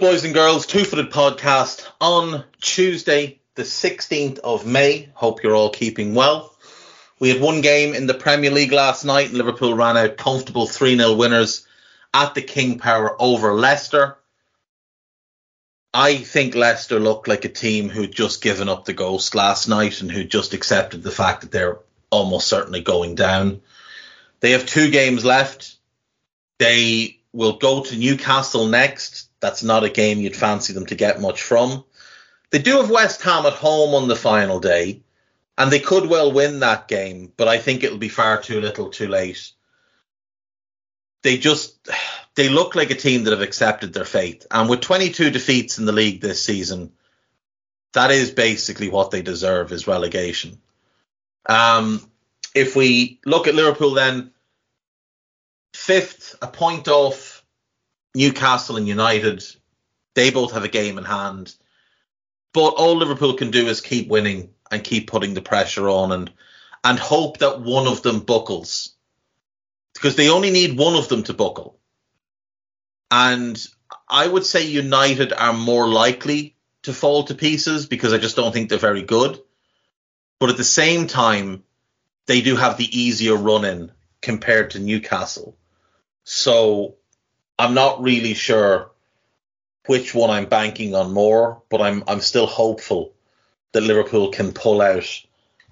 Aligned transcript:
Boys 0.00 0.24
and 0.24 0.32
girls? 0.32 0.64
Two 0.64 0.84
Footed 0.84 1.10
Podcast 1.10 1.86
on 2.00 2.42
Tuesday, 2.62 3.38
the 3.54 3.64
16th 3.64 4.38
of 4.38 4.64
May. 4.66 5.10
Hope 5.12 5.42
you're 5.42 5.54
all 5.54 5.68
keeping 5.68 6.14
well. 6.14 6.56
We 7.18 7.28
had 7.28 7.42
one 7.42 7.60
game 7.60 7.92
in 7.94 8.06
the 8.06 8.14
Premier 8.14 8.50
League 8.50 8.72
last 8.72 9.04
night. 9.04 9.28
and 9.28 9.36
Liverpool 9.36 9.74
ran 9.74 9.98
out 9.98 10.16
comfortable 10.16 10.66
3 10.66 10.96
0 10.96 11.16
winners 11.16 11.66
at 12.14 12.34
the 12.34 12.40
King 12.40 12.78
Power 12.78 13.14
over 13.20 13.52
Leicester. 13.52 14.16
I 15.92 16.16
think 16.16 16.54
Leicester 16.54 16.98
looked 16.98 17.28
like 17.28 17.44
a 17.44 17.50
team 17.50 17.90
who'd 17.90 18.14
just 18.14 18.40
given 18.40 18.70
up 18.70 18.86
the 18.86 18.94
ghost 18.94 19.34
last 19.34 19.68
night 19.68 20.00
and 20.00 20.10
who 20.10 20.24
just 20.24 20.54
accepted 20.54 21.02
the 21.02 21.10
fact 21.10 21.42
that 21.42 21.50
they're 21.50 21.78
almost 22.08 22.48
certainly 22.48 22.80
going 22.80 23.16
down. 23.16 23.60
They 24.40 24.52
have 24.52 24.64
two 24.64 24.90
games 24.90 25.26
left. 25.26 25.76
They 26.58 27.19
will 27.32 27.58
go 27.58 27.82
to 27.84 27.96
Newcastle 27.96 28.66
next 28.66 29.30
that's 29.40 29.62
not 29.62 29.84
a 29.84 29.90
game 29.90 30.18
you'd 30.18 30.36
fancy 30.36 30.72
them 30.72 30.86
to 30.86 30.94
get 30.94 31.20
much 31.20 31.42
from. 31.42 31.84
They 32.50 32.58
do 32.58 32.76
have 32.76 32.90
West 32.90 33.22
Ham 33.22 33.46
at 33.46 33.54
home 33.54 33.94
on 33.94 34.08
the 34.08 34.16
final 34.16 34.60
day, 34.60 35.02
and 35.56 35.70
they 35.70 35.80
could 35.80 36.08
well 36.08 36.30
win 36.32 36.60
that 36.60 36.88
game, 36.88 37.32
but 37.36 37.48
I 37.48 37.58
think 37.58 37.82
it'll 37.82 37.98
be 37.98 38.08
far 38.08 38.40
too 38.40 38.60
little 38.60 38.90
too 38.90 39.08
late. 39.08 39.52
They 41.22 41.38
just 41.38 41.88
they 42.34 42.48
look 42.48 42.74
like 42.74 42.90
a 42.90 42.94
team 42.94 43.24
that 43.24 43.32
have 43.32 43.42
accepted 43.42 43.92
their 43.92 44.04
fate. 44.04 44.46
And 44.50 44.68
with 44.68 44.80
22 44.80 45.30
defeats 45.30 45.78
in 45.78 45.84
the 45.84 45.92
league 45.92 46.20
this 46.20 46.42
season, 46.42 46.92
that 47.92 48.10
is 48.10 48.30
basically 48.30 48.88
what 48.88 49.10
they 49.10 49.20
deserve 49.20 49.72
is 49.72 49.86
relegation. 49.86 50.60
Um, 51.46 52.08
if 52.54 52.76
we 52.76 53.20
look 53.26 53.48
at 53.48 53.54
Liverpool 53.54 53.92
then, 53.92 54.32
fifth, 55.72 56.36
a 56.42 56.46
point 56.46 56.88
off 56.88 57.44
Newcastle 58.14 58.76
and 58.76 58.88
United, 58.88 59.44
they 60.14 60.30
both 60.30 60.52
have 60.52 60.64
a 60.64 60.68
game 60.68 60.98
in 60.98 61.04
hand. 61.04 61.54
But 62.52 62.70
all 62.70 62.96
Liverpool 62.96 63.34
can 63.34 63.50
do 63.50 63.68
is 63.68 63.80
keep 63.80 64.08
winning 64.08 64.50
and 64.70 64.82
keep 64.82 65.08
putting 65.08 65.34
the 65.34 65.42
pressure 65.42 65.88
on 65.88 66.12
and 66.12 66.30
and 66.82 66.98
hope 66.98 67.38
that 67.38 67.60
one 67.60 67.86
of 67.86 68.02
them 68.02 68.20
buckles. 68.20 68.94
Because 69.94 70.16
they 70.16 70.30
only 70.30 70.50
need 70.50 70.78
one 70.78 70.94
of 70.94 71.08
them 71.08 71.22
to 71.24 71.34
buckle. 71.34 71.78
And 73.10 73.62
I 74.08 74.26
would 74.26 74.46
say 74.46 74.64
United 74.64 75.32
are 75.32 75.52
more 75.52 75.88
likely 75.88 76.56
to 76.84 76.94
fall 76.94 77.24
to 77.24 77.34
pieces 77.34 77.86
because 77.86 78.12
I 78.12 78.18
just 78.18 78.36
don't 78.36 78.52
think 78.52 78.68
they're 78.68 78.78
very 78.78 79.02
good. 79.02 79.40
But 80.38 80.50
at 80.50 80.56
the 80.56 80.64
same 80.64 81.06
time, 81.06 81.64
they 82.26 82.40
do 82.40 82.56
have 82.56 82.76
the 82.78 82.98
easier 82.98 83.36
run 83.36 83.64
in 83.64 83.92
compared 84.22 84.70
to 84.70 84.78
Newcastle. 84.78 85.56
So 86.32 86.94
I'm 87.58 87.74
not 87.74 88.02
really 88.02 88.34
sure 88.34 88.92
which 89.86 90.14
one 90.14 90.30
I'm 90.30 90.46
banking 90.46 90.94
on 90.94 91.12
more, 91.12 91.62
but 91.68 91.82
I'm 91.82 92.04
I'm 92.06 92.20
still 92.20 92.46
hopeful 92.46 93.14
that 93.72 93.80
Liverpool 93.80 94.30
can 94.30 94.52
pull 94.52 94.80
out 94.80 95.08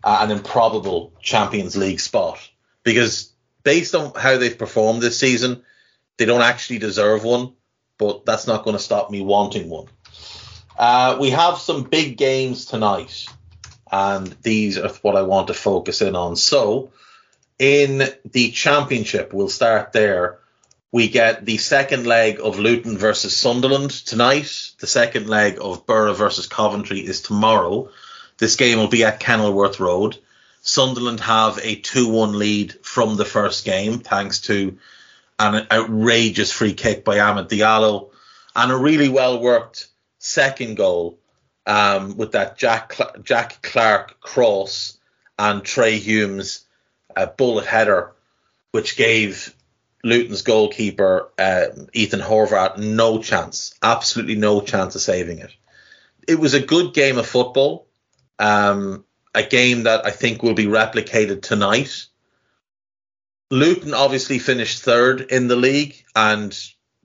an 0.03 0.33
improbable 0.33 1.13
Champions 1.23 1.77
League 1.77 2.01
spot 2.01 2.41
because 2.83 3.33
based 3.63 3.95
on 3.95 4.13
how 4.17 4.37
they've 4.37 4.59
performed 4.59 5.01
this 5.01 5.17
season, 5.17 5.63
they 6.17 6.25
don't 6.25 6.43
actually 6.43 6.81
deserve 6.81 7.23
one, 7.23 7.53
but 7.97 8.27
that's 8.27 8.49
not 8.49 8.65
going 8.65 8.77
to 8.77 8.83
stop 8.83 9.13
me 9.13 9.23
wanting 9.23 9.71
one. 9.71 9.87
Uh, 10.77 11.19
we 11.21 11.31
have 11.31 11.59
some 11.59 11.85
big 11.85 12.17
games 12.17 12.67
tonight, 12.67 13.27
and 13.93 14.27
these 14.43 14.77
are 14.77 14.89
what 15.03 15.15
I 15.15 15.23
want 15.23 15.47
to 15.47 15.55
focus 15.55 16.03
in 16.03 16.17
on. 16.17 16.35
So, 16.35 16.91
in 17.61 18.03
the 18.25 18.51
championship, 18.51 19.33
we'll 19.33 19.49
start 19.49 19.93
there. 19.93 20.41
We 20.91 21.09
get 21.09 21.45
the 21.45 21.59
second 21.59 22.07
leg 22.07 22.41
of 22.41 22.59
Luton 22.59 22.97
versus 22.97 23.37
Sunderland 23.37 23.91
tonight. 23.91 24.73
The 24.79 24.87
second 24.87 25.29
leg 25.29 25.59
of 25.61 25.87
Borough 25.87 26.15
versus 26.15 26.47
Coventry 26.47 27.01
is 27.01 27.21
tomorrow. 27.21 27.91
This 28.39 28.57
game 28.57 28.79
will 28.79 28.89
be 28.89 29.05
at 29.05 29.21
Kenilworth 29.21 29.81
Road. 29.81 30.17
Sunderland 30.63 31.21
have 31.21 31.59
a 31.63 31.77
2 31.77 32.09
1 32.09 32.39
lead 32.39 32.75
from 32.83 33.17
the 33.17 33.25
first 33.25 33.65
game, 33.65 33.99
thanks 33.99 34.41
to 34.43 34.79
an 35.39 35.67
outrageous 35.71 36.53
free 36.53 36.75
kick 36.75 37.05
by 37.05 37.17
Amad 37.17 37.49
Diallo 37.49 38.11
and 38.57 38.73
a 38.73 38.77
really 38.77 39.09
well 39.09 39.41
worked 39.41 39.87
second 40.19 40.77
goal 40.77 41.19
um, 41.67 42.17
with 42.17 42.33
that 42.33 42.59
Jack, 42.59 42.93
Cl- 42.93 43.15
Jack 43.23 43.63
Clarke 43.63 44.21
cross 44.21 44.99
and 45.39 45.63
Trey 45.63 45.99
Humes 45.99 46.65
a 47.15 47.27
bullet 47.27 47.67
header, 47.67 48.13
which 48.73 48.97
gave 48.97 49.55
Luton's 50.09 50.43
goalkeeper 50.43 51.31
uh, 51.39 51.67
Ethan 51.93 52.21
Horvath 52.21 52.79
no 52.79 53.23
chance, 53.23 53.75
absolutely 53.83 54.37
no 54.37 54.61
chance 54.61 54.95
of 54.95 55.01
saving 55.01 55.39
it. 55.39 55.53
It 56.27 56.39
was 56.39 56.55
a 56.55 56.61
good 56.61 56.95
game 56.95 57.19
of 57.19 57.27
football, 57.27 57.87
um, 58.39 59.05
a 59.35 59.43
game 59.43 59.85
that 59.85 60.07
I 60.07 60.11
think 60.11 60.43
will 60.43 60.55
be 60.55 60.67
replicated 60.67 61.43
tonight. 61.43 62.07
Luton 63.51 63.95
obviously 63.95 64.39
finished 64.39 64.83
third 64.83 65.21
in 65.21 65.49
the 65.49 65.57
league 65.57 66.05
and 66.15 66.57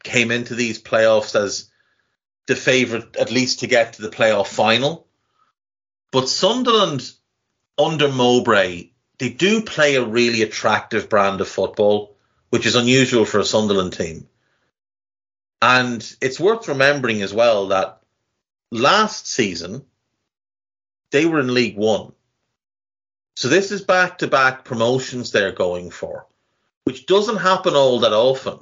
came 0.04 0.32
into 0.32 0.56
these 0.56 0.82
playoffs 0.82 1.36
as 1.40 1.70
the 2.48 2.56
favourite, 2.56 3.16
at 3.16 3.32
least 3.32 3.62
to 3.62 3.68
get 3.68 3.94
to 3.94 4.02
the 4.02 4.10
playoff 4.10 4.48
final. 4.48 5.08
But 6.12 6.28
Sunderland 6.28 7.10
under 7.78 8.10
Mowbray, 8.10 8.90
they 9.20 9.30
do 9.30 9.62
play 9.62 9.96
a 9.96 10.04
really 10.04 10.42
attractive 10.42 11.10
brand 11.10 11.40
of 11.40 11.48
football 11.48 12.13
which 12.54 12.68
is 12.68 12.76
unusual 12.76 13.26
for 13.26 13.40
a 13.40 13.44
Sunderland 13.44 13.94
team. 13.94 14.28
And 15.60 16.16
it's 16.22 16.40
worth 16.40 16.68
remembering 16.68 17.24
as 17.24 17.34
well 17.34 17.70
that 17.70 18.04
last 18.70 19.26
season 19.28 19.84
they 21.10 21.26
were 21.26 21.40
in 21.40 21.52
League 21.52 21.78
One. 21.78 22.12
So 23.36 23.48
this 23.48 23.72
is 23.72 23.82
back 23.82 24.20
to 24.20 24.28
back 24.28 24.66
promotions 24.66 25.32
they're 25.32 25.52
going 25.52 25.90
for, 25.90 26.28
which 26.84 27.08
doesn't 27.08 27.38
happen 27.38 27.74
all 27.74 28.02
that 28.02 28.14
often, 28.14 28.60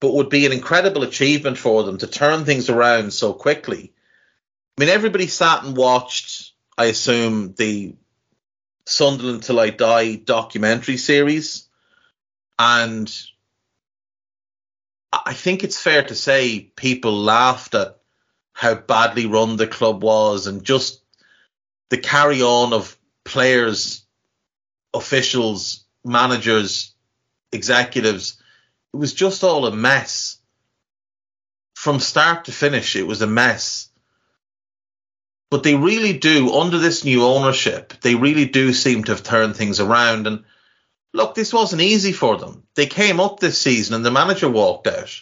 but 0.00 0.14
would 0.14 0.30
be 0.30 0.46
an 0.46 0.52
incredible 0.52 1.02
achievement 1.02 1.58
for 1.58 1.82
them 1.82 1.98
to 1.98 2.06
turn 2.06 2.46
things 2.46 2.70
around 2.70 3.12
so 3.12 3.34
quickly. 3.34 3.92
I 4.78 4.80
mean, 4.80 4.88
everybody 4.88 5.26
sat 5.26 5.62
and 5.62 5.76
watched, 5.76 6.52
I 6.78 6.86
assume, 6.86 7.52
the 7.52 7.96
Sunderland 8.86 9.42
Till 9.42 9.60
I 9.60 9.68
Die 9.68 10.14
documentary 10.14 10.96
series 10.96 11.67
and 12.58 13.12
I 15.12 15.32
think 15.32 15.64
it's 15.64 15.80
fair 15.80 16.02
to 16.04 16.14
say 16.14 16.70
people 16.76 17.12
laughed 17.12 17.74
at 17.74 17.98
how 18.52 18.74
badly 18.74 19.26
run 19.26 19.56
the 19.56 19.66
club 19.66 20.02
was 20.02 20.46
and 20.46 20.64
just 20.64 21.00
the 21.90 21.98
carry 21.98 22.42
on 22.42 22.72
of 22.72 22.98
players, 23.24 24.04
officials, 24.92 25.84
managers, 26.04 26.94
executives. 27.52 28.42
It 28.92 28.96
was 28.96 29.14
just 29.14 29.44
all 29.44 29.66
a 29.66 29.74
mess. 29.74 30.38
From 31.74 32.00
start 32.00 32.46
to 32.46 32.52
finish, 32.52 32.96
it 32.96 33.06
was 33.06 33.22
a 33.22 33.26
mess. 33.26 33.88
But 35.50 35.62
they 35.62 35.76
really 35.76 36.12
do, 36.12 36.54
under 36.54 36.78
this 36.78 37.04
new 37.04 37.24
ownership, 37.24 37.94
they 38.02 38.16
really 38.16 38.44
do 38.44 38.72
seem 38.72 39.04
to 39.04 39.12
have 39.12 39.22
turned 39.22 39.56
things 39.56 39.80
around. 39.80 40.26
And 40.26 40.44
look, 41.12 41.34
this 41.34 41.52
wasn't 41.52 41.82
easy 41.82 42.12
for 42.12 42.36
them. 42.36 42.64
They 42.74 42.86
came 42.86 43.20
up 43.20 43.40
this 43.40 43.60
season 43.60 43.94
and 43.94 44.04
the 44.04 44.10
manager 44.10 44.48
walked 44.48 44.86
out 44.86 45.20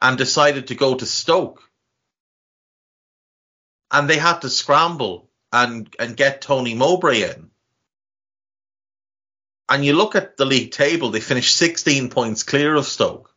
and 0.00 0.18
decided 0.18 0.68
to 0.68 0.74
go 0.74 0.94
to 0.94 1.06
Stoke. 1.06 1.62
And 3.90 4.08
they 4.08 4.18
had 4.18 4.40
to 4.40 4.50
scramble 4.50 5.30
and, 5.52 5.94
and 5.98 6.16
get 6.16 6.42
Tony 6.42 6.74
Mowbray 6.74 7.22
in. 7.22 7.50
And 9.68 9.84
you 9.84 9.94
look 9.94 10.14
at 10.14 10.36
the 10.36 10.44
league 10.44 10.72
table, 10.72 11.10
they 11.10 11.20
finished 11.20 11.56
16 11.56 12.10
points 12.10 12.42
clear 12.42 12.74
of 12.74 12.86
Stoke. 12.86 13.30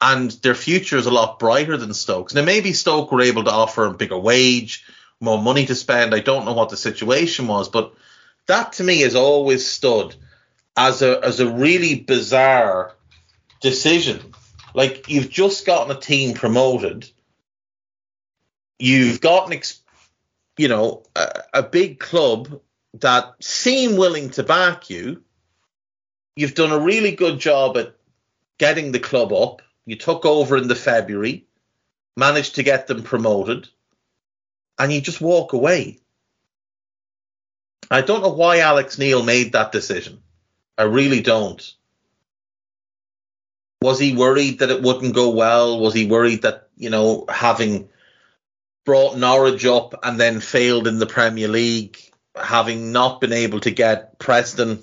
And 0.00 0.30
their 0.30 0.54
future 0.54 0.98
is 0.98 1.06
a 1.06 1.10
lot 1.10 1.38
brighter 1.38 1.76
than 1.76 1.94
Stoke's. 1.94 2.34
Now, 2.34 2.42
maybe 2.42 2.72
Stoke 2.72 3.10
were 3.10 3.22
able 3.22 3.44
to 3.44 3.50
offer 3.50 3.86
a 3.86 3.94
bigger 3.94 4.18
wage, 4.18 4.84
more 5.20 5.40
money 5.40 5.64
to 5.66 5.74
spend. 5.74 6.14
I 6.14 6.20
don't 6.20 6.44
know 6.44 6.52
what 6.52 6.68
the 6.68 6.76
situation 6.76 7.46
was, 7.46 7.70
but 7.70 7.94
that 8.46 8.74
to 8.74 8.84
me 8.84 9.00
has 9.00 9.14
always 9.14 9.66
stood 9.66 10.14
as 10.76 11.02
a 11.02 11.24
as 11.24 11.40
a 11.40 11.50
really 11.50 12.00
bizarre 12.00 12.94
decision. 13.60 14.34
Like 14.74 15.08
you've 15.08 15.30
just 15.30 15.66
gotten 15.66 15.96
a 15.96 16.00
team 16.00 16.34
promoted, 16.34 17.08
you've 18.78 19.20
got 19.20 19.52
an 19.52 19.60
you 20.56 20.68
know 20.68 21.04
a, 21.14 21.42
a 21.54 21.62
big 21.62 22.00
club 22.00 22.60
that 23.00 23.34
seem 23.40 23.96
willing 23.96 24.30
to 24.30 24.42
back 24.42 24.90
you. 24.90 25.22
You've 26.36 26.54
done 26.54 26.72
a 26.72 26.78
really 26.78 27.12
good 27.12 27.38
job 27.38 27.76
at 27.76 27.94
getting 28.58 28.92
the 28.92 29.00
club 29.00 29.32
up. 29.32 29.62
You 29.86 29.96
took 29.96 30.24
over 30.24 30.56
in 30.56 30.66
the 30.66 30.74
February, 30.74 31.46
managed 32.16 32.56
to 32.56 32.62
get 32.62 32.86
them 32.86 33.02
promoted, 33.02 33.68
and 34.78 34.92
you 34.92 35.00
just 35.00 35.20
walk 35.20 35.52
away. 35.52 35.98
I 37.90 38.00
don't 38.00 38.22
know 38.22 38.32
why 38.32 38.60
Alex 38.60 38.98
Neil 38.98 39.22
made 39.22 39.52
that 39.52 39.70
decision. 39.70 40.23
I 40.76 40.84
really 40.84 41.20
don't. 41.20 41.74
Was 43.80 43.98
he 43.98 44.16
worried 44.16 44.60
that 44.60 44.70
it 44.70 44.82
wouldn't 44.82 45.14
go 45.14 45.30
well? 45.30 45.78
Was 45.78 45.94
he 45.94 46.06
worried 46.06 46.42
that, 46.42 46.68
you 46.76 46.90
know, 46.90 47.26
having 47.28 47.88
brought 48.84 49.16
Norwich 49.16 49.64
up 49.66 49.94
and 50.02 50.18
then 50.18 50.40
failed 50.40 50.86
in 50.86 50.98
the 50.98 51.06
Premier 51.06 51.48
League, 51.48 51.98
having 52.34 52.92
not 52.92 53.20
been 53.20 53.32
able 53.32 53.60
to 53.60 53.70
get 53.70 54.18
Preston 54.18 54.82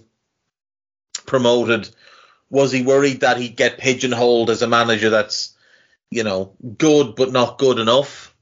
promoted, 1.25 1.89
was 2.49 2.71
he 2.71 2.83
worried 2.83 3.21
that 3.21 3.37
he'd 3.37 3.55
get 3.55 3.77
pigeonholed 3.77 4.49
as 4.49 4.61
a 4.61 4.67
manager 4.67 5.09
that's, 5.09 5.55
you 6.09 6.23
know, 6.23 6.53
good 6.77 7.15
but 7.15 7.31
not 7.31 7.57
good 7.57 7.79
enough? 7.79 8.35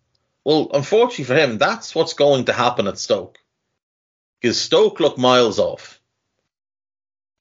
Well, 0.44 0.69
unfortunately 0.74 1.25
for 1.25 1.36
him, 1.36 1.58
that's 1.58 1.94
what's 1.94 2.13
going 2.13 2.46
to 2.46 2.53
happen 2.53 2.88
at 2.88 2.98
Stoke. 2.98 3.38
Because 4.41 4.60
Stoke 4.60 5.00
look 5.00 5.18
miles 5.18 5.60
off 5.60 5.99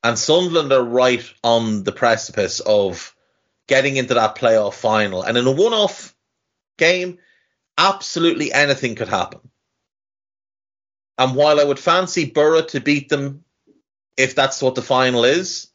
and 0.03 0.19
Sunderland 0.19 0.73
are 0.73 0.83
right 0.83 1.25
on 1.43 1.85
the 1.85 1.93
precipice 1.93 2.61
of 2.61 3.15
getting 3.67 3.97
into 3.97 4.15
that 4.15 4.37
playoff 4.37 4.75
final. 4.75 5.23
And 5.23 5.37
in 5.37 5.47
a 5.47 5.53
one 5.53 5.73
off 5.73 6.15
game, 6.77 7.19
absolutely 7.77 8.53
anything 8.53 8.95
could 8.95 9.09
happen. 9.09 9.41
And 11.19 11.35
while 11.35 11.61
I 11.61 11.65
would 11.65 11.79
fancy 11.79 12.27
Borough 12.27 12.63
to 12.63 12.81
beat 12.81 13.09
them 13.09 13.45
if 14.17 14.35
that's 14.35 14.63
what 14.63 14.75
the 14.75 14.83
final 14.83 15.25
is, 15.25 15.69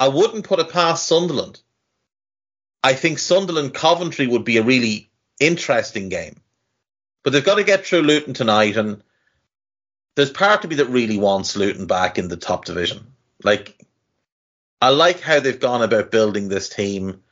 I 0.00 0.08
wouldn't 0.08 0.44
put 0.44 0.60
it 0.60 0.70
past 0.70 1.06
Sunderland. 1.06 1.60
I 2.82 2.94
think 2.94 3.18
Sunderland 3.18 3.74
Coventry 3.74 4.26
would 4.26 4.44
be 4.44 4.56
a 4.56 4.62
really 4.62 5.10
interesting 5.40 6.08
game. 6.08 6.40
But 7.22 7.32
they've 7.32 7.44
got 7.44 7.56
to 7.56 7.64
get 7.64 7.84
through 7.84 8.02
Luton 8.02 8.32
tonight, 8.32 8.76
and 8.76 9.02
there's 10.14 10.30
part 10.30 10.64
of 10.64 10.70
me 10.70 10.76
that 10.76 10.86
really 10.86 11.18
wants 11.18 11.56
Luton 11.56 11.86
back 11.86 12.18
in 12.18 12.28
the 12.28 12.36
top 12.36 12.64
division. 12.64 13.14
Like, 13.42 13.84
I 14.80 14.90
like 14.90 15.20
how 15.20 15.40
they've 15.40 15.58
gone 15.58 15.82
about 15.82 16.10
building 16.10 16.48
this 16.48 16.68
team. 16.68 17.22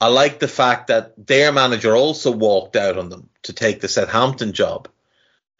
I 0.00 0.08
like 0.08 0.38
the 0.38 0.48
fact 0.48 0.88
that 0.88 1.26
their 1.26 1.52
manager 1.52 1.96
also 1.96 2.30
walked 2.30 2.76
out 2.76 2.98
on 2.98 3.08
them 3.08 3.28
to 3.44 3.52
take 3.52 3.80
the 3.80 3.88
Southampton 3.88 4.52
job, 4.52 4.88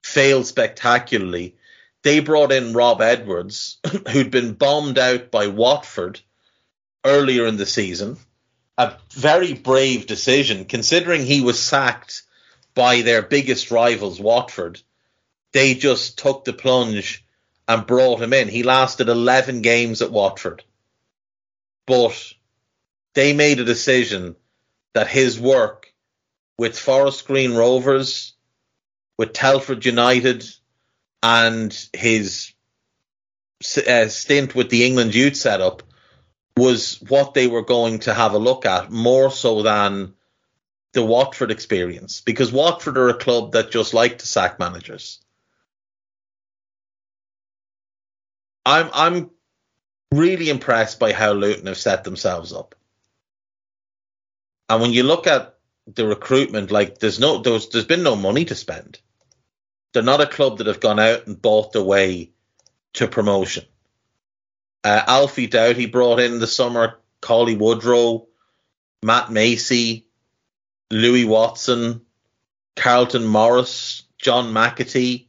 failed 0.03 0.47
spectacularly. 0.47 1.57
They 2.03 2.21
brought 2.21 2.53
in 2.53 2.75
Rob 2.75 3.01
Edwards, 3.01 3.79
who'd 4.11 4.31
been 4.31 4.53
bombed 4.53 4.99
out 4.99 5.31
by 5.31 5.49
Watford 5.49 6.21
earlier 7.05 7.47
in 7.47 7.57
the 7.57 7.67
season. 7.67 8.19
A 8.79 8.95
very 9.13 9.55
brave 9.55 10.07
decision, 10.07 10.67
considering 10.67 11.25
he 11.25 11.41
was 11.41 11.59
sacked 11.59 12.23
by 12.75 13.03
their 13.03 13.23
biggest 13.23 13.71
rivals, 13.71 14.21
Watford. 14.21 14.81
They 15.53 15.75
just 15.75 16.19
took 16.19 16.45
the 16.45 16.53
plunge 16.53 17.26
and 17.69 17.87
brought 17.87 18.21
him 18.21 18.33
in. 18.33 18.49
He 18.49 18.63
lasted 18.63 19.09
11 19.09 19.63
games 19.63 20.03
at 20.03 20.13
Watford. 20.13 20.63
But 21.87 22.35
they 23.15 23.33
made 23.33 23.61
a 23.61 23.65
decision 23.65 24.37
that 24.95 25.09
his 25.09 25.39
work 25.39 25.93
with 26.59 26.79
Forest 26.79 27.27
Green 27.27 27.55
Rovers, 27.55 28.35
with 29.19 29.33
Telford 29.33 29.85
United, 29.85 30.45
and 31.23 31.89
his 31.93 32.53
uh, 33.89 34.09
stint 34.09 34.55
with 34.55 34.71
the 34.71 34.85
England 34.85 35.15
youth 35.15 35.37
setup 35.37 35.83
was 36.57 37.01
what 37.09 37.35
they 37.35 37.47
were 37.47 37.65
going 37.65 38.01
to 38.01 38.15
have 38.15 38.33
a 38.33 38.39
look 38.39 38.65
at 38.65 38.91
more 38.91 39.31
so 39.31 39.63
than 39.63 40.15
the 40.93 41.05
Watford 41.05 41.51
experience 41.51 42.23
because 42.23 42.51
Watford 42.53 42.97
are 42.97 43.11
a 43.11 43.15
club 43.15 43.53
that 43.53 43.71
just 43.71 43.93
like 43.93 44.19
to 44.19 44.27
sack 44.27 44.59
managers. 44.59 45.21
I'm 48.67 48.91
I'm 48.93 49.31
really 50.13 50.51
impressed 50.51 50.99
by 50.99 51.13
how 51.13 51.33
Luton 51.33 51.67
have 51.67 51.79
set 51.79 52.05
themselves 52.05 52.53
up. 52.53 52.75
And 54.69 54.83
when 54.83 54.93
you 54.93 55.05
look 55.05 55.29
at 55.29 55.55
the 55.87 56.07
recruitment, 56.07 56.73
like 56.73 56.99
there's 56.99 57.21
no 57.21 57.39
there's 57.39 57.69
there's 57.69 57.87
been 57.87 58.03
no 58.03 58.17
money 58.17 58.45
to 58.47 58.57
spend. 58.57 58.99
They're 59.93 60.03
not 60.03 60.21
a 60.21 60.27
club 60.27 60.59
that 60.59 60.67
have 60.67 60.81
gone 60.81 60.99
out 60.99 61.27
and 61.27 61.41
bought 61.41 61.73
their 61.73 61.83
way 61.83 62.33
to 62.95 63.07
promotion. 63.07 63.65
Uh, 64.83 65.03
Alfie 65.07 65.47
Doughty 65.47 65.87
brought 65.87 66.19
in 66.19 66.41
the 66.41 66.47
summer 66.47 66.99
Cauley 67.21 67.57
Woodrow, 67.57 68.27
Matt 69.03 69.31
Macy, 69.31 70.07
Louis 70.91 71.25
Watson, 71.25 72.03
Carlton 72.75 73.25
Morris, 73.25 74.03
John 74.19 74.53
McAtee, 74.53 75.29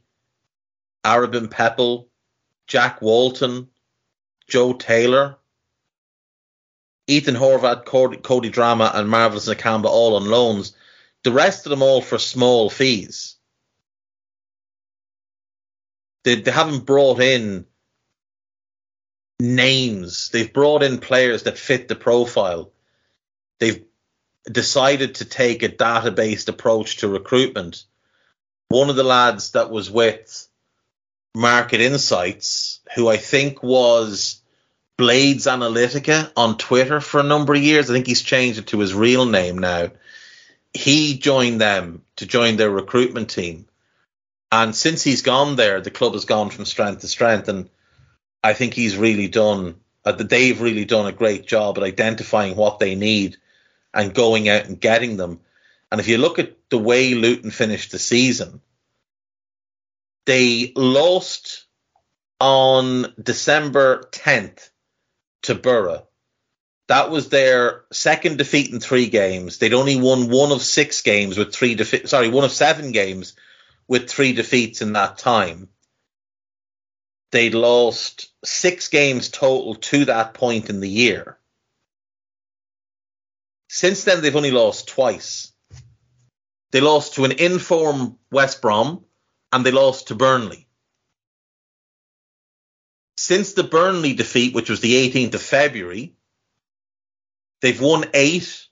Aribim 1.04 1.50
Pepple, 1.50 2.07
Jack 2.68 3.00
Walton, 3.02 3.68
Joe 4.46 4.74
Taylor, 4.74 5.36
Ethan 7.06 7.34
Horvath, 7.34 7.86
Cody, 7.86 8.18
Cody 8.18 8.50
Drameh, 8.50 8.94
and 8.94 9.08
Marvelous 9.08 9.48
Nakamba 9.48 9.86
all 9.86 10.16
on 10.16 10.26
loans. 10.26 10.76
The 11.24 11.32
rest 11.32 11.66
of 11.66 11.70
them 11.70 11.82
all 11.82 12.02
for 12.02 12.18
small 12.18 12.68
fees. 12.68 13.36
They, 16.24 16.36
they 16.36 16.50
haven't 16.50 16.84
brought 16.84 17.20
in 17.20 17.64
names. 19.40 20.28
They've 20.28 20.52
brought 20.52 20.82
in 20.82 20.98
players 20.98 21.44
that 21.44 21.58
fit 21.58 21.88
the 21.88 21.96
profile. 21.96 22.70
They've 23.58 23.84
decided 24.50 25.16
to 25.16 25.24
take 25.24 25.62
a 25.62 25.68
data-based 25.68 26.50
approach 26.50 26.98
to 26.98 27.08
recruitment. 27.08 27.84
One 28.68 28.90
of 28.90 28.96
the 28.96 29.04
lads 29.04 29.52
that 29.52 29.70
was 29.70 29.90
with 29.90 30.47
Market 31.38 31.80
Insights, 31.80 32.80
who 32.96 33.08
I 33.08 33.16
think 33.16 33.62
was 33.62 34.40
Blades 34.96 35.46
Analytica 35.46 36.32
on 36.36 36.58
Twitter 36.58 37.00
for 37.00 37.20
a 37.20 37.22
number 37.22 37.54
of 37.54 37.62
years. 37.62 37.88
I 37.88 37.94
think 37.94 38.08
he's 38.08 38.22
changed 38.22 38.58
it 38.58 38.66
to 38.68 38.80
his 38.80 38.92
real 38.92 39.24
name 39.24 39.58
now. 39.58 39.92
He 40.74 41.16
joined 41.16 41.60
them 41.60 42.02
to 42.16 42.26
join 42.26 42.56
their 42.56 42.70
recruitment 42.70 43.30
team. 43.30 43.66
And 44.50 44.74
since 44.74 45.04
he's 45.04 45.22
gone 45.22 45.54
there, 45.54 45.80
the 45.80 45.92
club 45.92 46.14
has 46.14 46.24
gone 46.24 46.50
from 46.50 46.64
strength 46.64 47.02
to 47.02 47.06
strength. 47.06 47.48
And 47.48 47.70
I 48.42 48.52
think 48.54 48.74
he's 48.74 48.96
really 48.96 49.28
done, 49.28 49.76
uh, 50.04 50.10
they've 50.10 50.60
really 50.60 50.86
done 50.86 51.06
a 51.06 51.12
great 51.12 51.46
job 51.46 51.78
at 51.78 51.84
identifying 51.84 52.56
what 52.56 52.80
they 52.80 52.96
need 52.96 53.36
and 53.94 54.12
going 54.12 54.48
out 54.48 54.64
and 54.64 54.80
getting 54.80 55.16
them. 55.16 55.38
And 55.92 56.00
if 56.00 56.08
you 56.08 56.18
look 56.18 56.40
at 56.40 56.56
the 56.68 56.78
way 56.78 57.14
Luton 57.14 57.52
finished 57.52 57.92
the 57.92 58.00
season, 58.00 58.60
they 60.26 60.72
lost 60.76 61.66
on 62.40 63.12
December 63.20 64.08
10th 64.12 64.70
to 65.42 65.54
Borough. 65.54 66.06
That 66.88 67.10
was 67.10 67.28
their 67.28 67.84
second 67.92 68.38
defeat 68.38 68.72
in 68.72 68.80
three 68.80 69.08
games. 69.08 69.58
They'd 69.58 69.74
only 69.74 70.00
won 70.00 70.30
one 70.30 70.52
of 70.52 70.62
six 70.62 71.02
games 71.02 71.36
with 71.36 71.54
three 71.54 71.74
defeats. 71.74 72.10
Sorry, 72.10 72.28
one 72.28 72.44
of 72.44 72.52
seven 72.52 72.92
games 72.92 73.34
with 73.86 74.08
three 74.08 74.32
defeats 74.32 74.80
in 74.80 74.94
that 74.94 75.18
time. 75.18 75.68
They'd 77.30 77.54
lost 77.54 78.32
six 78.42 78.88
games 78.88 79.28
total 79.28 79.74
to 79.74 80.06
that 80.06 80.32
point 80.32 80.70
in 80.70 80.80
the 80.80 80.88
year. 80.88 81.38
Since 83.68 84.04
then, 84.04 84.22
they've 84.22 84.34
only 84.34 84.50
lost 84.50 84.88
twice. 84.88 85.52
They 86.70 86.80
lost 86.80 87.14
to 87.14 87.24
an 87.26 87.32
inform 87.32 88.18
West 88.30 88.62
Brom 88.62 89.04
and 89.52 89.64
they 89.64 89.70
lost 89.70 90.08
to 90.08 90.14
Burnley. 90.14 90.66
Since 93.16 93.54
the 93.54 93.64
Burnley 93.64 94.14
defeat, 94.14 94.54
which 94.54 94.70
was 94.70 94.80
the 94.80 94.94
18th 95.10 95.34
of 95.34 95.42
February, 95.42 96.14
they've 97.60 97.80
won 97.80 98.04
eight 98.14 98.66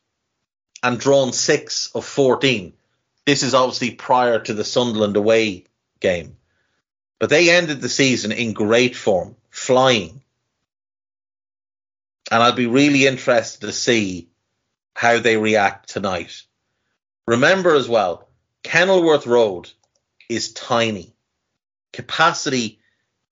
and 0.82 1.00
drawn 1.00 1.32
six 1.32 1.90
of 1.94 2.04
14. 2.04 2.72
This 3.24 3.42
is 3.42 3.54
obviously 3.54 3.90
prior 3.90 4.38
to 4.38 4.54
the 4.54 4.64
Sunderland 4.64 5.16
away 5.16 5.64
game. 5.98 6.36
But 7.18 7.30
they 7.30 7.50
ended 7.50 7.80
the 7.80 7.88
season 7.88 8.30
in 8.30 8.52
great 8.52 8.94
form, 8.94 9.36
flying. 9.50 10.22
And 12.30 12.42
I'd 12.42 12.56
be 12.56 12.66
really 12.66 13.06
interested 13.06 13.62
to 13.62 13.72
see 13.72 14.28
how 14.94 15.18
they 15.18 15.36
react 15.36 15.88
tonight. 15.88 16.42
Remember 17.26 17.74
as 17.74 17.88
well, 17.88 18.28
Kenilworth 18.62 19.26
Road 19.26 19.70
is 20.28 20.52
tiny. 20.52 21.14
Capacity 21.92 22.80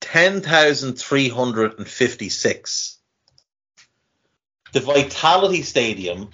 10,356. 0.00 2.98
The 4.72 4.80
Vitality 4.80 5.62
Stadium, 5.62 6.30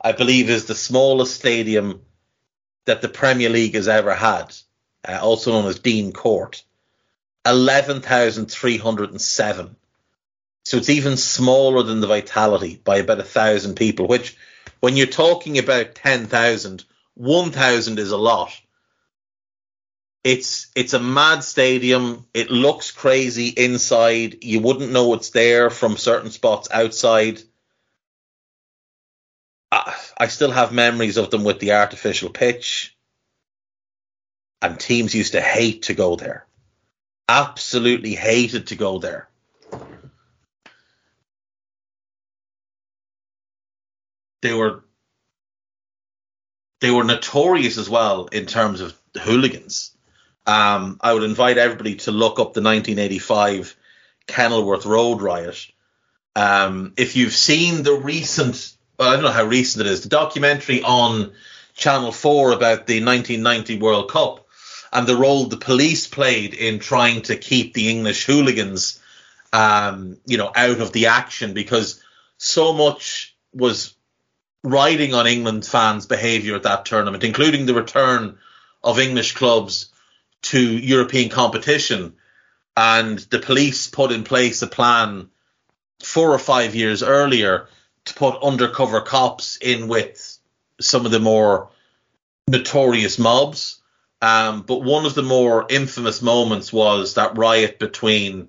I 0.00 0.12
believe, 0.12 0.48
is 0.50 0.64
the 0.64 0.74
smallest 0.74 1.34
stadium 1.34 2.00
that 2.86 3.02
the 3.02 3.08
Premier 3.08 3.48
League 3.48 3.74
has 3.74 3.86
ever 3.86 4.12
had, 4.14 4.52
uh, 5.06 5.20
also 5.22 5.52
known 5.52 5.66
as 5.66 5.78
Dean 5.78 6.12
Court. 6.12 6.64
11,307. 7.46 9.76
So 10.64 10.76
it's 10.76 10.90
even 10.90 11.16
smaller 11.16 11.82
than 11.82 12.00
the 12.00 12.06
Vitality 12.06 12.80
by 12.82 12.98
about 12.98 13.20
a 13.20 13.24
thousand 13.24 13.76
people, 13.76 14.06
which 14.06 14.36
when 14.80 14.96
you're 14.96 15.06
talking 15.06 15.58
about 15.58 15.94
10,000, 15.94 16.84
1,000 17.14 17.98
is 17.98 18.10
a 18.10 18.16
lot. 18.16 18.52
It's 20.24 20.68
it's 20.76 20.92
a 20.92 21.00
mad 21.00 21.42
stadium. 21.42 22.26
It 22.32 22.50
looks 22.50 22.92
crazy 22.92 23.48
inside. 23.48 24.44
You 24.44 24.60
wouldn't 24.60 24.92
know 24.92 25.14
it's 25.14 25.30
there 25.30 25.68
from 25.68 25.96
certain 25.96 26.30
spots 26.30 26.68
outside. 26.70 27.40
I, 29.72 29.96
I 30.18 30.26
still 30.28 30.52
have 30.52 30.72
memories 30.72 31.16
of 31.16 31.30
them 31.30 31.42
with 31.42 31.58
the 31.58 31.72
artificial 31.72 32.30
pitch. 32.30 32.96
And 34.60 34.78
teams 34.78 35.12
used 35.12 35.32
to 35.32 35.40
hate 35.40 35.82
to 35.84 35.94
go 35.94 36.14
there. 36.14 36.46
Absolutely 37.28 38.14
hated 38.14 38.68
to 38.68 38.76
go 38.76 38.98
there. 38.98 39.28
They 44.42 44.52
were 44.54 44.84
they 46.80 46.90
were 46.90 47.04
notorious 47.04 47.78
as 47.78 47.88
well 47.88 48.26
in 48.26 48.46
terms 48.46 48.80
of 48.80 48.96
hooligans. 49.20 49.91
Um, 50.46 50.98
I 51.00 51.12
would 51.12 51.22
invite 51.22 51.58
everybody 51.58 51.96
to 51.96 52.10
look 52.10 52.40
up 52.40 52.54
the 52.54 52.62
1985 52.62 53.76
Kenilworth 54.26 54.86
Road 54.86 55.22
riot. 55.22 55.66
Um, 56.34 56.94
if 56.96 57.16
you've 57.16 57.34
seen 57.34 57.82
the 57.82 57.94
recent, 57.94 58.74
well, 58.98 59.10
I 59.10 59.14
don't 59.14 59.24
know 59.24 59.30
how 59.30 59.44
recent 59.44 59.86
it 59.86 59.90
is, 59.90 60.02
the 60.02 60.08
documentary 60.08 60.82
on 60.82 61.32
Channel 61.74 62.12
4 62.12 62.52
about 62.52 62.86
the 62.86 63.04
1990 63.04 63.78
World 63.78 64.10
Cup 64.10 64.46
and 64.92 65.06
the 65.06 65.16
role 65.16 65.44
the 65.44 65.56
police 65.56 66.06
played 66.06 66.54
in 66.54 66.78
trying 66.78 67.22
to 67.22 67.36
keep 67.36 67.72
the 67.72 67.88
English 67.88 68.26
hooligans, 68.26 69.00
um, 69.52 70.18
you 70.26 70.38
know, 70.38 70.50
out 70.54 70.80
of 70.80 70.92
the 70.92 71.06
action 71.06 71.54
because 71.54 72.02
so 72.36 72.72
much 72.72 73.34
was 73.54 73.94
riding 74.64 75.14
on 75.14 75.26
England 75.26 75.64
fans' 75.64 76.06
behaviour 76.06 76.56
at 76.56 76.64
that 76.64 76.84
tournament, 76.84 77.24
including 77.24 77.66
the 77.66 77.74
return 77.74 78.38
of 78.82 78.98
English 78.98 79.34
clubs 79.34 79.91
to 80.42 80.60
European 80.60 81.28
competition. 81.28 82.14
And 82.76 83.18
the 83.18 83.38
police 83.38 83.86
put 83.86 84.12
in 84.12 84.24
place 84.24 84.62
a 84.62 84.66
plan 84.66 85.28
four 86.02 86.32
or 86.32 86.38
five 86.38 86.74
years 86.74 87.02
earlier 87.02 87.68
to 88.06 88.14
put 88.14 88.42
undercover 88.42 89.00
cops 89.00 89.56
in 89.56 89.88
with 89.88 90.38
some 90.80 91.06
of 91.06 91.12
the 91.12 91.20
more 91.20 91.70
notorious 92.48 93.18
mobs. 93.18 93.80
Um, 94.20 94.62
but 94.62 94.82
one 94.82 95.06
of 95.06 95.14
the 95.14 95.22
more 95.22 95.66
infamous 95.68 96.22
moments 96.22 96.72
was 96.72 97.14
that 97.14 97.36
riot 97.36 97.78
between 97.78 98.48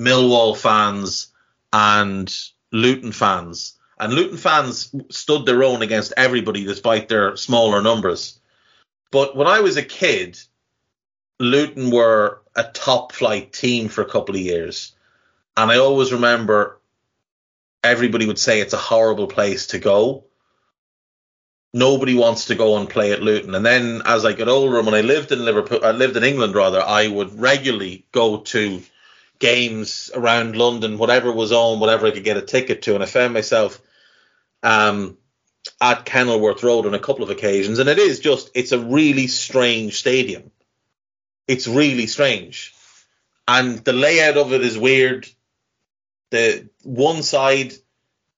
Millwall 0.00 0.56
fans 0.56 1.28
and 1.72 2.32
Luton 2.72 3.12
fans. 3.12 3.74
And 3.98 4.12
Luton 4.12 4.36
fans 4.36 4.94
stood 5.10 5.46
their 5.46 5.64
own 5.64 5.82
against 5.82 6.12
everybody 6.16 6.64
despite 6.64 7.08
their 7.08 7.36
smaller 7.36 7.80
numbers. 7.80 8.38
But 9.10 9.36
when 9.36 9.46
I 9.46 9.60
was 9.60 9.76
a 9.78 9.82
kid, 9.82 10.38
Luton 11.38 11.90
were 11.90 12.42
a 12.54 12.64
top 12.64 13.12
flight 13.12 13.52
team 13.52 13.88
for 13.88 14.02
a 14.02 14.08
couple 14.08 14.34
of 14.34 14.40
years. 14.40 14.92
And 15.56 15.70
I 15.70 15.78
always 15.78 16.12
remember 16.12 16.80
everybody 17.84 18.26
would 18.26 18.38
say 18.38 18.60
it's 18.60 18.72
a 18.72 18.78
horrible 18.78 19.26
place 19.26 19.68
to 19.68 19.78
go. 19.78 20.24
Nobody 21.72 22.14
wants 22.14 22.46
to 22.46 22.54
go 22.54 22.78
and 22.78 22.88
play 22.88 23.12
at 23.12 23.22
Luton. 23.22 23.54
And 23.54 23.64
then 23.64 24.02
as 24.04 24.24
I 24.24 24.32
got 24.32 24.48
older, 24.48 24.80
when 24.82 24.94
I 24.94 25.02
lived 25.02 25.32
in 25.32 25.44
Liverpool, 25.44 25.84
I 25.84 25.92
lived 25.92 26.16
in 26.16 26.24
England 26.24 26.54
rather, 26.54 26.82
I 26.82 27.06
would 27.06 27.38
regularly 27.38 28.06
go 28.12 28.38
to 28.38 28.82
games 29.38 30.10
around 30.14 30.56
London, 30.56 30.96
whatever 30.96 31.30
was 31.30 31.52
on, 31.52 31.80
whatever 31.80 32.06
I 32.06 32.12
could 32.12 32.24
get 32.24 32.38
a 32.38 32.42
ticket 32.42 32.82
to. 32.82 32.94
And 32.94 33.02
I 33.02 33.06
found 33.06 33.34
myself 33.34 33.80
um, 34.62 35.18
at 35.80 36.04
Kenilworth 36.04 36.62
Road 36.62 36.86
on 36.86 36.94
a 36.94 36.98
couple 36.98 37.24
of 37.24 37.30
occasions, 37.30 37.78
and 37.78 37.88
it 37.88 37.98
is 37.98 38.20
just 38.20 38.50
it's 38.54 38.72
a 38.72 38.78
really 38.78 39.26
strange 39.26 39.98
stadium. 39.98 40.50
It's 41.46 41.68
really 41.68 42.06
strange, 42.06 42.74
and 43.46 43.78
the 43.78 43.92
layout 43.92 44.36
of 44.36 44.52
it 44.52 44.62
is 44.62 44.76
weird. 44.76 45.28
The 46.30 46.68
one 46.82 47.22
side 47.22 47.72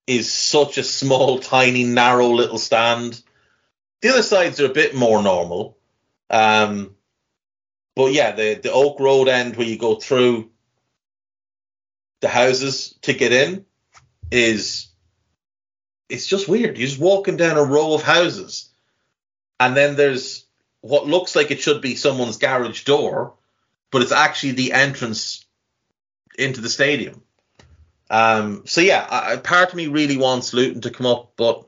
is 0.07 0.33
such 0.33 0.79
a 0.79 0.85
small, 0.85 1.39
tiny, 1.39 1.85
narrow 1.85 2.29
little 2.29 2.59
stand. 2.59 3.23
The 4.01 4.11
other 4.11 4.23
sides 4.23 4.61
are 4.61 4.67
a 4.67 4.75
bit 4.75 4.95
more 4.95 5.23
normal. 5.23 5.79
Um, 6.31 6.95
but 7.95 8.13
yeah, 8.13 8.33
the 8.33 8.55
the 8.55 8.73
Oak 8.73 9.01
Road 9.01 9.29
end 9.29 9.57
where 9.57 9.67
you 9.67 9.79
go 9.79 9.97
through 9.97 10.51
the 12.21 12.29
houses 12.29 12.95
to 13.03 13.13
get 13.13 13.33
in 13.33 13.65
is 14.31 14.89
it's 16.09 16.27
just 16.27 16.49
weird. 16.49 16.79
You're 16.79 16.89
just 16.89 17.01
walking 17.01 17.37
down 17.37 17.57
a 17.57 17.65
row 17.65 17.95
of 17.95 18.03
houses, 18.03 18.71
and 19.59 19.77
then 19.77 19.97
there's 19.97 20.45
what 20.81 21.07
looks 21.07 21.35
like 21.35 21.51
it 21.51 21.61
should 21.61 21.81
be 21.81 21.95
someone's 21.95 22.39
garage 22.39 22.85
door, 22.85 23.35
but 23.91 24.03
it's 24.03 24.13
actually 24.13 24.53
the 24.53 24.73
entrance 24.73 25.45
into 26.39 26.61
the 26.61 26.69
stadium. 26.69 27.23
Um, 28.11 28.63
so 28.67 28.81
yeah, 28.81 29.07
I, 29.11 29.37
part 29.37 29.71
of 29.71 29.75
me 29.75 29.89
really 29.89 30.17
wants 30.17 30.55
Luton 30.55 30.81
to 30.83 30.91
come 30.91 31.07
up, 31.07 31.33
but 31.37 31.67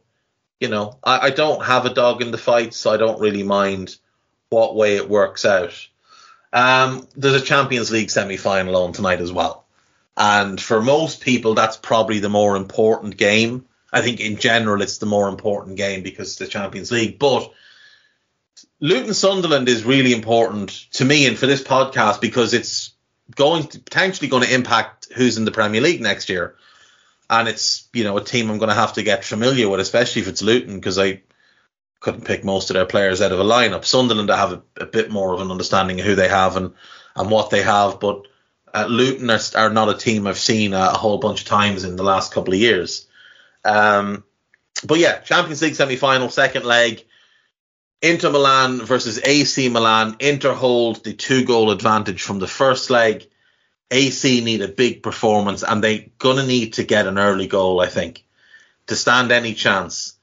you 0.58 0.68
know, 0.68 0.98
I, 1.02 1.26
I 1.26 1.30
don't 1.30 1.64
have 1.64 1.86
a 1.86 1.94
dog 1.94 2.22
in 2.22 2.30
the 2.30 2.38
fight, 2.38 2.74
so 2.74 2.90
I 2.90 2.96
don't 2.96 3.20
really 3.20 3.42
mind 3.42 3.96
what 4.48 4.76
way 4.76 4.96
it 4.96 5.08
works 5.08 5.44
out. 5.44 5.74
Um, 6.52 7.06
there's 7.16 7.40
a 7.40 7.44
Champions 7.44 7.90
League 7.90 8.10
semi-final 8.10 8.76
on 8.76 8.92
tonight 8.92 9.20
as 9.20 9.32
well, 9.32 9.66
and 10.16 10.60
for 10.60 10.80
most 10.80 11.20
people, 11.20 11.54
that's 11.54 11.76
probably 11.76 12.20
the 12.20 12.28
more 12.28 12.56
important 12.56 13.16
game. 13.16 13.66
I 13.92 14.02
think 14.02 14.20
in 14.20 14.36
general, 14.36 14.82
it's 14.82 14.98
the 14.98 15.06
more 15.06 15.28
important 15.28 15.76
game 15.76 16.02
because 16.02 16.36
the 16.36 16.46
Champions 16.46 16.92
League. 16.92 17.18
But 17.18 17.52
Luton 18.80 19.14
Sunderland 19.14 19.68
is 19.68 19.84
really 19.84 20.12
important 20.12 20.70
to 20.92 21.04
me 21.04 21.26
and 21.26 21.38
for 21.38 21.46
this 21.46 21.62
podcast 21.62 22.20
because 22.20 22.54
it's 22.54 22.92
going 23.34 23.64
to 23.64 23.78
potentially 23.78 24.28
going 24.28 24.42
to 24.42 24.54
impact 24.54 25.08
who's 25.14 25.36
in 25.36 25.44
the 25.44 25.50
Premier 25.50 25.80
League 25.80 26.00
next 26.00 26.28
year. 26.28 26.56
And 27.28 27.46
it's, 27.46 27.88
you 27.92 28.04
know, 28.04 28.16
a 28.16 28.24
team 28.24 28.50
I'm 28.50 28.58
going 28.58 28.70
to 28.70 28.74
have 28.74 28.94
to 28.94 29.02
get 29.02 29.24
familiar 29.24 29.68
with, 29.68 29.80
especially 29.80 30.22
if 30.22 30.28
it's 30.28 30.42
Luton, 30.42 30.74
because 30.74 30.98
I 30.98 31.22
couldn't 32.00 32.24
pick 32.24 32.42
most 32.42 32.70
of 32.70 32.74
their 32.74 32.86
players 32.86 33.20
out 33.20 33.32
of 33.32 33.38
a 33.38 33.44
lineup. 33.44 33.84
Sunderland, 33.84 34.30
I 34.30 34.38
have 34.38 34.52
a, 34.52 34.62
a 34.78 34.86
bit 34.86 35.10
more 35.10 35.34
of 35.34 35.40
an 35.40 35.50
understanding 35.50 36.00
of 36.00 36.06
who 36.06 36.14
they 36.14 36.28
have 36.28 36.56
and, 36.56 36.72
and 37.14 37.30
what 37.30 37.50
they 37.50 37.62
have, 37.62 38.00
but 38.00 38.26
uh, 38.72 38.86
Luton 38.88 39.30
are, 39.30 39.40
are, 39.56 39.70
not 39.70 39.90
a 39.90 39.98
team 39.98 40.26
I've 40.26 40.38
seen 40.38 40.72
a, 40.72 40.90
a, 40.92 40.96
whole 40.96 41.18
bunch 41.18 41.42
of 41.42 41.48
times 41.48 41.84
in 41.84 41.96
the 41.96 42.02
last 42.02 42.32
couple 42.32 42.54
of 42.54 42.60
years. 42.60 43.06
Um, 43.64 44.24
but 44.84 44.98
yeah, 44.98 45.18
Champions 45.18 45.60
League 45.60 45.74
semi 45.74 45.96
final, 45.96 46.30
second 46.30 46.64
leg. 46.64 47.04
Inter 48.02 48.30
Milan 48.30 48.80
versus 48.80 49.20
AC 49.22 49.68
Milan. 49.68 50.16
Inter 50.20 50.54
hold 50.54 51.04
the 51.04 51.12
two 51.12 51.44
goal 51.44 51.70
advantage 51.70 52.22
from 52.22 52.38
the 52.38 52.46
first 52.46 52.88
leg. 52.88 53.26
AC 53.90 54.40
need 54.42 54.62
a 54.62 54.68
big 54.68 55.02
performance 55.02 55.62
and 55.62 55.82
they're 55.82 56.06
going 56.18 56.36
to 56.36 56.46
need 56.46 56.74
to 56.74 56.84
get 56.84 57.06
an 57.06 57.18
early 57.18 57.46
goal, 57.46 57.80
I 57.80 57.88
think, 57.88 58.24
to 58.86 58.96
stand 58.96 59.32
any 59.32 59.52
chance. 59.52 60.14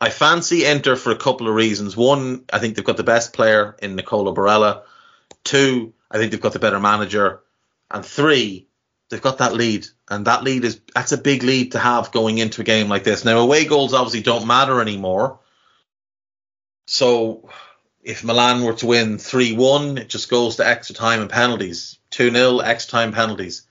I 0.00 0.10
fancy 0.10 0.64
Inter 0.64 0.96
for 0.96 1.10
a 1.10 1.16
couple 1.16 1.48
of 1.48 1.54
reasons. 1.54 1.96
One, 1.96 2.44
I 2.52 2.60
think 2.60 2.76
they've 2.76 2.84
got 2.84 2.96
the 2.96 3.02
best 3.02 3.32
player 3.32 3.76
in 3.82 3.96
Nicola 3.96 4.32
Barella. 4.32 4.82
Two, 5.42 5.92
I 6.10 6.18
think 6.18 6.30
they've 6.30 6.40
got 6.40 6.52
the 6.52 6.60
better 6.60 6.80
manager. 6.80 7.42
And 7.90 8.06
three, 8.06 8.68
they've 9.10 9.20
got 9.20 9.38
that 9.38 9.54
lead. 9.54 9.86
And 10.08 10.26
that 10.26 10.44
lead 10.44 10.64
is, 10.64 10.80
that's 10.94 11.12
a 11.12 11.18
big 11.18 11.42
lead 11.42 11.72
to 11.72 11.80
have 11.80 12.12
going 12.12 12.38
into 12.38 12.62
a 12.62 12.64
game 12.64 12.88
like 12.88 13.02
this. 13.02 13.24
Now, 13.24 13.40
away 13.40 13.64
goals 13.64 13.92
obviously 13.92 14.22
don't 14.22 14.46
matter 14.46 14.80
anymore 14.80 15.40
so 16.90 17.50
if 18.02 18.24
Milan 18.24 18.62
were 18.62 18.72
to 18.72 18.86
win 18.86 19.18
3 19.18 19.52
1, 19.52 19.98
it 19.98 20.08
just 20.08 20.30
goes 20.30 20.56
to 20.56 20.66
extra 20.66 20.94
time 20.94 21.20
and 21.20 21.28
penalties. 21.28 21.98
2 22.12 22.30
0, 22.30 22.60
extra 22.60 22.92
time 22.92 23.12
penalties. 23.12 23.66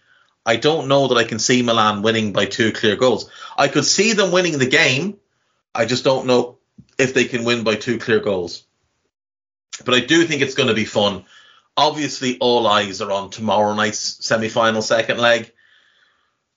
I 0.46 0.58
don't 0.58 0.88
know 0.88 1.08
that 1.08 1.18
I 1.18 1.24
can 1.24 1.40
see 1.40 1.64
Milan 1.64 2.04
winning 2.04 2.32
by 2.32 2.46
two 2.46 2.72
clear 2.72 2.96
goals. 2.96 3.28
I 3.58 3.70
could 3.70 3.86
see 3.86 4.14
them 4.14 4.32
winning 4.32 4.60
the 4.60 4.68
game. 4.68 5.18
I 5.74 5.86
just 5.86 6.04
don't 6.04 6.28
know 6.28 6.60
if 7.00 7.16
they 7.16 7.26
can 7.26 7.44
win 7.44 7.64
by 7.64 7.74
two 7.74 7.98
clear 7.98 8.20
goals. 8.20 8.64
But 9.84 9.96
I 9.96 10.02
do 10.02 10.24
think 10.24 10.44
it's 10.44 10.56
going 10.56 10.70
to 10.70 10.76
be 10.76 10.86
fun. 10.86 11.26
Obviously, 11.76 12.38
all 12.38 12.68
eyes 12.68 13.02
are 13.02 13.12
on 13.12 13.32
tomorrow 13.32 13.74
night's 13.74 14.24
semi 14.24 14.48
final 14.48 14.84
second 14.84 15.18
leg, 15.18 15.52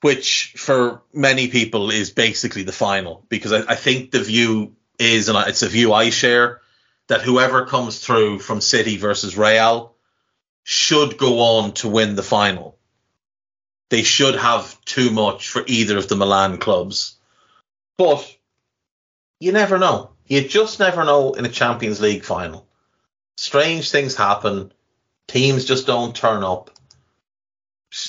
which 0.03 0.55
for 0.59 1.01
many 1.15 1.49
people 1.49 1.91
is 1.91 2.11
basically 2.11 2.65
the 2.65 2.73
final 2.73 3.25
because 3.31 3.53
I, 3.55 3.73
I 3.73 3.77
think 3.77 4.11
the 4.11 4.23
view 4.23 4.77
is, 5.01 5.29
and 5.29 5.39
it's 5.49 5.63
a 5.63 5.69
view 5.69 5.93
I 5.93 6.11
share, 6.11 6.61
that 7.09 7.23
whoever 7.23 7.67
comes 7.67 7.99
through 7.99 8.39
from 8.39 8.61
City 8.61 8.97
versus 8.97 9.37
Real 9.37 9.95
should 10.63 11.19
go 11.19 11.41
on 11.41 11.73
to 11.75 11.89
win 11.89 12.15
the 12.15 12.23
final. 12.23 12.79
They 13.89 14.05
should 14.05 14.37
have 14.37 14.81
too 14.85 15.11
much 15.11 15.49
for 15.49 15.65
either 15.67 15.99
of 15.99 16.09
the 16.09 16.15
Milan 16.15 16.59
clubs. 16.59 17.17
But 17.97 18.37
you 19.41 19.51
never 19.53 19.79
know. 19.79 20.11
You 20.27 20.47
just 20.47 20.79
never 20.79 21.05
know 21.05 21.33
in 21.33 21.45
a 21.45 21.49
Champions 21.49 22.01
League 22.01 22.25
final. 22.25 22.69
Strange 23.37 23.91
things 23.91 24.15
happen. 24.15 24.73
Teams 25.27 25.65
just 25.65 25.87
don't 25.87 26.15
turn 26.15 26.45
up. 26.45 26.71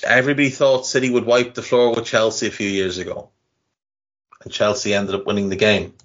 Everybody 0.03 0.49
thought 0.49 0.85
City 0.85 1.09
would 1.09 1.25
wipe 1.25 1.55
the 1.55 1.63
floor 1.63 1.95
with 1.95 2.05
Chelsea 2.05 2.47
a 2.47 2.51
few 2.51 2.69
years 2.69 2.99
ago. 2.99 3.29
And 4.43 4.53
Chelsea 4.53 4.93
ended 4.93 5.15
up 5.15 5.25
winning 5.25 5.49
the 5.49 5.55
game. 5.55 5.95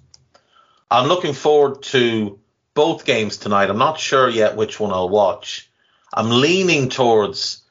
I'm 0.89 1.07
looking 1.07 1.33
forward 1.33 1.83
to 1.83 2.39
both 2.73 3.05
games 3.05 3.37
tonight. 3.37 3.69
I'm 3.69 3.77
not 3.77 3.99
sure 3.99 4.29
yet 4.29 4.55
which 4.55 4.79
one 4.79 4.91
I'll 4.91 5.09
watch. 5.09 5.69
I'm 6.13 6.29
leaning 6.29 6.89
towards 6.89 7.63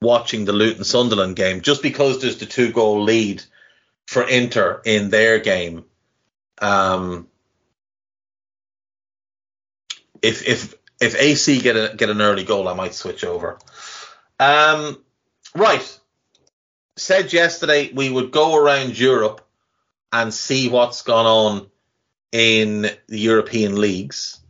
watching 0.00 0.44
the 0.44 0.52
Luton 0.52 0.84
Sunderland 0.84 1.34
game 1.34 1.62
just 1.62 1.82
because 1.82 2.20
there's 2.20 2.38
the 2.38 2.46
two 2.46 2.72
goal 2.72 3.02
lead 3.02 3.42
for 4.06 4.22
Inter 4.22 4.80
in 4.84 5.10
their 5.10 5.38
game. 5.38 5.84
Um, 6.60 7.26
if 10.22 10.46
if 10.46 10.74
if 11.00 11.16
AC 11.16 11.60
get 11.60 11.76
a 11.76 11.94
get 11.96 12.10
an 12.10 12.20
early 12.20 12.44
goal, 12.44 12.68
I 12.68 12.74
might 12.74 12.94
switch 12.94 13.24
over. 13.24 13.58
Um, 14.38 15.02
right. 15.54 16.00
Said 16.96 17.32
yesterday 17.32 17.90
we 17.92 18.08
would 18.10 18.30
go 18.30 18.56
around 18.56 18.98
Europe 18.98 19.46
and 20.12 20.32
see 20.32 20.68
what's 20.68 21.02
gone 21.02 21.26
on 21.26 21.70
in 22.32 22.82
the 23.08 23.18
European 23.18 23.80
leagues. 23.80 24.40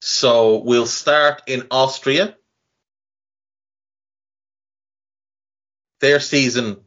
So 0.00 0.58
we'll 0.58 0.86
start 0.86 1.42
in 1.46 1.66
Austria. 1.70 2.36
Their 6.00 6.20
season 6.20 6.78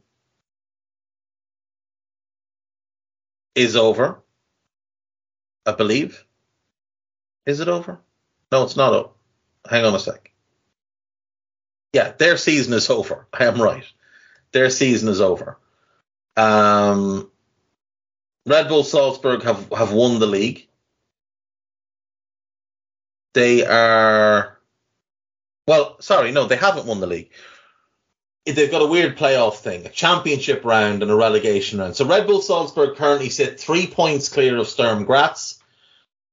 is 3.54 3.76
over, 3.76 4.22
I 5.66 5.72
believe. 5.72 6.24
Is 7.44 7.60
it 7.60 7.68
over? 7.68 8.00
No, 8.50 8.64
it's 8.64 8.76
not 8.76 8.92
over. 8.92 9.10
Hang 9.68 9.84
on 9.84 9.94
a 9.94 9.98
sec. 9.98 10.30
Yeah, 11.92 12.12
their 12.12 12.36
season 12.36 12.72
is 12.72 12.88
over. 12.88 13.26
I 13.32 13.44
am 13.44 13.60
right. 13.60 13.84
Their 14.52 14.70
season 14.70 15.08
is 15.08 15.20
over. 15.20 15.58
Um, 16.36 17.30
Red 18.46 18.68
Bull 18.68 18.84
Salzburg 18.84 19.42
have, 19.42 19.70
have 19.72 19.92
won 19.92 20.18
the 20.18 20.26
league. 20.26 20.68
They 23.34 23.64
are, 23.64 24.58
well, 25.66 25.96
sorry, 26.00 26.32
no, 26.32 26.46
they 26.46 26.56
haven't 26.56 26.86
won 26.86 27.00
the 27.00 27.06
league. 27.06 27.30
They've 28.44 28.70
got 28.70 28.82
a 28.82 28.86
weird 28.86 29.16
playoff 29.16 29.58
thing, 29.58 29.86
a 29.86 29.88
championship 29.88 30.64
round 30.64 31.02
and 31.02 31.10
a 31.10 31.16
relegation 31.16 31.78
round. 31.78 31.94
So 31.94 32.04
Red 32.04 32.26
Bull 32.26 32.42
Salzburg 32.42 32.96
currently 32.96 33.30
sit 33.30 33.60
three 33.60 33.86
points 33.86 34.28
clear 34.28 34.58
of 34.58 34.66
Sturm 34.66 35.04
Graz. 35.04 35.60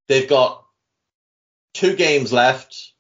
They've 0.08 0.28
got 0.28 0.66
two 1.76 1.96
games 1.96 2.34
left. 2.34 2.94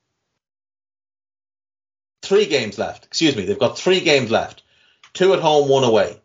Three 2.21 2.45
games 2.45 2.77
left. 2.77 3.05
Excuse 3.05 3.35
me. 3.35 3.45
They've 3.45 3.57
got 3.57 3.79
three 3.79 4.01
games 4.01 4.29
left. 4.29 4.61
Two 5.13 5.33
at 5.33 5.39
home, 5.39 5.67
one 5.67 5.83
away. 5.83 6.18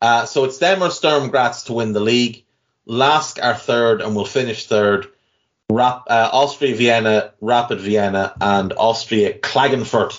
Uh, 0.00 0.26
so 0.26 0.44
it's 0.44 0.58
them 0.58 0.82
or 0.82 0.90
Sturm 0.90 1.30
Graz 1.30 1.64
to 1.64 1.72
win 1.72 1.92
the 1.92 2.00
league. 2.00 2.44
LASK 2.86 3.42
are 3.42 3.54
third 3.54 4.00
and 4.00 4.14
will 4.14 4.24
finish 4.24 4.66
third. 4.66 5.06
Rap, 5.68 6.04
uh, 6.08 6.30
Austria 6.32 6.76
Vienna, 6.76 7.32
Rapid 7.40 7.80
Vienna, 7.80 8.34
and 8.40 8.72
Austria 8.72 9.36
Klagenfurt 9.36 10.14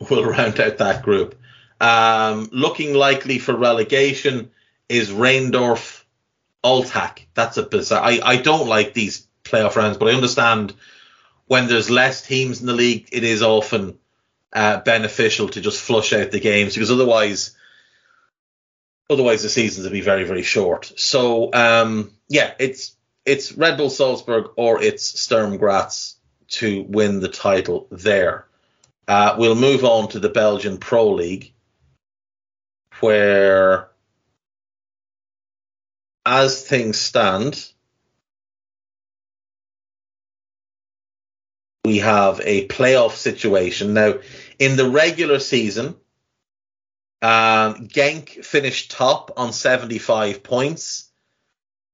will 0.10 0.24
round 0.24 0.60
out 0.60 0.78
that 0.78 1.02
group. 1.02 1.38
Um, 1.80 2.48
looking 2.52 2.94
likely 2.94 3.38
for 3.38 3.56
relegation 3.56 4.50
is 4.88 5.10
Rheindorf 5.10 6.02
Altach. 6.62 7.20
That's 7.34 7.56
a 7.56 7.62
bizarre. 7.62 8.02
I, 8.02 8.20
I 8.22 8.36
don't 8.36 8.68
like 8.68 8.92
these 8.92 9.26
playoff 9.44 9.76
rounds, 9.76 9.96
but 9.96 10.08
I 10.08 10.14
understand 10.14 10.74
when 11.46 11.66
there's 11.66 11.90
less 11.90 12.22
teams 12.22 12.60
in 12.60 12.66
the 12.66 12.72
league, 12.72 13.08
it 13.12 13.24
is 13.24 13.42
often 13.42 13.98
uh, 14.52 14.80
beneficial 14.80 15.48
to 15.48 15.60
just 15.60 15.80
flush 15.80 16.12
out 16.12 16.30
the 16.30 16.40
games 16.40 16.74
because 16.74 16.90
otherwise 16.90 17.56
Otherwise, 19.10 19.42
the 19.42 19.48
seasons 19.48 19.84
would 19.84 19.92
be 19.92 20.00
very, 20.00 20.24
very 20.24 20.42
short. 20.42 20.92
So, 20.96 21.52
um, 21.52 22.12
yeah, 22.28 22.54
it's 22.58 22.96
it's 23.24 23.52
Red 23.52 23.76
Bull 23.76 23.90
Salzburg 23.90 24.52
or 24.56 24.82
it's 24.82 25.20
Sturm 25.20 25.56
Graz 25.56 26.16
to 26.48 26.84
win 26.88 27.20
the 27.20 27.28
title 27.28 27.86
there. 27.90 28.46
Uh, 29.08 29.36
we'll 29.38 29.54
move 29.54 29.84
on 29.84 30.08
to 30.08 30.18
the 30.18 30.28
Belgian 30.28 30.78
Pro 30.78 31.10
League, 31.10 31.52
where, 33.00 33.88
as 36.24 36.62
things 36.66 36.98
stand, 36.98 37.68
we 41.84 41.98
have 41.98 42.40
a 42.44 42.68
playoff 42.68 43.12
situation. 43.12 43.92
Now, 43.94 44.14
in 44.58 44.76
the 44.76 44.88
regular 44.88 45.40
season, 45.40 45.96
um, 47.22 47.86
Genk 47.86 48.44
finished 48.44 48.90
top 48.90 49.30
on 49.36 49.52
75 49.52 50.42
points. 50.42 51.08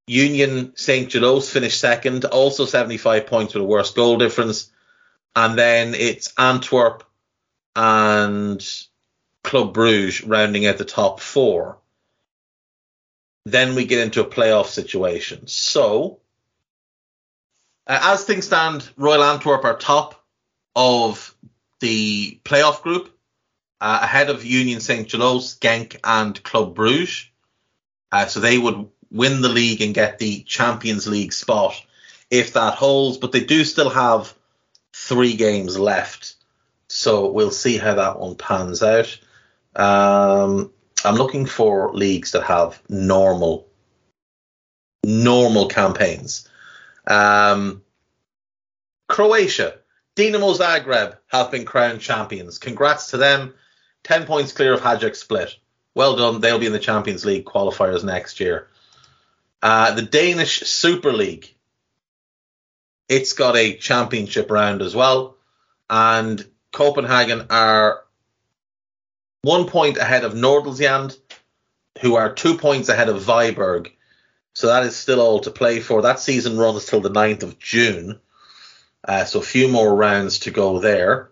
Union 0.06 0.72
St. 0.74 1.10
Gilloise 1.10 1.50
finished 1.50 1.78
second, 1.78 2.24
also 2.24 2.64
75 2.64 3.26
points 3.26 3.52
with 3.52 3.62
a 3.62 3.66
worse 3.66 3.92
goal 3.92 4.16
difference. 4.16 4.70
And 5.36 5.58
then 5.58 5.94
it's 5.94 6.32
Antwerp 6.38 7.04
and 7.76 8.66
Club 9.44 9.74
Bruges 9.74 10.24
rounding 10.24 10.66
out 10.66 10.78
the 10.78 10.86
top 10.86 11.20
four. 11.20 11.78
Then 13.44 13.74
we 13.74 13.84
get 13.84 14.00
into 14.00 14.22
a 14.22 14.28
playoff 14.28 14.66
situation. 14.66 15.46
So, 15.46 16.20
uh, 17.86 17.98
as 18.02 18.24
things 18.24 18.46
stand, 18.46 18.88
Royal 18.96 19.22
Antwerp 19.22 19.64
are 19.64 19.76
top 19.76 20.22
of 20.74 21.34
the 21.80 22.40
playoff 22.44 22.82
group, 22.82 23.17
uh, 23.80 24.00
ahead 24.02 24.30
of 24.30 24.44
Union 24.44 24.80
St. 24.80 25.08
Gilloise, 25.08 25.58
Genk, 25.58 25.98
and 26.04 26.40
Club 26.42 26.74
Bruges. 26.74 27.28
Uh, 28.10 28.26
so 28.26 28.40
they 28.40 28.58
would 28.58 28.88
win 29.10 29.40
the 29.40 29.48
league 29.48 29.80
and 29.80 29.94
get 29.94 30.18
the 30.18 30.42
Champions 30.42 31.06
League 31.06 31.32
spot 31.32 31.74
if 32.30 32.54
that 32.54 32.74
holds. 32.74 33.18
But 33.18 33.32
they 33.32 33.44
do 33.44 33.64
still 33.64 33.90
have 33.90 34.34
three 34.92 35.34
games 35.34 35.78
left, 35.78 36.34
so 36.88 37.30
we'll 37.30 37.50
see 37.50 37.76
how 37.76 37.94
that 37.94 38.18
one 38.18 38.34
pans 38.34 38.82
out. 38.82 39.18
Um, 39.76 40.72
I'm 41.04 41.14
looking 41.14 41.46
for 41.46 41.92
leagues 41.92 42.32
that 42.32 42.44
have 42.44 42.82
normal, 42.88 43.68
normal 45.04 45.68
campaigns. 45.68 46.48
Um, 47.06 47.82
Croatia, 49.08 49.78
Dinamo 50.16 50.56
Zagreb 50.56 51.16
have 51.28 51.50
been 51.50 51.64
crowned 51.64 52.00
champions. 52.00 52.58
Congrats 52.58 53.10
to 53.10 53.16
them. 53.16 53.54
10 54.08 54.24
points 54.24 54.52
clear 54.52 54.72
of 54.72 54.80
Hajduk 54.80 55.14
Split. 55.14 55.54
Well 55.94 56.16
done. 56.16 56.40
They'll 56.40 56.58
be 56.58 56.66
in 56.66 56.72
the 56.72 56.78
Champions 56.78 57.26
League 57.26 57.44
qualifiers 57.44 58.02
next 58.02 58.40
year. 58.40 58.68
Uh, 59.62 59.94
the 59.94 60.02
Danish 60.02 60.60
Super 60.60 61.12
League. 61.12 61.54
It's 63.06 63.34
got 63.34 63.54
a 63.54 63.76
championship 63.76 64.50
round 64.50 64.80
as 64.80 64.94
well. 64.94 65.36
And 65.90 66.42
Copenhagen 66.72 67.48
are 67.50 68.02
one 69.42 69.66
point 69.66 69.98
ahead 69.98 70.24
of 70.24 70.32
Nordsjælland, 70.32 71.18
who 72.00 72.14
are 72.14 72.32
two 72.32 72.56
points 72.56 72.88
ahead 72.88 73.10
of 73.10 73.22
Viborg. 73.22 73.92
So 74.54 74.68
that 74.68 74.84
is 74.84 74.96
still 74.96 75.20
all 75.20 75.40
to 75.40 75.50
play 75.50 75.80
for. 75.80 76.00
That 76.00 76.18
season 76.18 76.56
runs 76.56 76.86
till 76.86 77.00
the 77.00 77.10
9th 77.10 77.42
of 77.42 77.58
June. 77.58 78.20
Uh, 79.06 79.26
so 79.26 79.40
a 79.40 79.42
few 79.42 79.68
more 79.68 79.94
rounds 79.94 80.40
to 80.40 80.50
go 80.50 80.78
there. 80.78 81.30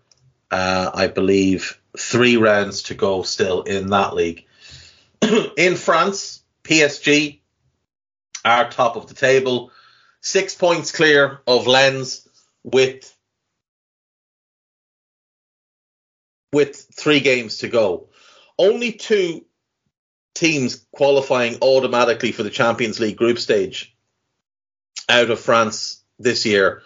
Uh, 0.50 0.90
I 0.92 1.06
believe 1.06 1.80
three 1.98 2.36
rounds 2.36 2.84
to 2.84 2.94
go 2.94 3.22
still 3.22 3.62
in 3.62 3.88
that 3.88 4.14
league. 4.14 4.46
in 5.56 5.76
France, 5.76 6.42
PSG 6.64 7.40
are 8.44 8.70
top 8.70 8.96
of 8.96 9.08
the 9.08 9.14
table, 9.14 9.72
six 10.20 10.54
points 10.54 10.92
clear 10.92 11.40
of 11.46 11.66
Lens 11.66 12.28
with 12.62 13.12
with 16.52 16.86
three 16.94 17.20
games 17.20 17.58
to 17.58 17.68
go. 17.68 18.08
Only 18.58 18.92
two 18.92 19.44
teams 20.34 20.86
qualifying 20.92 21.58
automatically 21.60 22.32
for 22.32 22.42
the 22.42 22.50
Champions 22.50 23.00
League 23.00 23.16
group 23.16 23.38
stage 23.38 23.94
out 25.08 25.30
of 25.30 25.40
France 25.40 26.02
this 26.18 26.46
year, 26.46 26.82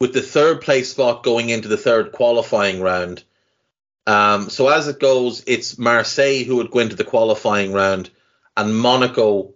with 0.00 0.12
the 0.12 0.22
third 0.22 0.60
place 0.60 0.90
spot 0.90 1.22
going 1.22 1.48
into 1.48 1.68
the 1.68 1.76
third 1.76 2.12
qualifying 2.12 2.80
round. 2.80 3.24
Um, 4.06 4.50
so 4.50 4.68
as 4.68 4.88
it 4.88 5.00
goes, 5.00 5.42
it's 5.46 5.78
Marseille 5.78 6.44
who 6.44 6.56
would 6.56 6.70
go 6.70 6.80
into 6.80 6.96
the 6.96 7.04
qualifying 7.04 7.72
round, 7.72 8.10
and 8.56 8.76
Monaco 8.76 9.54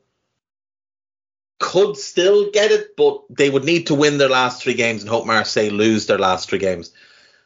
could 1.59 1.97
still 1.97 2.51
get 2.51 2.71
it, 2.71 2.97
but 2.97 3.23
they 3.31 3.51
would 3.51 3.65
need 3.65 3.89
to 3.89 3.95
win 3.95 4.19
their 4.19 4.29
last 4.29 4.63
three 4.63 4.75
games 4.75 5.03
and 5.03 5.11
hope 5.11 5.27
Marseille 5.27 5.71
lose 5.71 6.07
their 6.07 6.19
last 6.19 6.49
three 6.49 6.59
games. 6.59 6.93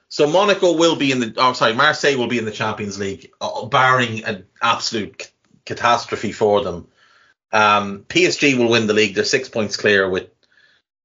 So 0.09 0.27
Monaco 0.27 0.77
will 0.77 0.97
be 0.97 1.11
in 1.11 1.21
the, 1.21 1.35
oh 1.38 1.55
sorry, 1.55 1.73
Marseille 1.73 2.19
will 2.19 2.27
be 2.27 2.38
in 2.38 2.45
the 2.45 2.51
Champions 2.51 2.99
League, 2.99 3.33
uh, 3.41 3.65
barring 3.65 4.25
an 4.25 4.45
absolute 4.61 5.23
c- 5.23 5.31
catastrophe 5.65 6.33
for 6.33 6.62
them. 6.62 6.88
Um, 7.51 8.05
PSG 8.09 8.59
will 8.59 8.69
win 8.69 8.87
the 8.87 8.93
league. 8.93 9.15
They're 9.15 9.25
six 9.25 9.49
points 9.49 9.79
clear 9.79 10.09
with 10.09 10.29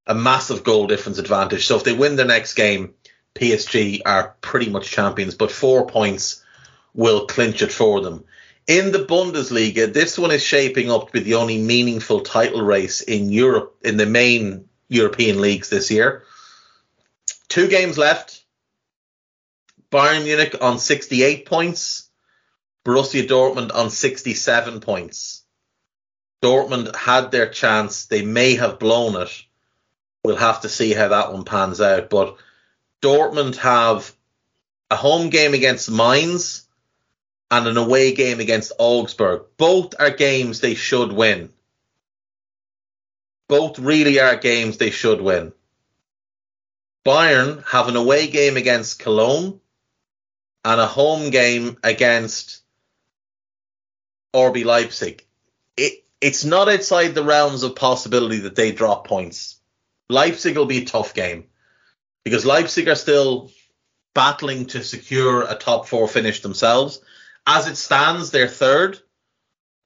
a 0.05 0.13
massive 0.13 0.63
goal 0.63 0.88
difference 0.88 1.19
advantage. 1.19 1.67
So 1.67 1.77
if 1.77 1.86
they 1.86 1.93
win 1.93 2.17
their 2.17 2.25
next 2.25 2.55
game, 2.55 2.93
PSG 3.38 4.02
are 4.06 4.36
pretty 4.41 4.69
much 4.69 4.89
champions, 4.89 5.36
but 5.36 5.52
four 5.52 5.88
points 5.88 6.43
will 6.93 7.28
clinch 7.28 7.62
it 7.62 7.71
for 7.71 8.02
them. 8.02 8.26
In 8.67 8.91
the 8.91 9.06
Bundesliga, 9.06 9.93
this 9.93 10.17
one 10.17 10.32
is 10.32 10.43
shaping 10.43 10.91
up 10.91 11.08
to 11.08 11.13
be 11.13 11.19
the 11.21 11.36
only 11.36 11.58
meaningful 11.58 12.21
title 12.21 12.62
race 12.62 13.02
in 13.02 13.30
Europe, 13.30 13.78
in 13.82 13.95
the 13.95 14.06
main 14.06 14.67
European 14.89 15.39
leagues 15.39 15.69
this 15.69 15.89
year. 15.89 16.23
Two 17.47 17.67
games 17.67 17.97
left. 17.97 18.43
Bayern 19.89 20.26
Munich 20.26 20.56
on 20.60 20.80
68 20.80 21.45
points, 21.45 22.10
Borussia 22.84 23.26
Dortmund 23.26 23.73
on 23.73 23.89
67 23.89 24.82
points. 24.82 25.43
Dortmund 26.41 26.93
had 26.95 27.32
their 27.32 27.50
chance. 27.50 28.06
They 28.06 28.23
may 28.23 28.56
have 28.56 28.80
blown 28.80 29.21
it. 29.21 29.32
We'll 30.23 30.36
have 30.36 30.62
to 30.62 30.69
see 30.69 30.93
how 30.93 31.08
that 31.08 31.32
one 31.32 31.45
pans 31.45 31.80
out. 31.80 32.10
But 32.10 32.36
Dortmund 33.01 33.57
have 33.57 34.13
a 34.89 34.95
home 34.95 35.29
game 35.29 35.53
against 35.53 35.91
Mainz 35.91 36.67
and 37.51 37.67
an 37.67 37.77
away 37.77 38.13
game 38.13 38.39
against 38.39 38.73
Augsburg. 38.77 39.45
Both 39.57 39.93
are 39.99 40.10
games 40.10 40.60
they 40.60 40.75
should 40.75 41.12
win. 41.12 41.51
Both 43.47 43.79
really 43.79 44.19
are 44.19 44.36
games 44.36 44.77
they 44.77 44.89
should 44.89 45.21
win. 45.21 45.53
Bayern 47.05 47.63
have 47.67 47.88
an 47.88 47.95
away 47.95 48.27
game 48.27 48.57
against 48.57 48.99
Cologne 48.99 49.62
and 50.65 50.81
a 50.81 50.88
home 50.88 51.29
game 51.29 51.77
against 51.83 52.62
RB 54.33 54.65
Leipzig. 54.65 55.25
It, 55.77 56.03
it's 56.19 56.43
not 56.43 56.67
outside 56.67 57.15
the 57.15 57.23
realms 57.23 57.63
of 57.63 57.75
possibility 57.75 58.39
that 58.39 58.55
they 58.55 58.73
drop 58.73 59.07
points. 59.07 59.55
Leipzig 60.10 60.57
will 60.57 60.65
be 60.65 60.79
a 60.79 60.86
tough 60.86 61.13
game 61.13 61.45
because 62.27 62.45
Leipzig 62.45 62.89
are 62.89 62.95
still 62.95 63.49
battling 64.13 64.65
to 64.65 64.83
secure 64.83 65.43
a 65.43 65.55
top 65.55 65.87
four 65.87 66.09
finish 66.09 66.41
themselves. 66.41 66.99
As 67.45 67.69
it 67.69 67.77
stands, 67.77 68.31
they're 68.31 68.49
third 68.49 68.99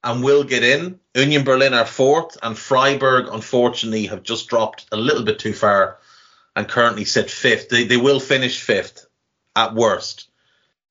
and 0.02 0.24
will 0.24 0.42
get 0.42 0.64
in. 0.64 0.98
Union 1.14 1.44
Berlin 1.44 1.72
are 1.72 1.86
fourth, 1.86 2.36
and 2.42 2.58
Freiburg, 2.58 3.28
unfortunately, 3.30 4.06
have 4.06 4.24
just 4.24 4.48
dropped 4.48 4.86
a 4.90 4.96
little 4.96 5.22
bit 5.22 5.38
too 5.38 5.52
far 5.52 5.98
and 6.56 6.66
currently 6.66 7.04
sit 7.04 7.30
fifth. 7.30 7.68
They, 7.68 7.84
they 7.84 7.96
will 7.96 8.18
finish 8.18 8.60
fifth 8.60 9.06
at 9.54 9.74
worst. 9.74 10.28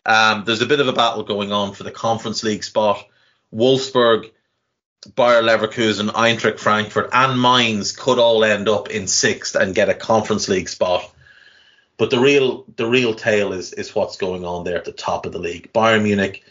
Um, 0.05 0.43
there's 0.45 0.61
a 0.61 0.67
bit 0.67 0.79
of 0.79 0.87
a 0.87 0.93
battle 0.93 1.23
going 1.23 1.51
on 1.51 1.73
for 1.73 1.83
the 1.83 1.91
Conference 1.91 2.43
League 2.43 2.63
spot. 2.63 3.05
Wolfsburg, 3.53 4.31
Bayer 5.15 5.41
Leverkusen, 5.41 6.11
Eintracht 6.11 6.59
Frankfurt, 6.59 7.09
and 7.11 7.41
Mainz 7.41 7.91
could 7.91 8.19
all 8.19 8.45
end 8.45 8.69
up 8.69 8.89
in 8.89 9.07
sixth 9.07 9.55
and 9.55 9.75
get 9.75 9.89
a 9.89 9.93
Conference 9.93 10.47
League 10.47 10.69
spot. 10.69 11.13
But 12.01 12.09
the 12.09 12.19
real 12.19 12.65
the 12.77 12.87
real 12.87 13.13
tale 13.13 13.53
is 13.53 13.73
is 13.73 13.93
what's 13.93 14.17
going 14.17 14.43
on 14.43 14.63
there 14.63 14.75
at 14.75 14.85
the 14.85 14.91
top 14.91 15.27
of 15.27 15.33
the 15.33 15.37
league. 15.37 15.71
Bayern 15.71 16.01
Munich 16.01 16.43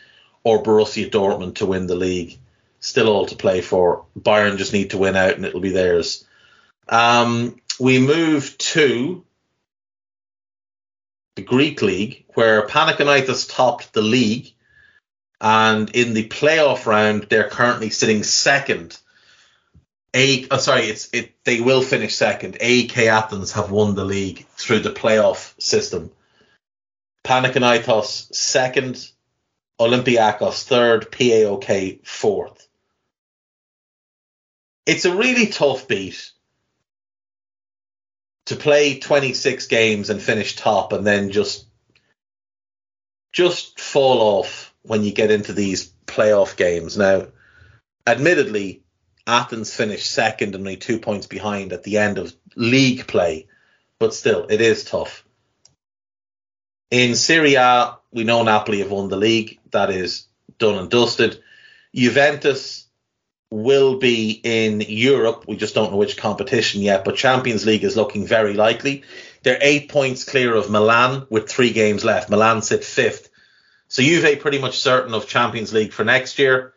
or 0.44 0.62
Borussia 0.62 1.10
Dortmund 1.10 1.56
to 1.56 1.66
win 1.66 1.88
the 1.88 1.96
league. 1.96 2.38
Still 2.78 3.08
all 3.08 3.26
to 3.26 3.34
play 3.34 3.60
for. 3.60 4.04
Bayern 4.16 4.58
just 4.58 4.72
need 4.72 4.90
to 4.90 4.98
win 4.98 5.16
out 5.16 5.34
and 5.34 5.44
it'll 5.44 5.58
be 5.58 5.72
theirs. 5.72 6.24
Um, 6.88 7.60
we 7.80 7.98
move 7.98 8.56
to 8.58 9.24
the 11.34 11.42
Greek 11.42 11.82
league 11.82 12.26
where 12.34 12.68
Panathinaikos 12.68 13.52
topped 13.52 13.92
the 13.92 14.02
league 14.02 14.52
and 15.40 15.90
in 15.90 16.14
the 16.14 16.28
playoff 16.28 16.86
round 16.86 17.24
they're 17.24 17.50
currently 17.50 17.90
sitting 17.90 18.22
second. 18.22 18.96
A, 20.14 20.46
oh, 20.50 20.56
sorry, 20.58 20.82
it's 20.82 21.08
it. 21.12 21.32
They 21.44 21.60
will 21.60 21.82
finish 21.82 22.14
second. 22.14 22.58
AEK 22.60 23.06
Athens 23.06 23.52
have 23.52 23.70
won 23.70 23.94
the 23.94 24.04
league 24.04 24.46
through 24.56 24.80
the 24.80 24.90
playoff 24.90 25.60
system. 25.60 26.10
Panathinaikos 27.24 28.34
second, 28.34 29.08
Olympiacos 29.78 30.64
third, 30.64 31.12
PAOK 31.12 32.04
fourth. 32.04 32.66
It's 34.86 35.04
a 35.04 35.14
really 35.14 35.46
tough 35.46 35.86
beat 35.86 36.32
to 38.46 38.56
play 38.56 38.98
26 38.98 39.68
games 39.68 40.10
and 40.10 40.20
finish 40.20 40.56
top 40.56 40.92
and 40.92 41.06
then 41.06 41.30
just 41.30 41.66
just 43.32 43.78
fall 43.78 44.20
off 44.40 44.74
when 44.82 45.04
you 45.04 45.12
get 45.12 45.30
into 45.30 45.52
these 45.52 45.92
playoff 46.06 46.56
games. 46.56 46.96
Now, 46.96 47.28
admittedly, 48.06 48.82
Athens 49.30 49.74
finished 49.74 50.10
second 50.10 50.54
and 50.54 50.62
only 50.62 50.76
two 50.76 50.98
points 50.98 51.26
behind 51.26 51.72
at 51.72 51.84
the 51.84 51.98
end 51.98 52.18
of 52.18 52.34
league 52.56 53.06
play, 53.06 53.46
but 53.98 54.12
still, 54.12 54.46
it 54.48 54.60
is 54.60 54.84
tough. 54.84 55.24
In 56.90 57.14
Serie 57.14 57.54
A, 57.54 57.96
we 58.10 58.24
know 58.24 58.42
Napoli 58.42 58.80
have 58.80 58.90
won 58.90 59.08
the 59.08 59.16
league. 59.16 59.60
That 59.70 59.90
is 59.90 60.26
done 60.58 60.76
and 60.76 60.90
dusted. 60.90 61.40
Juventus 61.94 62.88
will 63.50 63.98
be 63.98 64.40
in 64.42 64.80
Europe. 64.80 65.44
We 65.46 65.56
just 65.56 65.74
don't 65.76 65.92
know 65.92 65.96
which 65.96 66.16
competition 66.16 66.82
yet, 66.82 67.04
but 67.04 67.16
Champions 67.16 67.64
League 67.64 67.84
is 67.84 67.96
looking 67.96 68.26
very 68.26 68.54
likely. 68.54 69.04
They're 69.44 69.58
eight 69.60 69.88
points 69.88 70.24
clear 70.24 70.54
of 70.54 70.70
Milan 70.70 71.26
with 71.30 71.48
three 71.48 71.72
games 71.72 72.04
left. 72.04 72.30
Milan 72.30 72.62
sit 72.62 72.84
fifth. 72.84 73.28
So 73.86 74.02
Juve 74.02 74.40
pretty 74.40 74.58
much 74.58 74.78
certain 74.78 75.14
of 75.14 75.28
Champions 75.28 75.72
League 75.72 75.92
for 75.92 76.04
next 76.04 76.38
year. 76.38 76.74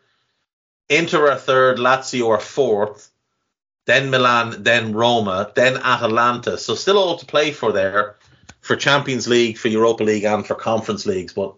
Inter 0.88 1.30
are 1.30 1.36
third, 1.36 1.78
Lazio 1.78 2.28
are 2.30 2.40
fourth, 2.40 3.10
then 3.86 4.10
Milan, 4.10 4.62
then 4.62 4.92
Roma, 4.92 5.50
then 5.54 5.76
Atalanta. 5.76 6.58
So 6.58 6.74
still 6.74 6.98
all 6.98 7.18
to 7.18 7.26
play 7.26 7.52
for 7.52 7.72
there 7.72 8.16
for 8.60 8.76
Champions 8.76 9.28
League, 9.28 9.58
for 9.58 9.68
Europa 9.68 10.04
League, 10.04 10.24
and 10.24 10.46
for 10.46 10.54
Conference 10.54 11.04
Leagues. 11.04 11.32
But 11.32 11.54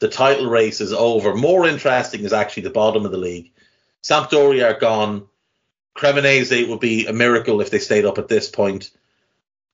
the 0.00 0.08
title 0.08 0.48
race 0.48 0.80
is 0.80 0.92
over. 0.92 1.34
More 1.34 1.66
interesting 1.66 2.22
is 2.24 2.32
actually 2.32 2.64
the 2.64 2.70
bottom 2.70 3.04
of 3.04 3.12
the 3.12 3.18
league. 3.18 3.52
Sampdoria 4.02 4.74
are 4.74 4.80
gone. 4.80 5.28
Cremonese 5.96 6.68
would 6.68 6.80
be 6.80 7.06
a 7.06 7.12
miracle 7.12 7.60
if 7.60 7.70
they 7.70 7.78
stayed 7.78 8.04
up 8.04 8.18
at 8.18 8.26
this 8.26 8.48
point. 8.48 8.90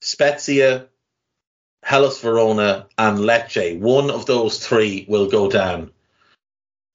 Spezia, 0.00 0.86
Hellas 1.82 2.20
Verona, 2.20 2.86
and 2.98 3.18
Lecce. 3.20 3.78
One 3.78 4.10
of 4.10 4.26
those 4.26 4.64
three 4.64 5.06
will 5.08 5.30
go 5.30 5.48
down. 5.48 5.90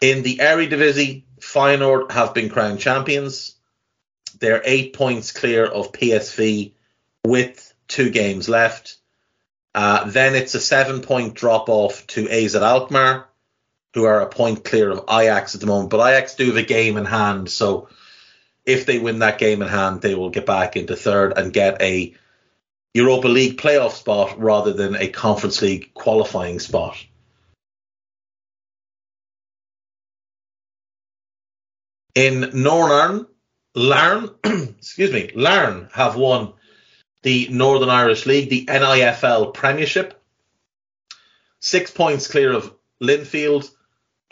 In 0.01 0.21
the 0.21 0.37
Eredivisie, 0.37 1.23
Feyenoord 1.43 2.11
have 2.11 2.33
been 2.33 2.49
crowned 2.49 2.79
champions. 2.79 3.55
They're 4.39 4.61
eight 4.65 4.93
points 4.93 5.31
clear 5.31 5.65
of 5.65 5.91
PSV 5.91 6.71
with 7.25 7.73
two 7.87 8.09
games 8.09 8.49
left. 8.49 8.97
Uh, 9.75 10.05
then 10.05 10.35
it's 10.35 10.55
a 10.55 10.59
seven 10.59 11.01
point 11.01 11.33
drop 11.33 11.69
off 11.69 12.07
to 12.07 12.29
AZ 12.29 12.55
Alkmaar, 12.55 13.27
who 13.93 14.05
are 14.05 14.21
a 14.21 14.29
point 14.29 14.63
clear 14.63 14.89
of 14.89 15.05
Ajax 15.09 15.53
at 15.53 15.61
the 15.61 15.67
moment. 15.67 15.89
But 15.89 16.07
Ajax 16.07 16.35
do 16.35 16.47
have 16.47 16.57
a 16.57 16.63
game 16.63 16.97
in 16.97 17.05
hand, 17.05 17.49
so 17.49 17.89
if 18.65 18.85
they 18.85 18.97
win 18.99 19.19
that 19.19 19.37
game 19.37 19.61
in 19.61 19.67
hand, 19.67 20.01
they 20.01 20.15
will 20.15 20.29
get 20.29 20.45
back 20.45 20.75
into 20.77 20.95
third 20.95 21.33
and 21.37 21.53
get 21.53 21.81
a 21.81 22.15
Europa 22.93 23.27
League 23.27 23.57
playoff 23.57 23.91
spot 23.91 24.39
rather 24.39 24.71
than 24.71 24.95
a 24.95 25.07
Conference 25.09 25.61
League 25.61 25.93
qualifying 25.93 26.59
spot. 26.59 26.95
In 32.15 32.51
Northern 32.53 33.25
Larne, 33.75 34.29
excuse 34.43 35.11
me, 35.11 35.31
Larne 35.33 35.89
have 35.93 36.15
won 36.15 36.53
the 37.23 37.47
Northern 37.49 37.89
Irish 37.89 38.25
League, 38.25 38.49
the 38.49 38.65
NIFL 38.65 39.53
Premiership. 39.53 40.21
Six 41.59 41.91
points 41.91 42.27
clear 42.27 42.51
of 42.51 42.73
Linfield, 43.01 43.69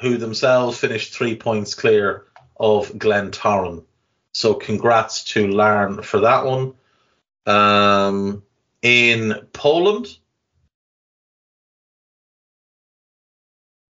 who 0.02 0.18
themselves 0.18 0.78
finished 0.78 1.14
three 1.14 1.36
points 1.36 1.74
clear 1.74 2.26
of 2.60 2.90
Glentoran. 2.90 3.86
So 4.34 4.54
congrats 4.54 5.24
to 5.26 5.48
Larne 5.48 6.04
for 6.04 6.22
that 6.22 6.46
one. 6.46 6.74
Um, 7.46 8.44
in 8.82 9.48
Poland, 9.54 10.08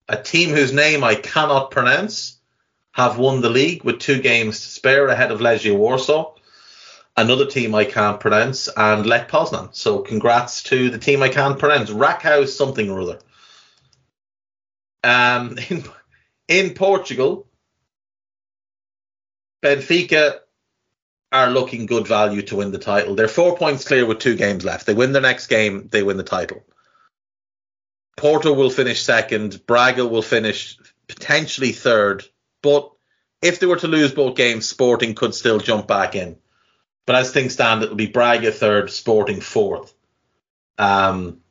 a 0.08 0.22
team 0.22 0.50
whose 0.50 0.74
name 0.74 1.04
I 1.04 1.16
cannot 1.16 1.72
pronounce 1.72 2.39
have 3.00 3.18
won 3.18 3.42
the 3.42 3.50
league 3.50 3.84
with 3.84 4.00
two 4.00 4.22
games 4.22 4.60
to 4.62 4.68
spare 4.68 5.08
ahead 5.08 5.32
of 5.32 5.40
Legia 5.40 5.76
Warsaw 5.76 6.34
another 7.20 7.46
team 7.46 7.76
I 7.76 7.86
can't 7.86 8.20
pronounce, 8.20 8.70
and 8.76 9.06
Lech 9.06 9.30
Poznan. 9.30 9.76
So 9.76 10.00
congrats 10.00 10.64
to 10.64 10.90
the 10.90 10.98
team 10.98 11.22
I 11.22 11.30
can't 11.30 11.60
pronounce. 11.60 11.90
Rackhouse 11.90 12.50
something 12.50 12.90
or 12.90 13.02
other. 13.02 13.20
Um, 15.04 15.58
in, 15.70 15.84
in 16.48 16.74
Portugal, 16.74 17.48
Benfica 19.64 20.40
are 21.32 21.50
looking 21.52 21.86
good 21.86 22.08
value 22.08 22.42
to 22.44 22.56
win 22.56 22.72
the 22.72 22.80
title. 22.80 23.16
They're 23.16 23.28
four 23.28 23.56
points 23.58 23.88
clear 23.88 24.06
with 24.06 24.20
two 24.20 24.36
games 24.36 24.66
left. 24.66 24.86
They 24.86 24.96
win 24.96 25.12
their 25.12 25.22
next 25.22 25.48
game, 25.48 25.88
they 25.92 26.02
win 26.02 26.18
the 26.18 26.24
title. 26.24 26.64
Porto 28.18 28.52
will 28.52 28.70
finish 28.70 29.02
second. 29.02 29.66
Braga 29.66 30.06
will 30.06 30.22
finish 30.22 30.78
potentially 31.08 31.72
third. 31.72 32.26
But 32.62 32.92
if 33.42 33.60
they 33.60 33.68
were 33.68 33.78
to 33.78 33.88
lose 33.88 34.14
both 34.14 34.36
games, 34.36 34.68
Sporting 34.68 35.16
could 35.16 35.34
still 35.34 35.60
jump 35.60 35.88
back 35.88 36.16
in. 36.16 36.38
But 37.06 37.16
as 37.16 37.32
things 37.32 37.54
stand, 37.54 37.82
it'll 37.82 37.96
be 37.96 38.08
Braga 38.08 38.52
third, 38.52 38.92
Sporting 38.92 39.42
fourth. 39.42 39.94
Um, 40.78 41.42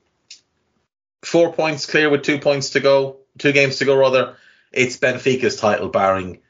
four 1.23 1.53
points 1.53 1.87
clear 1.87 2.11
with 2.11 2.23
two 2.23 2.39
points 2.39 2.71
to 2.71 2.81
go, 2.81 3.19
two 3.39 3.53
games 3.53 3.79
to 3.79 3.85
go 3.85 3.97
rather. 3.97 4.37
It's 4.73 4.99
Benfica's 4.99 5.57
title, 5.57 5.89
barring 5.89 6.41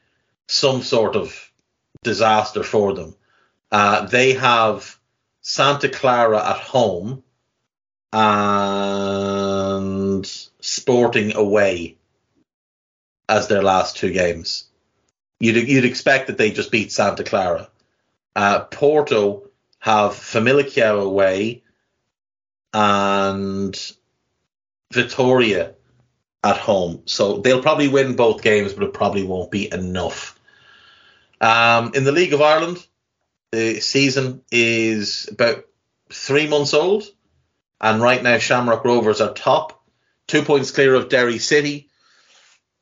some 0.48 0.82
sort 0.82 1.16
of 1.16 1.52
disaster 2.02 2.62
for 2.62 2.94
them. 2.94 3.14
Uh, 3.70 4.06
they 4.06 4.34
have 4.34 4.98
Santa 5.40 5.88
Clara 5.88 6.50
at 6.50 6.56
home 6.56 7.22
and 8.12 10.26
Sporting 10.60 11.36
away 11.36 11.97
as 13.28 13.48
their 13.48 13.62
last 13.62 13.96
two 13.96 14.12
games. 14.12 14.64
You'd 15.40 15.68
you'd 15.68 15.84
expect 15.84 16.26
that 16.26 16.38
they 16.38 16.50
just 16.50 16.72
beat 16.72 16.92
Santa 16.92 17.24
Clara. 17.24 17.68
Uh, 18.34 18.60
Porto 18.60 19.48
have 19.78 20.12
Famalicão 20.12 21.02
away 21.02 21.62
and 22.72 23.74
Vitória 24.92 25.74
at 26.42 26.56
home. 26.56 27.02
So 27.06 27.38
they'll 27.38 27.62
probably 27.62 27.88
win 27.88 28.16
both 28.16 28.42
games, 28.42 28.72
but 28.72 28.84
it 28.84 28.92
probably 28.92 29.24
won't 29.24 29.50
be 29.50 29.72
enough. 29.72 30.38
Um, 31.40 31.92
in 31.94 32.04
the 32.04 32.12
League 32.12 32.32
of 32.32 32.42
Ireland, 32.42 32.84
the 33.50 33.80
season 33.80 34.42
is 34.50 35.28
about 35.30 35.64
three 36.10 36.48
months 36.48 36.74
old, 36.74 37.04
and 37.80 38.02
right 38.02 38.22
now 38.22 38.38
Shamrock 38.38 38.84
Rovers 38.84 39.20
are 39.20 39.32
top, 39.32 39.82
two 40.26 40.42
points 40.42 40.70
clear 40.70 40.94
of 40.94 41.08
Derry 41.08 41.38
City, 41.38 41.87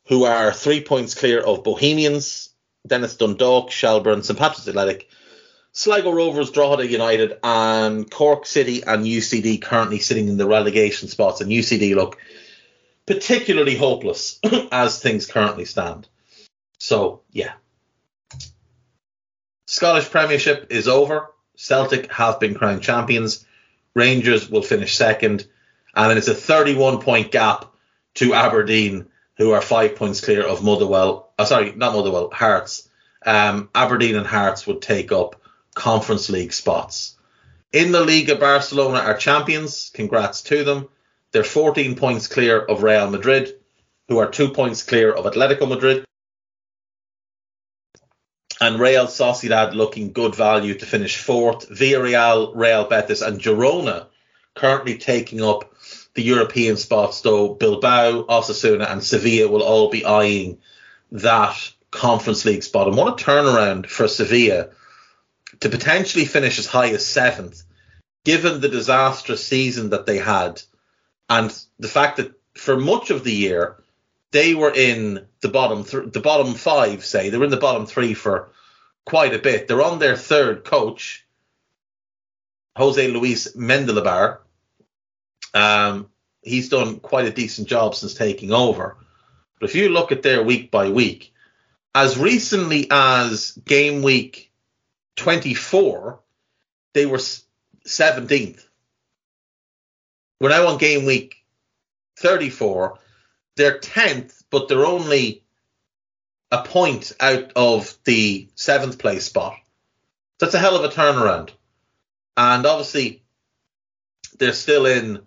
who 0.08 0.24
are 0.24 0.52
three 0.52 0.82
points 0.82 1.14
clear 1.14 1.40
of 1.40 1.64
Bohemians, 1.64 2.50
Dennis 2.86 3.16
Dundalk, 3.16 3.70
Shelbourne, 3.70 4.22
St 4.22 4.38
Patrick's 4.38 4.68
Athletic, 4.68 5.08
Sligo 5.72 6.10
Rovers, 6.10 6.50
Drogheda 6.50 6.86
United, 6.86 7.38
and 7.42 8.10
Cork 8.10 8.46
City 8.46 8.82
and 8.82 9.04
UCD 9.04 9.60
currently 9.60 9.98
sitting 9.98 10.28
in 10.28 10.38
the 10.38 10.46
relegation 10.46 11.08
spots, 11.08 11.40
and 11.40 11.50
UCD 11.50 11.94
look 11.94 12.18
particularly 13.06 13.76
hopeless 13.76 14.40
as 14.72 15.00
things 15.00 15.26
currently 15.26 15.64
stand. 15.64 16.08
So, 16.78 17.22
yeah. 17.30 17.52
Scottish 19.66 20.10
Premiership 20.10 20.68
is 20.70 20.88
over. 20.88 21.30
Celtic 21.56 22.10
have 22.12 22.40
been 22.40 22.54
crowned 22.54 22.82
champions. 22.82 23.44
Rangers 23.94 24.48
will 24.48 24.62
finish 24.62 24.96
second. 24.96 25.46
And 25.94 26.16
it's 26.16 26.28
a 26.28 26.34
31 26.34 27.00
point 27.00 27.32
gap 27.32 27.72
to 28.14 28.34
Aberdeen, 28.34 29.06
who 29.37 29.53
are 29.53 29.62
five 29.62 29.96
points 29.96 30.20
clear 30.20 30.42
of 30.42 30.64
Motherwell. 30.64 31.33
Oh, 31.38 31.44
sorry, 31.44 31.72
not 31.72 31.94
Motherwell, 31.94 32.31
Hearts. 32.31 32.88
Um, 33.25 33.68
Aberdeen 33.75 34.16
and 34.16 34.27
Hearts 34.27 34.66
would 34.66 34.83
take 34.83 35.12
up 35.12 35.40
Conference 35.75 36.31
League 36.31 36.53
spots. 36.53 37.16
In 37.72 37.92
the 37.92 38.01
Liga, 38.05 38.37
Barcelona 38.37 38.99
are 39.01 39.16
champions. 39.16 39.90
Congrats 39.92 40.42
to 40.42 40.64
them. 40.64 40.88
They're 41.33 41.44
14 41.44 41.96
points 41.96 42.29
clear 42.29 42.59
of 42.59 42.83
Real 42.83 43.11
Madrid, 43.11 43.55
who 44.09 44.18
are 44.18 44.31
two 44.31 44.51
points 44.51 44.83
clear 44.83 45.12
of 45.12 45.27
Atletico 45.27 45.68
Madrid. 45.68 46.05
And 48.59 48.81
Real 48.81 49.07
Sociedad 49.07 49.75
looking 49.75 50.12
good 50.12 50.35
value 50.35 50.79
to 50.79 50.87
finish 50.87 51.18
fourth. 51.18 51.68
Villarreal, 51.68 52.53
Real 52.55 52.85
Betis, 52.85 53.20
and 53.20 53.38
Girona 53.38 54.07
currently 54.55 54.96
taking 54.96 55.42
up 55.42 55.75
the 56.16 56.22
European 56.22 56.76
spots, 56.76 57.20
though 57.20 57.55
Bilbao, 57.55 58.24
Osasuna, 58.24 58.90
and 58.90 59.05
Sevilla 59.05 59.48
will 59.48 59.62
all 59.62 59.90
be 59.90 60.05
eyeing 60.05 60.59
that 61.12 61.72
Conference 61.90 62.44
League 62.44 62.64
spot. 62.64 62.88
And 62.88 62.96
what 62.96 63.20
a 63.20 63.24
turnaround 63.24 63.87
for 63.87 64.09
Sevilla 64.09 64.70
to 65.61 65.68
potentially 65.68 66.24
finish 66.24 66.59
as 66.59 66.66
high 66.66 66.88
as 66.88 67.07
seventh, 67.07 67.62
given 68.24 68.61
the 68.61 68.68
disastrous 68.68 69.46
season 69.46 69.90
that 69.90 70.07
they 70.07 70.18
had, 70.18 70.61
and 71.31 71.57
the 71.79 71.88
fact 71.88 72.16
that 72.16 72.33
for 72.55 72.76
much 72.76 73.11
of 73.11 73.22
the 73.22 73.33
year 73.33 73.76
they 74.33 74.55
were 74.55 74.72
in 74.74 75.26
the 75.40 75.48
bottom 75.48 75.85
th- 75.85 76.12
the 76.12 76.20
bottom 76.20 76.55
five, 76.55 77.05
say 77.05 77.31
they 77.31 77.38
were 77.38 77.44
in 77.44 77.50
the 77.50 77.57
bottom 77.57 77.87
three 77.87 78.14
for 78.14 78.50
quite 79.05 79.35
a 79.35 79.38
bit. 79.38 79.68
They're 79.68 79.83
on 79.83 79.98
their 79.98 80.16
third 80.16 80.64
coach, 80.64 81.26
Jose 82.76 83.09
Luis 83.09 83.55
Mendilibar. 83.55 84.38
Um, 85.56 86.10
he's 86.42 86.68
done 86.68 87.00
quite 87.00 87.24
a 87.24 87.32
decent 87.32 87.66
job 87.66 87.94
since 87.94 88.12
taking 88.12 88.52
over. 88.52 88.98
But 89.58 89.70
if 89.70 89.74
you 89.74 89.88
look 89.88 90.12
at 90.12 90.22
their 90.22 90.42
week 90.42 90.70
by 90.70 90.90
week, 90.90 91.32
as 91.94 92.18
recently 92.18 92.88
as 92.90 93.52
game 93.64 94.02
week 94.02 94.52
24, 95.16 96.20
they 96.92 97.06
were 97.06 97.16
17th. 97.16 98.66
We're 100.38 100.50
now 100.50 100.66
on 100.66 100.76
game 100.76 101.06
week 101.06 101.36
34. 102.18 102.98
They're 103.56 103.78
10th, 103.78 104.42
but 104.50 104.68
they're 104.68 104.84
only 104.84 105.42
a 106.52 106.62
point 106.62 107.12
out 107.18 107.52
of 107.56 107.96
the 108.04 108.48
seventh 108.56 108.98
place 108.98 109.24
spot. 109.24 109.56
That's 110.38 110.52
a 110.52 110.58
hell 110.58 110.76
of 110.76 110.84
a 110.84 110.94
turnaround. 110.94 111.50
And 112.36 112.66
obviously, 112.66 113.22
they're 114.38 114.52
still 114.52 114.84
in 114.84 115.22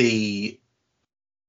the 0.00 0.58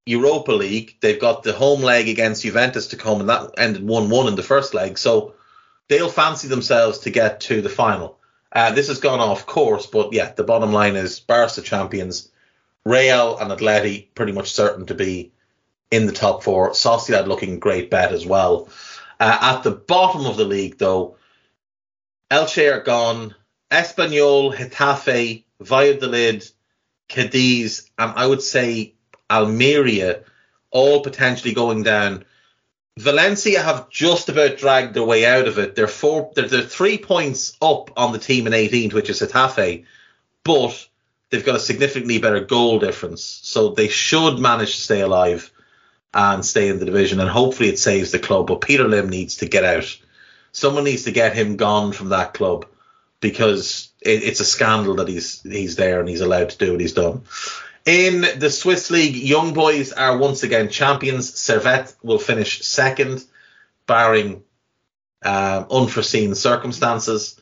Europa 0.05 0.51
League. 0.51 0.97
They've 0.99 1.19
got 1.19 1.43
the 1.43 1.53
home 1.53 1.81
leg 1.81 2.09
against 2.09 2.43
Juventus 2.43 2.87
to 2.87 2.97
come, 2.97 3.21
and 3.21 3.29
that 3.29 3.51
ended 3.57 3.87
1 3.87 4.09
1 4.09 4.27
in 4.27 4.35
the 4.35 4.43
first 4.43 4.73
leg. 4.73 4.97
So 4.97 5.35
they'll 5.87 6.09
fancy 6.09 6.49
themselves 6.49 6.99
to 6.99 7.11
get 7.11 7.39
to 7.41 7.61
the 7.61 7.69
final. 7.69 8.19
Uh, 8.51 8.71
this 8.71 8.89
has 8.89 8.99
gone 8.99 9.21
off 9.21 9.45
course, 9.45 9.85
but 9.85 10.11
yeah, 10.11 10.33
the 10.33 10.43
bottom 10.43 10.73
line 10.73 10.97
is 10.97 11.21
Barca 11.21 11.61
champions, 11.61 12.29
Real 12.83 13.37
and 13.37 13.51
Atleti 13.51 14.07
pretty 14.13 14.33
much 14.33 14.51
certain 14.51 14.85
to 14.87 14.95
be 14.95 15.31
in 15.89 16.07
the 16.07 16.11
top 16.11 16.43
four. 16.43 16.71
Sociedad 16.71 17.27
looking 17.27 17.59
great 17.59 17.89
bet 17.89 18.11
as 18.11 18.25
well. 18.25 18.67
Uh, 19.17 19.55
at 19.55 19.63
the 19.63 19.71
bottom 19.71 20.25
of 20.25 20.35
the 20.35 20.43
league, 20.43 20.77
though, 20.77 21.15
Elche 22.29 22.73
are 22.73 22.81
gone. 22.81 23.33
Espanyol, 23.69 24.53
Getafe, 24.53 25.45
Valladolid, 25.61 26.45
Cadiz, 27.11 27.89
and 27.97 28.13
I 28.15 28.25
would 28.25 28.41
say 28.41 28.93
Almeria, 29.29 30.23
all 30.71 31.01
potentially 31.01 31.53
going 31.53 31.83
down. 31.83 32.23
Valencia 32.97 33.61
have 33.61 33.89
just 33.89 34.29
about 34.29 34.57
dragged 34.57 34.93
their 34.93 35.03
way 35.03 35.25
out 35.25 35.47
of 35.47 35.59
it. 35.59 35.75
They're 35.75 35.87
four, 35.87 36.31
they're, 36.35 36.47
they're 36.47 36.61
three 36.61 36.97
points 36.97 37.57
up 37.61 37.91
on 37.97 38.13
the 38.13 38.19
team 38.19 38.47
in 38.47 38.53
18th, 38.53 38.93
which 38.93 39.09
is 39.09 39.19
Getafe, 39.19 39.85
but 40.43 40.87
they've 41.29 41.45
got 41.45 41.55
a 41.55 41.59
significantly 41.59 42.19
better 42.19 42.39
goal 42.39 42.79
difference, 42.79 43.23
so 43.23 43.69
they 43.69 43.89
should 43.89 44.39
manage 44.39 44.75
to 44.75 44.81
stay 44.81 45.01
alive 45.01 45.51
and 46.13 46.45
stay 46.45 46.69
in 46.69 46.79
the 46.79 46.85
division, 46.85 47.19
and 47.19 47.29
hopefully 47.29 47.69
it 47.69 47.79
saves 47.79 48.11
the 48.11 48.19
club. 48.19 48.47
But 48.47 48.61
Peter 48.61 48.87
Lim 48.87 49.09
needs 49.09 49.37
to 49.37 49.47
get 49.47 49.65
out. 49.65 49.97
Someone 50.53 50.85
needs 50.85 51.03
to 51.03 51.11
get 51.11 51.35
him 51.35 51.57
gone 51.57 51.91
from 51.91 52.09
that 52.09 52.33
club 52.33 52.65
because 53.21 53.90
it, 54.01 54.23
it's 54.23 54.39
a 54.39 54.45
scandal 54.45 54.95
that 54.95 55.07
he's 55.07 55.41
he's 55.43 55.75
there 55.75 55.99
and 55.99 56.09
he's 56.09 56.21
allowed 56.21 56.49
to 56.49 56.57
do 56.57 56.71
what 56.71 56.81
he's 56.81 56.93
done. 56.93 57.23
In 57.85 58.21
the 58.37 58.49
Swiss 58.49 58.91
League, 58.91 59.15
Young 59.15 59.53
Boys 59.53 59.91
are 59.91 60.17
once 60.17 60.43
again 60.43 60.69
champions. 60.69 61.31
Servette 61.31 61.95
will 62.03 62.19
finish 62.19 62.63
second, 62.63 63.23
barring 63.87 64.43
um, 65.23 65.65
unforeseen 65.71 66.35
circumstances. 66.35 67.39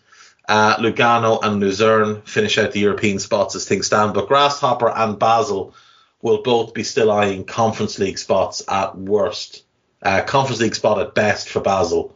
Uh, 0.47 0.77
Lugano 0.77 1.39
and 1.43 1.59
Luzern 1.59 2.21
finish 2.23 2.57
out 2.57 2.71
the 2.71 2.79
European 2.79 3.19
spots 3.19 3.55
as 3.55 3.67
things 3.67 3.85
stand, 3.87 4.13
but 4.13 4.27
Grasshopper 4.27 4.89
and 4.89 5.19
Basel 5.19 5.75
will 6.21 6.41
both 6.41 6.73
be 6.73 6.83
still 6.83 7.11
eyeing 7.11 7.43
Conference 7.43 7.99
League 7.99 8.17
spots 8.17 8.63
at 8.67 8.97
worst. 8.97 9.63
Uh, 10.01 10.21
Conference 10.21 10.61
League 10.61 10.75
spot 10.75 10.99
at 10.99 11.13
best 11.13 11.49
for 11.49 11.59
Basel. 11.59 12.15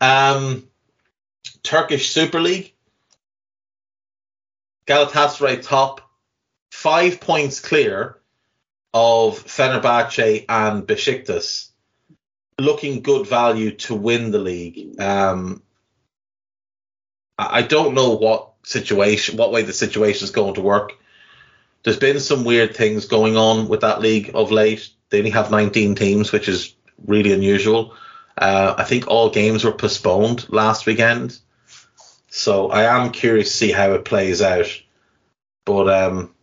Um, 0.00 0.66
Turkish 1.62 2.10
Super 2.10 2.40
League. 2.40 2.72
Galatasaray 4.90 5.62
top, 5.62 6.00
five 6.72 7.20
points 7.20 7.60
clear 7.60 8.18
of 8.92 9.38
Fenerbahce 9.44 10.46
and 10.48 10.84
Besiktas, 10.84 11.68
looking 12.58 13.02
good 13.02 13.28
value 13.28 13.70
to 13.70 13.94
win 13.94 14.32
the 14.32 14.40
league. 14.40 15.00
Um, 15.00 15.62
I 17.38 17.62
don't 17.62 17.94
know 17.94 18.16
what 18.16 18.50
situation, 18.64 19.36
what 19.36 19.52
way 19.52 19.62
the 19.62 19.72
situation 19.72 20.24
is 20.24 20.32
going 20.32 20.54
to 20.54 20.60
work. 20.60 20.94
There's 21.84 21.96
been 21.96 22.18
some 22.18 22.42
weird 22.42 22.74
things 22.74 23.06
going 23.06 23.36
on 23.36 23.68
with 23.68 23.82
that 23.82 24.00
league 24.00 24.32
of 24.34 24.50
late. 24.50 24.90
They 25.10 25.18
only 25.18 25.30
have 25.30 25.52
19 25.52 25.94
teams, 25.94 26.32
which 26.32 26.48
is 26.48 26.74
really 27.06 27.32
unusual. 27.32 27.94
Uh, 28.36 28.74
I 28.76 28.82
think 28.82 29.06
all 29.06 29.30
games 29.30 29.62
were 29.62 29.70
postponed 29.70 30.52
last 30.52 30.84
weekend. 30.84 31.38
So 32.30 32.70
I 32.70 32.84
am 32.84 33.10
curious 33.10 33.50
to 33.50 33.56
see 33.56 33.72
how 33.72 33.92
it 33.92 34.04
plays 34.04 34.40
out. 34.40 34.68
But 35.66 35.88
um, 35.88 36.34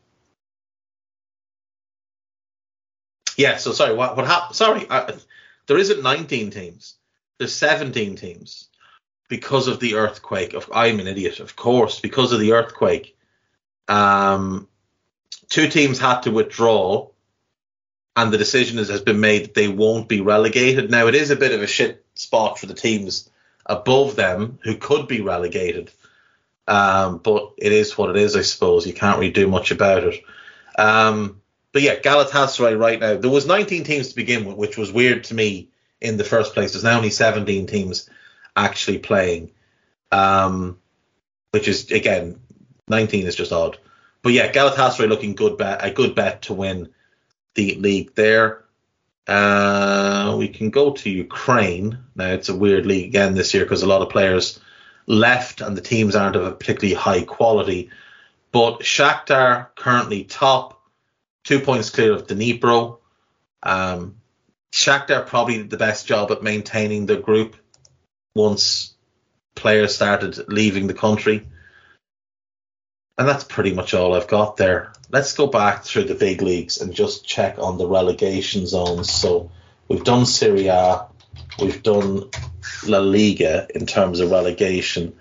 yeah, 3.38 3.58
so 3.58 3.72
sorry, 3.72 3.96
what 3.96 4.16
what 4.16 4.28
happened? 4.28 4.56
Sorry, 4.56 4.86
I, 4.90 5.14
there 5.68 5.78
isn't 5.78 6.04
19 6.04 6.52
teams. 6.52 6.96
There's 7.40 7.54
17 7.54 8.16
teams 8.16 8.68
because 9.30 9.68
of 9.68 9.80
the 9.80 9.96
earthquake. 9.96 10.54
Of 10.54 10.70
I'm 10.74 11.00
an 11.00 11.08
idiot, 11.08 11.40
of 11.40 11.56
course, 11.56 12.00
because 12.00 12.34
of 12.34 12.42
the 12.42 12.52
earthquake. 12.52 13.18
Um, 13.88 14.68
two 15.48 15.70
teams 15.70 16.00
had 16.00 16.22
to 16.22 16.32
withdraw, 16.32 17.10
and 18.18 18.34
the 18.34 18.38
decision 18.38 18.78
has 18.78 19.02
been 19.02 19.22
made 19.22 19.46
that 19.46 19.54
they 19.54 19.70
won't 19.70 20.10
be 20.10 20.20
relegated. 20.20 20.92
Now 20.92 21.08
it 21.08 21.16
is 21.16 21.32
a 21.32 21.38
bit 21.38 21.54
of 21.54 21.62
a 21.62 21.68
shit 21.68 22.06
spot 22.16 22.60
for 22.60 22.66
the 22.66 22.74
teams 22.74 23.30
above 23.68 24.16
them 24.16 24.60
who 24.64 24.76
could 24.76 25.08
be 25.08 25.22
relegated. 25.22 25.92
Um, 26.68 27.20
but 27.20 27.54
it 27.58 27.72
is 27.72 27.98
what 27.98 28.10
it 28.10 28.16
is, 28.16 28.36
I 28.36 28.42
suppose. 28.42 28.88
You 28.88 28.94
can't 28.94 29.20
really 29.20 29.32
do 29.32 29.48
much 29.48 29.72
about 29.72 30.04
it. 30.04 30.24
Um, 30.78 31.42
but 31.72 31.82
yeah, 31.82 31.96
Galatasaray 31.96 32.80
right 32.80 33.00
now. 33.00 33.18
There 33.18 33.30
was 33.30 33.46
19 33.46 33.84
teams 33.84 34.10
to 34.10 34.16
begin 34.16 34.46
with, 34.46 34.58
which 34.58 34.78
was 34.78 34.92
weird 34.92 35.26
to 35.26 35.36
me 35.36 35.70
in 36.02 36.18
the 36.18 36.24
first 36.24 36.54
place. 36.54 36.74
There's 36.74 36.84
now 36.84 36.98
only 36.98 37.10
17 37.10 37.68
teams 37.68 38.10
actually 38.56 39.00
playing, 39.00 39.52
um, 40.12 40.80
which 41.52 41.68
is 41.68 41.92
again 41.92 42.40
19 42.88 43.28
is 43.28 43.36
just 43.36 43.52
odd. 43.52 43.78
But 44.22 44.34
yeah, 44.34 44.52
Galatasaray 44.52 45.08
looking 45.08 45.36
good 45.36 45.58
bet, 45.58 45.86
a 45.86 45.92
good 45.92 46.16
bet 46.16 46.44
to 46.44 46.54
win 46.54 46.90
the 47.54 47.76
league 47.76 48.16
there. 48.16 48.64
Uh, 49.28 50.36
we 50.38 50.48
can 50.48 50.70
go 50.70 50.92
to 50.92 51.10
Ukraine. 51.10 52.00
Now 52.16 52.30
it's 52.30 52.50
a 52.50 52.56
weird 52.56 52.86
league 52.86 53.08
again 53.08 53.36
this 53.36 53.54
year 53.54 53.66
because 53.66 53.84
a 53.84 53.88
lot 53.88 54.02
of 54.02 54.10
players 54.10 54.60
left 55.06 55.62
and 55.62 55.76
the 55.76 55.82
teams 55.82 56.16
aren't 56.16 56.36
of 56.36 56.46
a 56.46 56.52
particularly 56.52 56.96
high 56.96 57.24
quality. 57.24 57.90
But 58.52 58.80
Shakhtar 58.80 59.68
currently 59.76 60.24
top, 60.24 60.82
two 61.44 61.60
points 61.60 61.90
clear 61.90 62.14
of 62.14 62.28
Dnipro. 62.28 63.00
Um, 63.64 64.16
Shakhtar 64.72 65.26
probably 65.26 65.58
did 65.58 65.70
the 65.70 65.78
best 65.78 66.08
job 66.08 66.32
at 66.32 66.44
maintaining 66.44 67.06
the 67.06 67.18
group 67.18 67.56
once 68.36 68.94
players 69.56 69.96
started 69.96 70.48
leaving 70.48 70.88
the 70.88 70.94
country. 70.94 71.48
And 73.18 73.28
that's 73.28 73.44
pretty 73.44 73.74
much 73.74 73.94
all 73.94 74.14
I've 74.14 74.28
got 74.28 74.58
there. 74.58 74.94
Let's 75.10 75.34
go 75.34 75.48
back 75.48 75.84
through 75.84 76.04
the 76.04 76.16
big 76.16 76.42
leagues 76.42 76.80
and 76.80 76.94
just 76.94 77.26
check 77.26 77.58
on 77.58 77.78
the 77.78 77.88
relegation 77.88 78.68
zones. 78.68 79.12
So 79.12 79.50
we've 79.88 80.04
done 80.04 80.26
Serie 80.26 80.68
A, 80.68 81.08
we've 81.60 81.82
done 81.82 82.30
La 82.86 83.00
Liga 83.00 83.68
in 83.74 83.86
terms 83.86 84.20
of 84.20 84.32
relegation. 84.32 85.16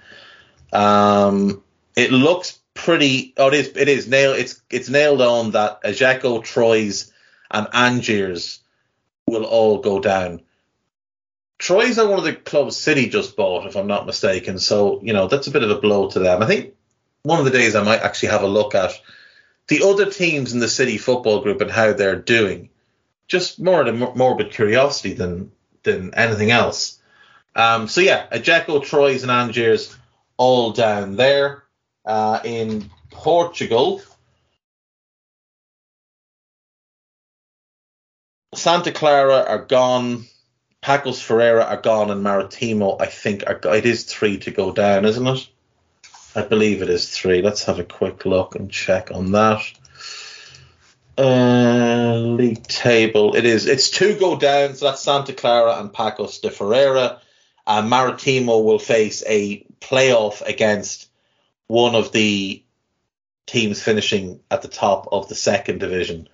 Um, 0.72 1.62
it 1.96 2.12
looks 2.12 2.58
pretty. 2.74 3.32
Oh, 3.36 3.48
it 3.48 3.54
is. 3.54 3.68
It 3.74 3.88
is 3.88 4.06
nailed. 4.06 4.38
It's 4.38 4.60
it's 4.70 4.88
nailed 4.88 5.22
on 5.22 5.52
that 5.52 5.80
Ajaccio, 5.82 6.40
Troyes, 6.42 7.12
and 7.50 7.66
Angers 7.72 8.60
will 9.26 9.44
all 9.44 9.78
go 9.78 10.00
down. 10.00 10.42
Troyes 11.58 11.98
are 11.98 12.06
one 12.06 12.18
of 12.18 12.24
the 12.24 12.34
clubs 12.34 12.76
City 12.76 13.08
just 13.08 13.34
bought, 13.34 13.66
if 13.66 13.76
I'm 13.76 13.86
not 13.86 14.06
mistaken. 14.06 14.58
So 14.58 15.00
you 15.02 15.12
know 15.12 15.26
that's 15.26 15.46
a 15.46 15.50
bit 15.50 15.62
of 15.62 15.70
a 15.70 15.80
blow 15.80 16.10
to 16.10 16.18
them. 16.18 16.42
I 16.42 16.46
think 16.46 16.74
one 17.26 17.40
of 17.40 17.44
the 17.44 17.50
days 17.50 17.74
I 17.74 17.82
might 17.82 18.02
actually 18.02 18.28
have 18.28 18.42
a 18.42 18.46
look 18.46 18.76
at 18.76 18.92
the 19.66 19.82
other 19.82 20.08
teams 20.08 20.52
in 20.52 20.60
the 20.60 20.68
City 20.68 20.96
football 20.96 21.40
group 21.40 21.60
and 21.60 21.70
how 21.70 21.92
they're 21.92 22.14
doing. 22.14 22.70
Just 23.26 23.60
more 23.60 23.80
of 23.80 23.88
a 23.88 24.14
morbid 24.14 24.52
curiosity 24.52 25.14
than 25.14 25.50
than 25.82 26.14
anything 26.14 26.52
else. 26.52 27.00
Um, 27.56 27.88
so 27.88 28.00
yeah, 28.00 28.26
Ajaccio, 28.30 28.80
Troyes, 28.80 29.22
and 29.22 29.32
Angers 29.32 29.96
all 30.36 30.70
down 30.72 31.16
there. 31.16 31.64
Uh, 32.04 32.38
in 32.44 32.88
Portugal, 33.10 34.00
Santa 38.54 38.92
Clara 38.92 39.44
are 39.48 39.64
gone. 39.64 40.26
Paços 40.80 41.20
Ferreira 41.20 41.64
are 41.64 41.80
gone, 41.80 42.12
and 42.12 42.22
Maritimo, 42.22 42.96
I 43.00 43.06
think, 43.06 43.42
are, 43.48 43.58
it 43.74 43.84
is 43.84 44.04
three 44.04 44.38
to 44.38 44.52
go 44.52 44.70
down, 44.70 45.04
isn't 45.04 45.26
it? 45.26 45.48
I 46.36 46.42
believe 46.42 46.82
it 46.82 46.90
is 46.90 47.08
three. 47.08 47.40
Let's 47.40 47.64
have 47.64 47.78
a 47.78 47.84
quick 47.84 48.26
look 48.26 48.56
and 48.56 48.70
check 48.70 49.10
on 49.10 49.32
that. 49.32 49.62
Uh, 51.16 52.18
league 52.18 52.62
table. 52.64 53.34
It 53.34 53.46
is. 53.46 53.66
It's 53.66 53.88
two 53.88 54.18
go 54.18 54.36
down. 54.36 54.74
So 54.74 54.84
that's 54.84 55.02
Santa 55.02 55.32
Clara 55.32 55.80
and 55.80 55.90
Paços 55.90 56.42
de 56.42 56.50
Ferreira. 56.50 57.22
Uh, 57.66 57.80
Maritimo 57.80 58.60
will 58.60 58.78
face 58.78 59.24
a 59.26 59.64
playoff 59.80 60.42
against 60.46 61.08
one 61.68 61.94
of 61.94 62.12
the 62.12 62.62
teams 63.46 63.82
finishing 63.82 64.40
at 64.50 64.60
the 64.60 64.68
top 64.68 65.08
of 65.10 65.30
the 65.30 65.34
second 65.34 65.80
division. 65.80 66.28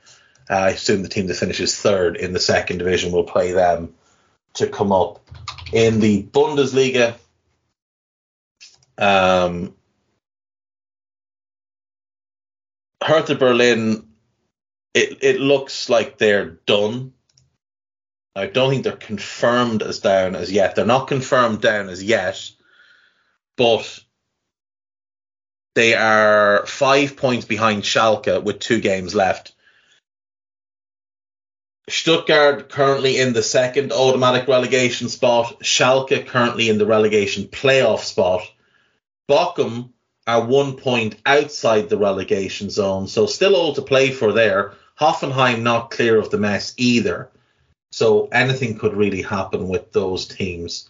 Uh, 0.50 0.54
I 0.54 0.70
assume 0.70 1.02
the 1.02 1.08
team 1.08 1.28
that 1.28 1.36
finishes 1.36 1.76
third 1.76 2.16
in 2.16 2.32
the 2.32 2.40
second 2.40 2.78
division 2.78 3.12
will 3.12 3.22
play 3.22 3.52
them 3.52 3.94
to 4.54 4.66
come 4.66 4.90
up. 4.90 5.20
In 5.72 6.00
the 6.00 6.24
Bundesliga, 6.24 7.14
um, 8.98 9.74
Hertha 13.04 13.34
Berlin, 13.34 14.08
it, 14.94 15.18
it 15.22 15.40
looks 15.40 15.88
like 15.88 16.18
they're 16.18 16.58
done. 16.66 17.12
I 18.34 18.46
don't 18.46 18.70
think 18.70 18.84
they're 18.84 18.96
confirmed 18.96 19.82
as 19.82 20.00
down 20.00 20.34
as 20.34 20.50
yet. 20.50 20.74
They're 20.74 20.86
not 20.86 21.08
confirmed 21.08 21.60
down 21.60 21.88
as 21.88 22.02
yet, 22.02 22.50
but 23.56 24.00
they 25.74 25.94
are 25.94 26.66
five 26.66 27.16
points 27.16 27.44
behind 27.44 27.82
Schalke 27.82 28.42
with 28.42 28.58
two 28.58 28.80
games 28.80 29.14
left. 29.14 29.52
Stuttgart 31.88 32.68
currently 32.68 33.18
in 33.18 33.32
the 33.32 33.42
second 33.42 33.92
automatic 33.92 34.48
relegation 34.48 35.08
spot. 35.08 35.60
Schalke 35.62 36.26
currently 36.26 36.68
in 36.68 36.78
the 36.78 36.86
relegation 36.86 37.44
playoff 37.44 38.00
spot. 38.00 38.42
Bochum 39.28 39.90
are 40.26 40.44
one 40.44 40.76
point 40.76 41.16
outside 41.26 41.88
the 41.88 41.98
relegation 41.98 42.70
zone, 42.70 43.06
so 43.08 43.26
still 43.26 43.56
all 43.56 43.74
to 43.74 43.82
play 43.82 44.10
for 44.10 44.32
there. 44.32 44.74
Hoffenheim 44.98 45.62
not 45.62 45.90
clear 45.90 46.18
of 46.18 46.30
the 46.30 46.38
mess 46.38 46.74
either. 46.76 47.30
So 47.90 48.28
anything 48.28 48.78
could 48.78 48.94
really 48.94 49.22
happen 49.22 49.68
with 49.68 49.92
those 49.92 50.26
teams. 50.26 50.88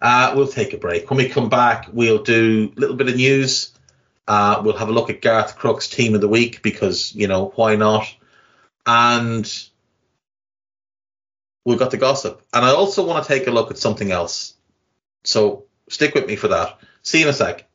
Uh, 0.00 0.34
we'll 0.36 0.46
take 0.46 0.72
a 0.72 0.78
break. 0.78 1.08
When 1.10 1.16
we 1.16 1.28
come 1.28 1.48
back, 1.48 1.88
we'll 1.92 2.22
do 2.22 2.72
a 2.76 2.80
little 2.80 2.96
bit 2.96 3.08
of 3.08 3.16
news. 3.16 3.72
Uh, 4.28 4.60
we'll 4.62 4.76
have 4.76 4.88
a 4.88 4.92
look 4.92 5.10
at 5.10 5.22
Garth 5.22 5.56
Crooks' 5.56 5.88
team 5.88 6.14
of 6.14 6.20
the 6.20 6.28
week 6.28 6.62
because, 6.62 7.14
you 7.14 7.28
know, 7.28 7.52
why 7.56 7.76
not? 7.76 8.06
And 8.84 9.50
we've 11.64 11.78
got 11.78 11.90
the 11.90 11.96
gossip. 11.96 12.42
And 12.52 12.64
I 12.64 12.70
also 12.70 13.06
want 13.06 13.24
to 13.24 13.28
take 13.28 13.46
a 13.46 13.52
look 13.52 13.70
at 13.70 13.78
something 13.78 14.12
else. 14.12 14.54
So 15.24 15.64
stick 15.88 16.14
with 16.14 16.26
me 16.26 16.36
for 16.36 16.48
that. 16.48 16.78
See 17.02 17.20
you 17.20 17.26
in 17.26 17.30
a 17.30 17.32
sec. 17.32 17.65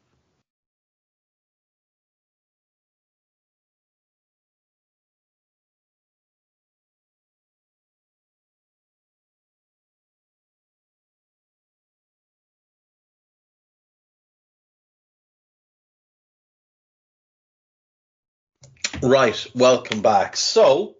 Right, 19.01 19.47
welcome 19.55 20.03
back. 20.03 20.37
So, 20.37 20.95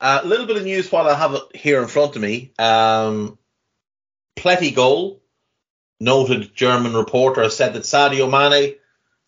a 0.00 0.04
uh, 0.04 0.22
little 0.24 0.46
bit 0.46 0.56
of 0.56 0.64
news 0.64 0.90
while 0.90 1.06
I 1.06 1.14
have 1.14 1.34
it 1.34 1.54
here 1.54 1.82
in 1.82 1.88
front 1.88 2.16
of 2.16 2.22
me. 2.22 2.52
Um, 2.58 3.36
Plettygoal, 4.34 5.20
noted 6.00 6.54
German 6.54 6.94
reporter, 6.94 7.50
said 7.50 7.74
that 7.74 7.82
Sadio 7.82 8.30
Mane 8.30 8.76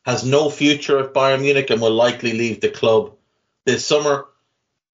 has 0.07 0.25
no 0.25 0.49
future 0.49 0.99
at 0.99 1.13
Bayern 1.13 1.43
Munich 1.43 1.69
and 1.69 1.83
will 1.83 1.93
likely 1.93 2.33
leave 2.33 2.63
the 2.63 2.71
club 2.71 3.13
this 3.67 3.85
summer. 3.85 4.27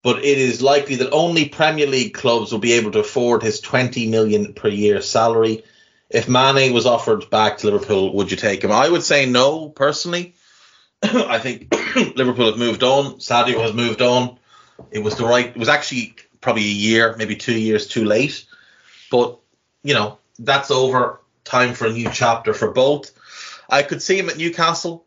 But 0.03 0.25
it 0.25 0.39
is 0.39 0.61
likely 0.61 0.97
that 0.97 1.12
only 1.12 1.49
Premier 1.49 1.87
League 1.87 2.14
clubs 2.14 2.51
will 2.51 2.59
be 2.59 2.73
able 2.73 2.91
to 2.91 3.01
afford 3.01 3.45
his 3.45 3.61
20 3.61 4.09
million 4.09 4.53
per 4.53 4.66
year 4.66 5.01
salary. 5.01 5.62
If 6.11 6.29
Mane 6.29 6.73
was 6.73 6.87
offered 6.87 7.31
back 7.31 7.59
to 7.59 7.70
Liverpool, 7.70 8.14
would 8.14 8.33
you 8.33 8.37
take 8.37 8.64
him? 8.64 8.73
I 8.73 8.89
would 8.89 9.05
say 9.05 9.27
no, 9.27 9.68
personally. 9.68 10.35
I 11.28 11.38
think 11.38 11.74
Liverpool 12.16 12.46
have 12.46 12.59
moved 12.59 12.82
on. 12.82 13.14
Sadio 13.14 13.61
has 13.61 13.72
moved 13.72 14.03
on. 14.03 14.38
It 14.90 15.00
was 15.00 15.16
the 15.16 15.24
right. 15.24 15.46
It 15.46 15.57
was 15.57 15.68
actually 15.68 16.16
probably 16.40 16.64
a 16.64 16.66
year, 16.66 17.14
maybe 17.16 17.36
two 17.36 17.59
years 17.59 17.86
too 17.86 18.05
late. 18.05 18.44
But 19.11 19.38
you 19.82 19.94
know 19.94 20.18
that's 20.38 20.70
over. 20.70 21.20
Time 21.44 21.74
for 21.74 21.86
a 21.86 21.92
new 21.92 22.09
chapter 22.11 22.55
for 22.55 22.70
both. 22.70 23.11
I 23.68 23.82
could 23.82 24.00
see 24.00 24.16
him 24.16 24.30
at 24.30 24.36
Newcastle. 24.36 25.05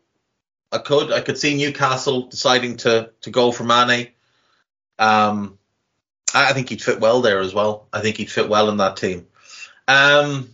I 0.70 0.78
could. 0.78 1.12
I 1.12 1.20
could 1.20 1.38
see 1.38 1.56
Newcastle 1.56 2.26
deciding 2.26 2.76
to 2.78 3.10
to 3.22 3.30
go 3.30 3.52
for 3.52 3.64
Mane. 3.64 4.08
Um, 4.98 5.58
I, 6.34 6.52
think 6.52 6.68
he'd 6.68 6.82
fit 6.82 7.00
well 7.00 7.22
there 7.22 7.40
as 7.40 7.54
well. 7.54 7.88
I 7.92 8.00
think 8.00 8.16
he'd 8.16 8.30
fit 8.30 8.48
well 8.48 8.68
in 8.68 8.78
that 8.78 8.96
team. 8.96 9.26
Um, 9.88 10.50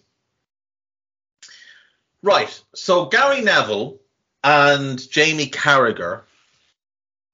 right. 2.23 2.63
So 2.75 3.07
Gary 3.07 3.41
Neville 3.41 3.99
and 4.43 5.11
Jamie 5.11 5.51
Carragher 5.51 6.23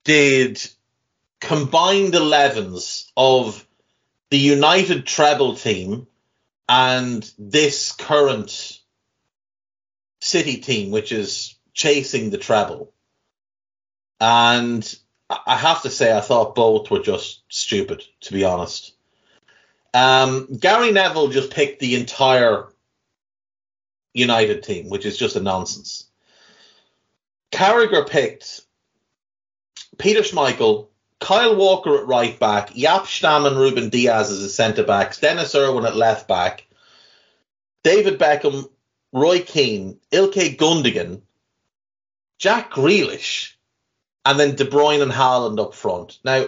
did 0.04 0.66
combined 1.40 2.14
11s 2.14 3.11
of 3.16 3.66
the 4.30 4.38
United 4.38 5.06
treble 5.06 5.56
team 5.56 6.06
and 6.68 7.30
this 7.38 7.92
current 7.92 8.80
City 10.20 10.59
team, 10.59 10.90
which 10.90 11.12
is 11.12 11.54
chasing 11.72 12.30
the 12.30 12.38
treble. 12.38 12.92
And 14.20 14.98
I 15.30 15.56
have 15.56 15.82
to 15.82 15.90
say, 15.90 16.14
I 16.14 16.20
thought 16.20 16.54
both 16.54 16.90
were 16.90 16.98
just 17.00 17.42
stupid, 17.48 18.02
to 18.22 18.32
be 18.32 18.44
honest. 18.44 18.94
Um, 19.94 20.56
Gary 20.59 20.90
Neville 20.90 21.28
just 21.28 21.50
picked 21.50 21.80
the 21.80 21.94
entire 21.94 22.66
United 24.12 24.62
team, 24.64 24.88
which 24.88 25.06
is 25.06 25.16
just 25.16 25.36
a 25.36 25.40
nonsense. 25.40 26.07
Carragher 27.51 28.09
picked 28.09 28.62
Peter 29.99 30.20
Schmeichel, 30.20 30.88
Kyle 31.20 31.57
Walker 31.57 31.99
at 31.99 32.07
right 32.07 32.38
back, 32.38 32.70
Jaap 32.70 33.07
Stam 33.07 33.46
and 33.46 33.57
Ruben 33.57 33.88
Dias 33.88 34.30
as 34.30 34.40
his 34.40 34.55
centre 34.55 34.84
backs, 34.84 35.18
Denis 35.18 35.55
Irwin 35.55 35.86
at 35.86 35.96
left 35.96 36.28
back, 36.28 36.64
David 37.82 38.18
Beckham, 38.18 38.68
Roy 39.12 39.40
Keane, 39.40 39.99
Ilkay 40.12 40.57
Gundogan, 40.57 41.22
Jack 42.38 42.70
Grealish, 42.70 43.55
and 44.24 44.38
then 44.38 44.55
De 44.55 44.64
Bruyne 44.64 45.03
and 45.03 45.11
Haaland 45.11 45.59
up 45.59 45.74
front. 45.74 46.18
Now, 46.22 46.46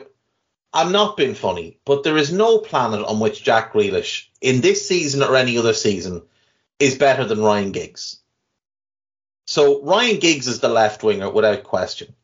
I'm 0.73 0.93
not 0.93 1.17
being 1.17 1.35
funny, 1.35 1.79
but 1.85 2.05
there 2.05 2.17
is 2.17 2.33
no 2.33 2.59
planet 2.59 3.05
on 3.05 3.19
which 3.19 3.43
Jack 3.43 3.73
Grealish, 3.73 4.27
in 4.41 4.61
this 4.61 4.87
season 4.87 5.23
or 5.23 5.35
any 5.35 5.59
other 5.59 5.73
season, 5.73 6.23
is 6.79 6.95
better 6.97 7.25
than 7.25 7.43
Ryan 7.43 7.73
Giggs. 7.73 8.21
So 9.51 9.83
Ryan 9.83 10.21
Giggs 10.21 10.47
is 10.47 10.61
the 10.61 10.69
left 10.69 11.03
winger 11.03 11.29
without 11.29 11.65
question. 11.65 12.15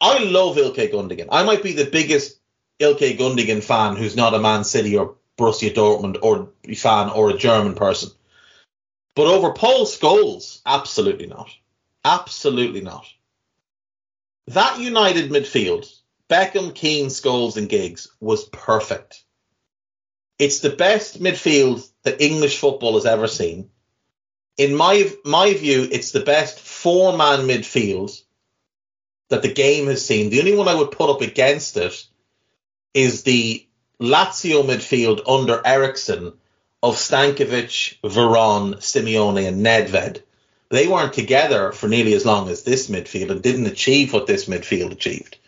I 0.00 0.22
love 0.22 0.54
Ilkay 0.54 0.92
Gundogan. 0.92 1.26
I 1.28 1.42
might 1.42 1.64
be 1.64 1.72
the 1.72 1.90
biggest 1.90 2.38
Ilkay 2.78 3.18
Gundogan 3.18 3.60
fan 3.60 3.96
who's 3.96 4.14
not 4.14 4.32
a 4.32 4.38
Man 4.38 4.62
City 4.62 4.96
or 4.96 5.16
Borussia 5.36 5.74
Dortmund 5.74 6.18
or 6.22 6.52
fan 6.76 7.10
or 7.10 7.30
a 7.30 7.36
German 7.36 7.74
person. 7.74 8.10
But 9.16 9.26
over 9.26 9.54
Paul 9.54 9.86
Scholes, 9.86 10.60
absolutely 10.64 11.26
not. 11.26 11.50
Absolutely 12.04 12.80
not. 12.80 13.06
That 14.46 14.78
United 14.78 15.32
midfield, 15.32 15.92
Beckham, 16.30 16.72
Keane, 16.72 17.06
Scholes, 17.06 17.56
and 17.56 17.68
Giggs, 17.68 18.06
was 18.20 18.44
perfect. 18.50 19.24
It's 20.38 20.60
the 20.60 20.70
best 20.70 21.20
midfield 21.20 21.90
that 22.04 22.20
English 22.20 22.58
football 22.58 22.94
has 22.94 23.04
ever 23.04 23.26
seen 23.26 23.70
in 24.56 24.74
my 24.74 25.10
my 25.24 25.54
view, 25.54 25.88
it's 25.90 26.12
the 26.12 26.20
best 26.20 26.58
four 26.60 27.16
man 27.16 27.40
midfield 27.40 28.22
that 29.28 29.42
the 29.42 29.52
game 29.52 29.86
has 29.86 30.04
seen. 30.04 30.30
The 30.30 30.40
only 30.40 30.54
one 30.54 30.68
I 30.68 30.74
would 30.74 30.92
put 30.92 31.10
up 31.10 31.20
against 31.20 31.76
it 31.76 32.06
is 32.94 33.22
the 33.22 33.66
Lazio 34.00 34.62
midfield 34.62 35.22
under 35.28 35.60
Eriksson 35.64 36.34
of 36.82 36.96
Stankovic, 36.96 37.98
Veron, 38.02 38.76
Simeone, 38.76 39.48
and 39.48 39.64
Nedved. 39.64 40.22
They 40.68 40.88
weren't 40.88 41.12
together 41.12 41.72
for 41.72 41.88
nearly 41.88 42.14
as 42.14 42.26
long 42.26 42.48
as 42.48 42.62
this 42.62 42.88
midfield 42.88 43.30
and 43.30 43.42
didn't 43.42 43.66
achieve 43.66 44.12
what 44.12 44.26
this 44.26 44.46
midfield 44.46 44.92
achieved. 44.92 45.38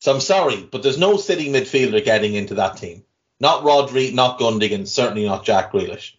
So 0.00 0.12
I'm 0.12 0.20
sorry, 0.20 0.62
but 0.62 0.82
there's 0.82 0.98
no 0.98 1.16
City 1.16 1.48
midfielder 1.48 2.04
getting 2.04 2.34
into 2.34 2.54
that 2.54 2.76
team. 2.76 3.04
Not 3.40 3.64
Rodri, 3.64 4.12
not 4.12 4.38
Gundogan, 4.38 4.86
certainly 4.86 5.24
not 5.24 5.44
Jack 5.44 5.72
Grealish. 5.72 6.12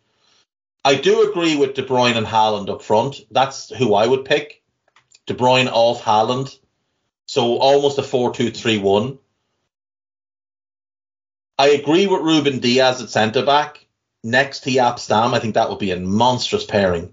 I 0.88 0.96
do 0.96 1.30
agree 1.30 1.58
with 1.58 1.74
De 1.74 1.84
Bruyne 1.84 2.16
and 2.16 2.26
Haaland 2.26 2.70
up 2.70 2.82
front. 2.82 3.20
That's 3.30 3.70
who 3.72 3.94
I 3.94 4.08
would 4.08 4.24
pick. 4.24 4.64
De 5.26 5.34
Bruyne 5.34 5.70
off 5.70 6.02
Haaland. 6.02 6.58
So 7.26 7.58
almost 7.58 7.98
a 7.98 8.04
4 8.04 8.34
2 8.34 8.52
3 8.52 8.78
1. 8.78 9.20
I 11.60 11.68
agree 11.72 12.08
with 12.08 12.22
Ruben 12.22 12.60
Dias 12.60 13.02
at 13.02 13.10
centre 13.10 13.46
back. 13.46 13.86
Next 14.24 14.62
to 14.62 14.70
Jaap 14.70 14.98
Stam, 14.98 15.34
I 15.34 15.40
think 15.40 15.56
that 15.56 15.70
would 15.70 15.80
be 15.80 15.92
a 15.92 16.00
monstrous 16.00 16.64
pairing. 16.64 17.12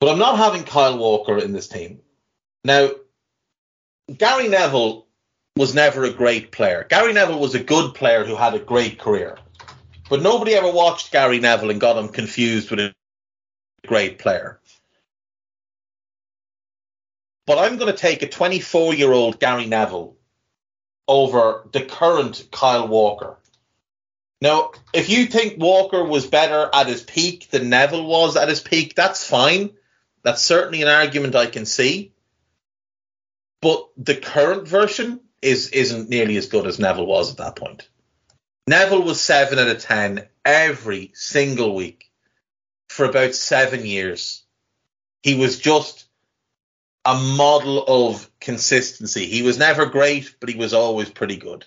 But 0.00 0.08
I'm 0.08 0.18
not 0.18 0.38
having 0.38 0.64
Kyle 0.64 0.96
Walker 0.96 1.36
in 1.36 1.52
this 1.52 1.68
team. 1.68 2.00
Now, 2.64 2.92
Gary 4.16 4.48
Neville 4.48 5.06
was 5.54 5.74
never 5.74 6.04
a 6.04 6.14
great 6.14 6.50
player. 6.50 6.86
Gary 6.88 7.12
Neville 7.12 7.40
was 7.40 7.54
a 7.54 7.62
good 7.62 7.92
player 7.92 8.24
who 8.24 8.36
had 8.36 8.54
a 8.54 8.58
great 8.58 8.98
career. 8.98 9.36
But 10.08 10.22
nobody 10.22 10.54
ever 10.54 10.70
watched 10.70 11.12
Gary 11.12 11.38
Neville 11.38 11.70
and 11.70 11.80
got 11.80 11.98
him 11.98 12.08
confused 12.08 12.70
with 12.70 12.80
a 12.80 12.94
great 13.86 14.18
player. 14.18 14.58
But 17.46 17.58
I'm 17.58 17.78
going 17.78 17.92
to 17.92 17.98
take 17.98 18.22
a 18.22 18.28
24 18.28 18.94
year 18.94 19.12
old 19.12 19.40
Gary 19.40 19.66
Neville 19.66 20.16
over 21.06 21.66
the 21.72 21.82
current 21.82 22.48
Kyle 22.50 22.86
Walker. 22.86 23.38
Now, 24.40 24.72
if 24.92 25.08
you 25.08 25.26
think 25.26 25.58
Walker 25.58 26.04
was 26.04 26.26
better 26.26 26.70
at 26.72 26.86
his 26.86 27.02
peak 27.02 27.50
than 27.50 27.70
Neville 27.70 28.06
was 28.06 28.36
at 28.36 28.48
his 28.48 28.60
peak, 28.60 28.94
that's 28.94 29.26
fine. 29.26 29.70
That's 30.22 30.42
certainly 30.42 30.82
an 30.82 30.88
argument 30.88 31.34
I 31.34 31.46
can 31.46 31.66
see. 31.66 32.12
But 33.60 33.88
the 33.96 34.14
current 34.14 34.68
version 34.68 35.20
is 35.42 35.70
isn't 35.70 36.08
nearly 36.08 36.36
as 36.36 36.46
good 36.46 36.66
as 36.66 36.78
Neville 36.78 37.06
was 37.06 37.32
at 37.32 37.38
that 37.38 37.56
point. 37.56 37.88
Neville 38.68 39.02
was 39.02 39.18
seven 39.20 39.58
out 39.58 39.68
of 39.68 39.80
ten 39.80 40.28
every 40.44 41.12
single 41.14 41.74
week 41.74 42.10
for 42.90 43.06
about 43.06 43.34
seven 43.34 43.86
years. 43.86 44.44
He 45.22 45.36
was 45.36 45.58
just 45.58 46.06
a 47.04 47.14
model 47.14 47.82
of 47.86 48.30
consistency. 48.40 49.24
He 49.24 49.40
was 49.40 49.58
never 49.58 49.86
great, 49.86 50.34
but 50.38 50.50
he 50.50 50.56
was 50.56 50.74
always 50.74 51.08
pretty 51.08 51.36
good. 51.36 51.64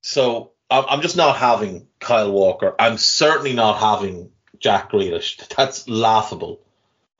So 0.00 0.52
I'm 0.70 1.02
just 1.02 1.18
not 1.18 1.36
having 1.36 1.86
Kyle 2.00 2.32
Walker. 2.32 2.74
I'm 2.78 2.96
certainly 2.96 3.52
not 3.52 3.78
having 3.78 4.30
Jack 4.58 4.90
Grealish. 4.90 5.46
That's 5.56 5.86
laughable. 5.86 6.62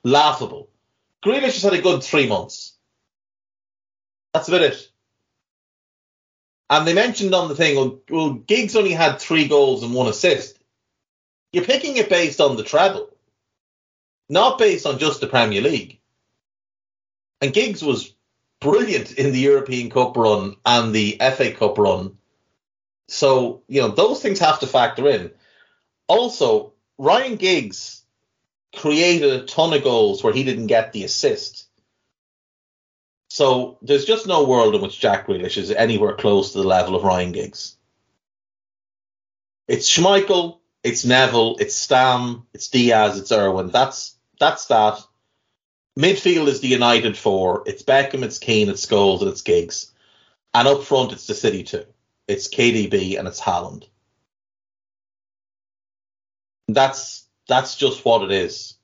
Laughable. 0.03 0.69
Grealish 1.23 1.53
has 1.53 1.61
had 1.61 1.73
a 1.73 1.81
good 1.81 2.03
three 2.03 2.27
months. 2.27 2.75
That's 4.33 4.47
about 4.47 4.63
it. 4.63 4.89
And 6.69 6.87
they 6.87 6.93
mentioned 6.93 7.35
on 7.35 7.49
the 7.49 7.55
thing, 7.55 8.01
well, 8.09 8.33
Giggs 8.33 8.75
only 8.75 8.93
had 8.93 9.19
three 9.19 9.47
goals 9.47 9.83
and 9.83 9.93
one 9.93 10.07
assist. 10.07 10.57
You're 11.51 11.65
picking 11.65 11.97
it 11.97 12.09
based 12.09 12.41
on 12.41 12.57
the 12.57 12.63
treble, 12.63 13.09
not 14.29 14.57
based 14.57 14.85
on 14.85 14.97
just 14.97 15.21
the 15.21 15.27
Premier 15.27 15.61
League. 15.61 15.99
And 17.41 17.53
Giggs 17.53 17.83
was 17.83 18.13
brilliant 18.59 19.11
in 19.13 19.33
the 19.33 19.39
European 19.39 19.89
Cup 19.89 20.15
run 20.17 20.55
and 20.65 20.95
the 20.95 21.17
FA 21.19 21.51
Cup 21.51 21.77
run. 21.77 22.17
So, 23.07 23.61
you 23.67 23.81
know, 23.81 23.89
those 23.89 24.21
things 24.21 24.39
have 24.39 24.61
to 24.61 24.67
factor 24.67 25.07
in. 25.09 25.31
Also, 26.07 26.73
Ryan 26.97 27.35
Giggs 27.35 28.01
created 28.75 29.31
a 29.31 29.45
ton 29.45 29.73
of 29.73 29.83
goals 29.83 30.23
where 30.23 30.33
he 30.33 30.43
didn't 30.43 30.67
get 30.67 30.93
the 30.93 31.03
assist. 31.03 31.62
So 33.33 33.79
there's 33.81 34.05
just 34.05 34.27
no 34.27 34.43
world 34.43 34.75
in 34.75 34.81
which 34.81 34.99
Jack 34.99 35.25
Grealish 35.25 35.57
is 35.57 35.71
anywhere 35.71 36.13
close 36.13 36.51
to 36.51 36.59
the 36.59 36.67
level 36.67 36.95
of 36.95 37.03
Ryan 37.03 37.31
Giggs. 37.31 37.75
It's 39.67 39.89
Schmeichel, 39.89 40.59
it's 40.83 41.03
Neville, 41.03 41.55
it's 41.59 41.73
Stam, 41.73 42.45
it's 42.53 42.67
Dias, 42.67 43.17
it's 43.17 43.31
Irwin. 43.31 43.69
That's 43.69 44.15
that's 44.39 44.67
that. 44.67 44.99
Midfield 45.97 46.47
is 46.47 46.59
the 46.59 46.67
United 46.67 47.17
four. 47.17 47.63
It's 47.65 47.81
Beckham, 47.81 48.21
it's 48.21 48.37
Keane, 48.37 48.69
it's 48.69 48.85
Scholes, 48.85 49.21
and 49.21 49.31
it's 49.31 49.41
Giggs. 49.41 49.91
And 50.53 50.67
up 50.67 50.83
front, 50.83 51.11
it's 51.11 51.25
the 51.25 51.33
City 51.33 51.63
two. 51.63 51.85
It's 52.27 52.53
KDB 52.53 53.17
and 53.17 53.27
it's 53.27 53.41
Haaland. 53.41 53.87
That's 56.67 57.27
that's 57.47 57.77
just 57.77 58.05
what 58.05 58.21
it 58.21 58.31
is. 58.31 58.75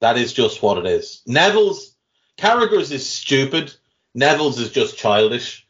That 0.00 0.16
is 0.16 0.32
just 0.32 0.62
what 0.62 0.78
it 0.78 0.86
is. 0.86 1.20
Neville's 1.26 1.95
Carragher's 2.36 2.92
is 2.92 3.08
stupid. 3.08 3.74
Neville's 4.14 4.58
is 4.58 4.70
just 4.70 4.98
childish. 4.98 5.66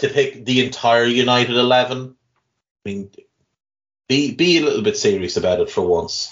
To 0.00 0.08
pick 0.08 0.44
the 0.44 0.64
entire 0.64 1.06
United 1.06 1.56
eleven. 1.56 2.16
I 2.84 2.88
mean 2.88 3.10
be 4.08 4.34
be 4.34 4.58
a 4.58 4.62
little 4.62 4.82
bit 4.82 4.98
serious 4.98 5.38
about 5.38 5.60
it 5.60 5.70
for 5.70 5.80
once. 5.80 6.30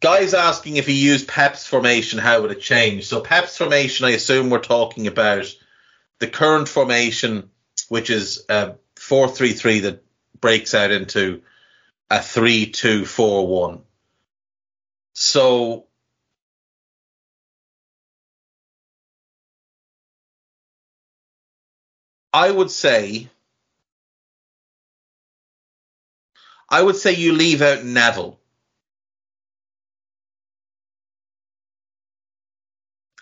Guys 0.00 0.34
asking 0.34 0.76
if 0.76 0.86
he 0.86 0.94
used 0.94 1.28
Pep's 1.28 1.64
formation, 1.64 2.18
how 2.18 2.42
would 2.42 2.50
it 2.50 2.60
change? 2.60 3.06
So 3.06 3.20
Pep's 3.20 3.56
formation, 3.56 4.06
I 4.06 4.10
assume 4.10 4.50
we're 4.50 4.58
talking 4.58 5.06
about 5.06 5.46
the 6.18 6.26
current 6.26 6.68
formation, 6.68 7.50
which 7.88 8.10
is 8.10 8.44
a 8.48 8.74
four 8.96 9.28
three 9.28 9.52
three 9.52 9.80
that 9.80 10.02
breaks 10.40 10.74
out 10.74 10.90
into 10.90 11.42
a 12.10 12.20
three 12.20 12.66
two 12.66 13.04
four 13.04 13.46
one. 13.46 13.82
So 15.14 15.86
I 22.32 22.50
would 22.50 22.70
say 22.70 23.28
I 26.72 26.80
would 26.80 26.96
say 26.96 27.12
you 27.12 27.34
leave 27.34 27.60
out 27.60 27.84
Neville. 27.84 28.38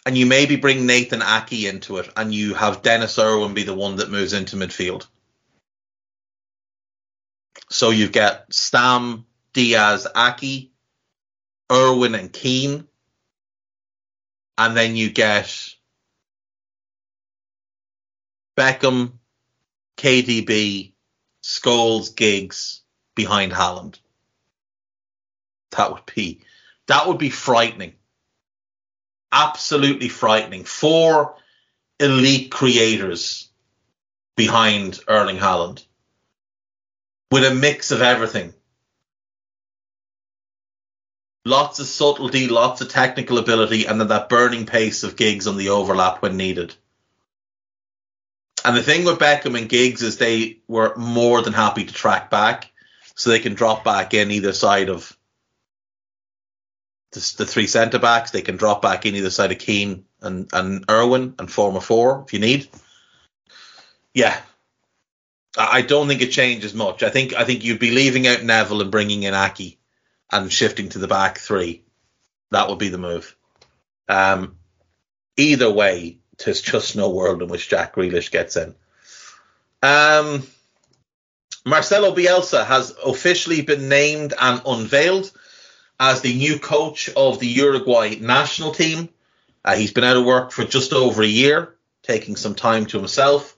And 0.07 0.17
you 0.17 0.25
maybe 0.25 0.55
bring 0.55 0.87
Nathan 0.87 1.19
Aké 1.19 1.69
into 1.69 1.97
it 1.99 2.09
and 2.17 2.33
you 2.33 2.55
have 2.55 2.83
Denis 2.83 3.19
Irwin 3.19 3.53
be 3.55 3.65
the 3.65 3.75
one 3.75 3.97
that 3.97 4.09
moves 4.09 4.33
into 4.33 4.55
midfield. 4.55 5.09
So 7.71 7.91
you 7.91 8.09
get 8.09 8.53
Stam, 8.55 9.27
Dias, 9.53 10.07
Aké, 10.15 10.71
Irwin 11.73 12.15
and 12.15 12.33
Keane. 12.33 12.87
And 14.57 14.77
then 14.77 14.95
you 14.95 15.11
get 15.11 15.75
Beckham, 18.61 19.13
KDB, 19.97 20.93
Scholes, 21.43 22.15
Giggs 22.15 22.83
behind 23.15 23.53
Haaland. 23.53 23.99
That 25.71 25.93
would 25.93 26.05
be 26.15 26.43
that 26.87 27.09
would 27.09 27.17
be 27.17 27.31
frightening. 27.31 27.95
Absolutely 29.33 30.11
frightening. 30.11 30.65
Four 30.65 31.37
elite 31.99 32.51
creators 32.51 33.49
behind 34.37 35.01
Erling 35.09 35.39
Haaland 35.39 35.83
with 37.31 37.45
a 37.45 37.55
mix 37.55 37.93
of 37.93 38.03
everything. 38.03 38.53
Lots 41.47 41.79
of 41.79 41.87
subtlety, 41.87 42.47
lots 42.47 42.83
of 42.83 42.91
technical 42.91 43.39
ability, 43.39 43.87
and 43.87 43.99
then 43.99 44.09
that 44.09 44.29
burning 44.29 44.67
pace 44.67 45.03
of 45.03 45.17
Giggs 45.17 45.47
on 45.47 45.57
the 45.57 45.71
overlap 45.71 46.21
when 46.21 46.37
needed. 46.37 46.75
And 48.65 48.77
the 48.77 48.83
thing 48.83 49.05
with 49.05 49.19
Beckham 49.19 49.57
and 49.59 49.69
Giggs 49.69 50.03
is 50.03 50.19
they 50.19 50.59
were 50.69 50.95
more 50.97 51.43
than 51.43 51.53
happy 51.53 51.85
to 51.85 51.95
track 51.95 52.31
back, 52.31 52.71
so 53.15 53.31
they 53.31 53.39
can 53.39 53.55
drop 53.55 53.85
back 53.85 54.15
in 54.15 54.31
either 54.31 54.53
side 54.53 54.89
of 54.89 55.17
the, 57.13 57.35
the 57.39 57.47
three 57.47 57.67
centre 57.67 57.99
backs. 57.99 58.31
They 58.31 58.43
can 58.43 58.57
drop 58.57 58.83
back 58.83 59.07
in 59.07 59.15
either 59.15 59.31
side 59.31 59.53
of 59.53 59.59
Keane 59.59 60.05
and 60.21 60.49
and 60.53 60.85
Irwin 60.91 61.35
and 61.39 61.51
form 61.51 61.77
a 61.77 61.81
four 61.81 62.25
if 62.27 62.33
you 62.33 62.39
need. 62.39 62.69
Yeah, 64.15 64.39
I 65.57 65.83
don't 65.83 66.09
think 66.09 66.23
it 66.23 66.31
changes 66.31 66.75
much. 66.75 67.03
I 67.03 67.11
think 67.11 67.35
I 67.35 67.45
think 67.45 67.65
you'd 67.65 67.81
be 67.81 67.91
leaving 67.91 68.27
out 68.27 68.43
Neville 68.43 68.83
and 68.83 68.91
bringing 68.91 69.25
in 69.25 69.35
Aké 69.35 69.77
and 70.31 70.53
shifting 70.53 70.91
to 70.91 70.99
the 70.99 71.09
back 71.09 71.39
three. 71.39 71.85
That 72.51 72.69
would 72.69 72.79
be 72.79 72.89
the 72.89 72.99
move. 72.99 73.37
Um, 74.09 74.57
either 75.37 75.71
way, 75.71 76.20
there's 76.45 76.61
just 76.61 76.97
no 76.97 77.11
world 77.11 77.43
in 77.43 77.49
which 77.49 77.69
Jack 77.69 77.95
Grealish 77.95 78.31
gets 78.31 78.57
in. 78.57 78.75
Um, 79.83 80.47
Marcelo 81.65 82.15
Bielsa 82.15 82.65
has 82.65 82.95
officially 83.05 83.63
been 83.63 83.89
named 83.89 84.35
and 84.39 84.63
unveiled 84.67 85.31
as 85.99 86.23
the 86.23 86.35
new 86.35 86.59
coach 86.59 87.11
of 87.11 87.39
the 87.39 87.47
Uruguay 87.47 88.17
national 88.21 88.73
team. 88.73 89.09
Uh, 89.65 89.77
he's 89.77 89.93
been 89.93 90.05
out 90.05 90.17
of 90.17 90.25
work 90.25 90.53
for 90.53 90.65
just 90.65 90.93
over 90.93 91.23
a 91.23 91.27
year, 91.27 91.75
taking 92.03 92.37
some 92.37 92.55
time 92.55 92.87
to 92.87 92.99
himself. 92.99 93.57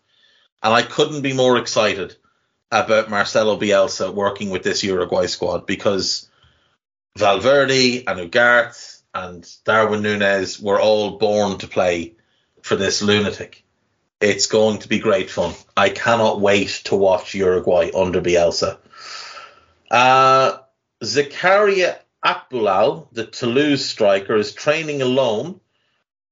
And 0.63 0.73
I 0.73 0.83
couldn't 0.83 1.23
be 1.23 1.33
more 1.33 1.59
excited 1.59 2.17
about 2.71 3.11
Marcelo 3.11 3.59
Bielsa 3.59 4.13
working 4.13 4.51
with 4.51 4.63
this 4.63 4.83
Uruguay 4.83 5.27
squad 5.27 5.67
because 5.67 6.29
Valverde 7.17 8.05
and 8.07 8.19
Ugarte 8.19 9.03
and 9.15 9.49
Darwin 9.65 10.03
Nunez 10.03 10.59
were 10.59 10.81
all 10.81 11.19
born 11.19 11.59
to 11.59 11.69
play 11.69 12.15
for 12.63 12.77
this 12.77 13.03
lunatic. 13.03 13.63
It's 14.21 14.47
going 14.47 14.79
to 14.79 14.89
be 14.89 15.01
great 15.01 15.31
fun. 15.31 15.55
I 15.77 15.89
cannot 15.89 16.41
wait 16.41 16.83
to 16.85 16.97
watch 16.97 17.35
Uruguay 17.35 17.91
under 17.95 18.23
Bielsa. 18.23 18.79
Uh, 19.91 20.59
Zakaria 21.03 21.99
Aboukhlal, 22.25 23.09
the 23.13 23.27
Toulouse 23.27 23.85
striker, 23.85 24.37
is 24.37 24.55
training 24.55 25.03
alone 25.03 25.61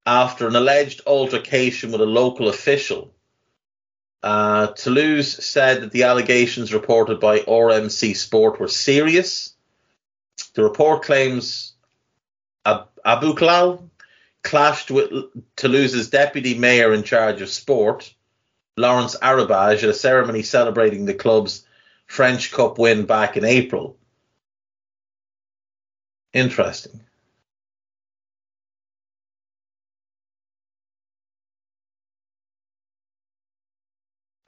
after 0.07 0.47
an 0.47 0.57
alleged 0.57 1.03
altercation 1.07 1.91
with 1.91 2.01
a 2.01 2.07
local 2.07 2.49
official. 2.49 3.13
Uh, 4.23 4.69
Toulouse 4.69 5.45
said 5.45 5.83
that 5.83 5.93
the 5.93 6.05
allegations 6.05 6.73
reported 6.73 7.19
by 7.19 7.41
RMC 7.41 8.17
Sport 8.17 8.61
were 8.61 8.69
serious. 8.69 9.55
The 10.55 10.63
report 10.63 11.03
claims 11.03 11.73
Ab- 12.65 12.89
Aboukhlal 13.05 13.90
clashed 14.43 14.91
with 14.91 15.11
Toulouse's 15.57 16.11
deputy 16.11 16.59
mayor 16.59 16.93
in 16.93 17.03
charge 17.03 17.41
of 17.41 17.49
sport, 17.49 18.15
Laurence 18.77 19.17
Arribagé, 19.17 19.83
at 19.83 19.91
a 19.91 19.95
ceremony 19.95 20.43
celebrating 20.43 21.05
the 21.05 21.15
club's 21.15 21.67
French 22.07 22.53
Cup 22.53 22.79
win 22.79 23.07
back 23.07 23.37
in 23.37 23.45
April. 23.45 23.97
Interesting. 26.33 27.01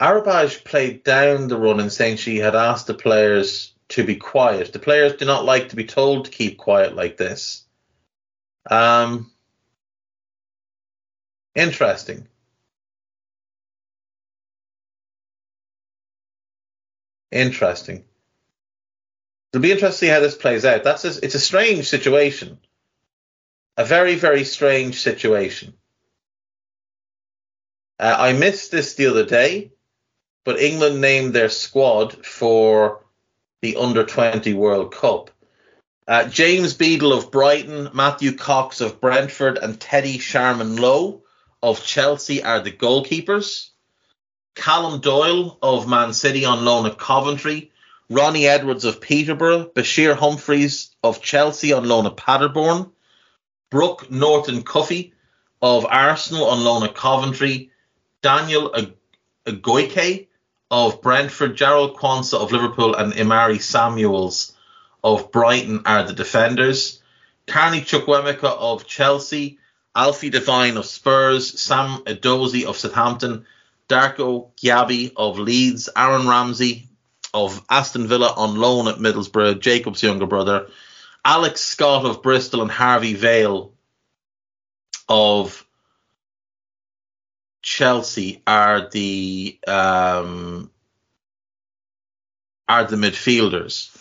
Arabage 0.01 0.64
played 0.64 1.05
down 1.05 1.47
the 1.47 1.57
run 1.57 1.78
in 1.78 1.88
saying 1.88 2.16
she 2.16 2.38
had 2.38 2.57
asked 2.57 2.88
the 2.88 2.95
players 2.95 3.72
to 3.90 4.05
be 4.05 4.16
quiet. 4.16 4.72
The 4.72 4.78
players 4.80 5.14
do 5.14 5.24
not 5.24 5.45
like 5.45 5.68
to 5.68 5.76
be 5.76 5.84
told 5.84 6.24
to 6.24 6.30
keep 6.30 6.59
quiet 6.59 6.97
like 6.97 7.16
this. 7.16 7.64
Um, 8.68 9.32
interesting. 11.55 12.29
Interesting. 17.31 18.05
It'll 19.53 19.63
be 19.63 19.73
interesting 19.73 19.91
to 19.91 19.99
see 19.99 20.09
how 20.09 20.21
this 20.21 20.37
plays 20.37 20.65
out. 20.65 20.85
That's 20.85 21.05
a, 21.05 21.25
it's 21.25 21.35
a 21.35 21.41
strange 21.41 21.89
situation. 21.89 22.59
A 23.77 23.85
very, 23.85 24.15
very 24.17 24.45
strange 24.45 25.01
situation. 25.01 25.75
Uh, 27.99 28.17
I 28.19 28.33
missed 28.33 28.71
this 28.71 28.95
the 28.95 29.07
other 29.07 29.25
day, 29.25 29.73
but 30.45 30.61
England 30.61 31.01
named 31.01 31.33
their 31.33 31.49
squad 31.49 32.27
for 32.27 33.05
the 33.63 33.77
Under 33.77 34.05
20 34.05 34.53
World 34.55 34.95
Cup. 34.95 35.31
Uh, 36.07 36.25
James 36.29 36.75
Beadle 36.75 37.13
of 37.13 37.31
Brighton, 37.31 37.91
Matthew 37.95 38.33
Cox 38.37 38.81
of 38.81 39.01
Brentford, 39.01 39.57
and 39.57 39.81
Teddy 39.81 40.19
Sharman 40.19 40.77
Lowe 40.77 41.23
of 41.63 41.85
Chelsea 41.85 42.43
are 42.43 42.61
the 42.61 42.73
goalkeepers. 42.73 43.71
Callum 44.55 45.01
Doyle 45.01 45.59
of 45.63 45.89
Man 45.89 46.13
City 46.13 46.45
on 46.45 46.65
loan 46.65 46.87
at 46.87 46.99
Coventry, 46.99 47.73
Ronnie 48.11 48.47
Edwards 48.47 48.85
of 48.85 49.01
Peterborough, 49.01 49.67
Bashir 49.67 50.15
Humphreys 50.15 50.91
of 51.03 51.23
Chelsea 51.23 51.73
on 51.73 51.89
loan 51.89 52.07
at 52.07 52.17
Paderborn, 52.17 52.91
Brooke 53.71 54.11
Norton 54.11 54.63
Cuffy 54.63 55.15
of 55.63 55.87
Arsenal 55.87 56.51
on 56.51 56.65
loan 56.65 56.83
at 56.83 56.95
Coventry, 56.95 57.71
Daniel 58.21 58.75
Oyegoke 59.47 60.27
of 60.71 61.01
Brentford, 61.01 61.57
Jarell 61.57 61.95
Quansah 61.95 62.43
of 62.43 62.53
Liverpool, 62.53 62.95
and 62.95 63.13
Imari 63.13 63.61
Samuels 63.61 64.55
of 65.03 65.33
Brighton 65.33 65.83
are 65.87 66.03
the 66.03 66.13
defenders. 66.13 67.03
Carney 67.47 67.81
Chukwuemeka 67.81 68.45
of 68.45 68.87
Chelsea, 68.87 69.59
Alfie 69.95 70.30
Devine 70.30 70.76
of 70.76 70.86
Spurs, 70.86 71.61
Sam 71.61 72.03
Edozie 72.05 72.64
of 72.64 72.76
Southampton, 72.76 73.47
Darko 73.88 74.51
Gyabi 74.57 75.12
of 75.16 75.38
Leeds, 75.38 75.88
Aaron 75.95 76.26
Ramsey 76.26 76.88
of 77.34 77.62
Aston 77.68 78.07
Villa 78.07 78.32
on 78.36 78.57
loan 78.57 78.88
at 78.88 78.97
Middlesbrough, 78.97 79.61
Jacob's 79.61 80.03
younger 80.03 80.26
brother, 80.26 80.68
Alex 81.24 81.61
Scott 81.61 82.05
of 82.05 82.22
Bristol, 82.22 82.62
and 82.62 82.70
Harvey 82.70 83.14
Vale 83.14 83.72
of 85.09 85.64
Chelsea 87.62 88.43
are 88.47 88.88
the 88.90 89.59
um, 89.66 90.70
are 92.68 92.84
the 92.84 92.97
midfielders. 92.97 93.97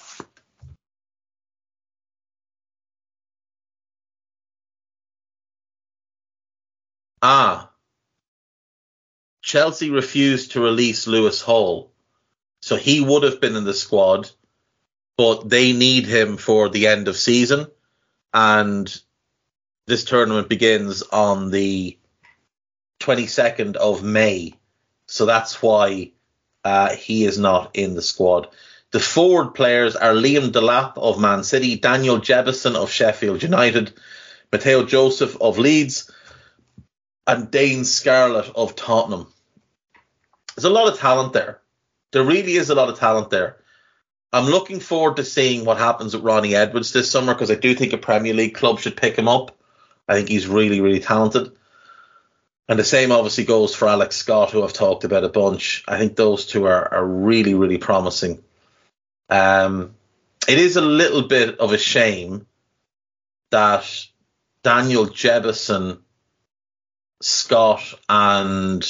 Ah, 7.21 7.69
Chelsea 9.41 9.89
refused 9.89 10.51
to 10.51 10.61
release 10.61 11.07
Lewis 11.07 11.41
Hall. 11.41 11.91
So 12.61 12.75
he 12.75 13.01
would 13.01 13.23
have 13.23 13.41
been 13.41 13.55
in 13.55 13.63
the 13.63 13.73
squad, 13.73 14.29
but 15.17 15.49
they 15.49 15.73
need 15.73 16.05
him 16.05 16.37
for 16.37 16.69
the 16.69 16.87
end 16.87 17.07
of 17.07 17.17
season. 17.17 17.67
And 18.33 19.01
this 19.87 20.03
tournament 20.03 20.47
begins 20.47 21.01
on 21.01 21.51
the 21.51 21.97
22nd 22.99 23.75
of 23.75 24.03
May. 24.03 24.53
So 25.07 25.25
that's 25.25 25.61
why 25.61 26.11
uh, 26.63 26.95
he 26.95 27.25
is 27.25 27.37
not 27.37 27.75
in 27.75 27.95
the 27.95 28.01
squad. 28.01 28.47
The 28.91 28.99
forward 28.99 29.53
players 29.53 29.95
are 29.95 30.13
Liam 30.13 30.51
Delap 30.51 30.93
of 30.97 31.19
Man 31.19 31.43
City, 31.43 31.77
Daniel 31.77 32.19
Jebbison 32.19 32.75
of 32.75 32.91
Sheffield 32.91 33.41
United, 33.41 33.93
Mateo 34.51 34.85
Joseph 34.85 35.35
of 35.41 35.57
Leeds, 35.57 36.11
and 37.27 37.51
Dane 37.51 37.85
Scarlett 37.85 38.51
of 38.55 38.75
Tottenham 38.75 39.27
there's 40.55 40.65
a 40.65 40.69
lot 40.69 40.91
of 40.91 40.99
talent 40.99 41.33
there. 41.33 41.61
There 42.11 42.23
really 42.23 42.53
is 42.53 42.69
a 42.69 42.75
lot 42.75 42.89
of 42.89 42.99
talent 42.99 43.29
there. 43.29 43.57
I'm 44.33 44.45
looking 44.45 44.79
forward 44.79 45.17
to 45.17 45.25
seeing 45.25 45.65
what 45.65 45.77
happens 45.77 46.13
with 46.13 46.23
Ronnie 46.23 46.55
Edwards 46.55 46.93
this 46.93 47.11
summer 47.11 47.33
because 47.33 47.51
I 47.51 47.55
do 47.55 47.73
think 47.73 47.93
a 47.93 47.97
Premier 47.97 48.33
League 48.33 48.55
club 48.55 48.79
should 48.79 48.97
pick 48.97 49.17
him 49.17 49.27
up. 49.27 49.57
I 50.07 50.15
think 50.15 50.29
he's 50.29 50.47
really, 50.47 50.81
really 50.81 50.99
talented. 50.99 51.51
And 52.69 52.79
the 52.79 52.83
same 52.83 53.11
obviously 53.11 53.43
goes 53.43 53.75
for 53.75 53.87
Alex 53.87 54.15
Scott, 54.15 54.51
who 54.51 54.63
I've 54.63 54.71
talked 54.71 55.03
about 55.03 55.25
a 55.25 55.29
bunch. 55.29 55.83
I 55.87 55.97
think 55.97 56.15
those 56.15 56.45
two 56.45 56.65
are, 56.65 56.93
are 56.93 57.05
really, 57.05 57.53
really 57.53 57.77
promising. 57.77 58.41
Um, 59.29 59.95
it 60.47 60.57
is 60.57 60.77
a 60.77 60.81
little 60.81 61.23
bit 61.23 61.59
of 61.59 61.73
a 61.73 61.77
shame 61.77 62.45
that 63.51 63.85
Daniel 64.63 65.07
Jebbison, 65.07 65.99
Scott, 67.21 67.93
and 68.09 68.87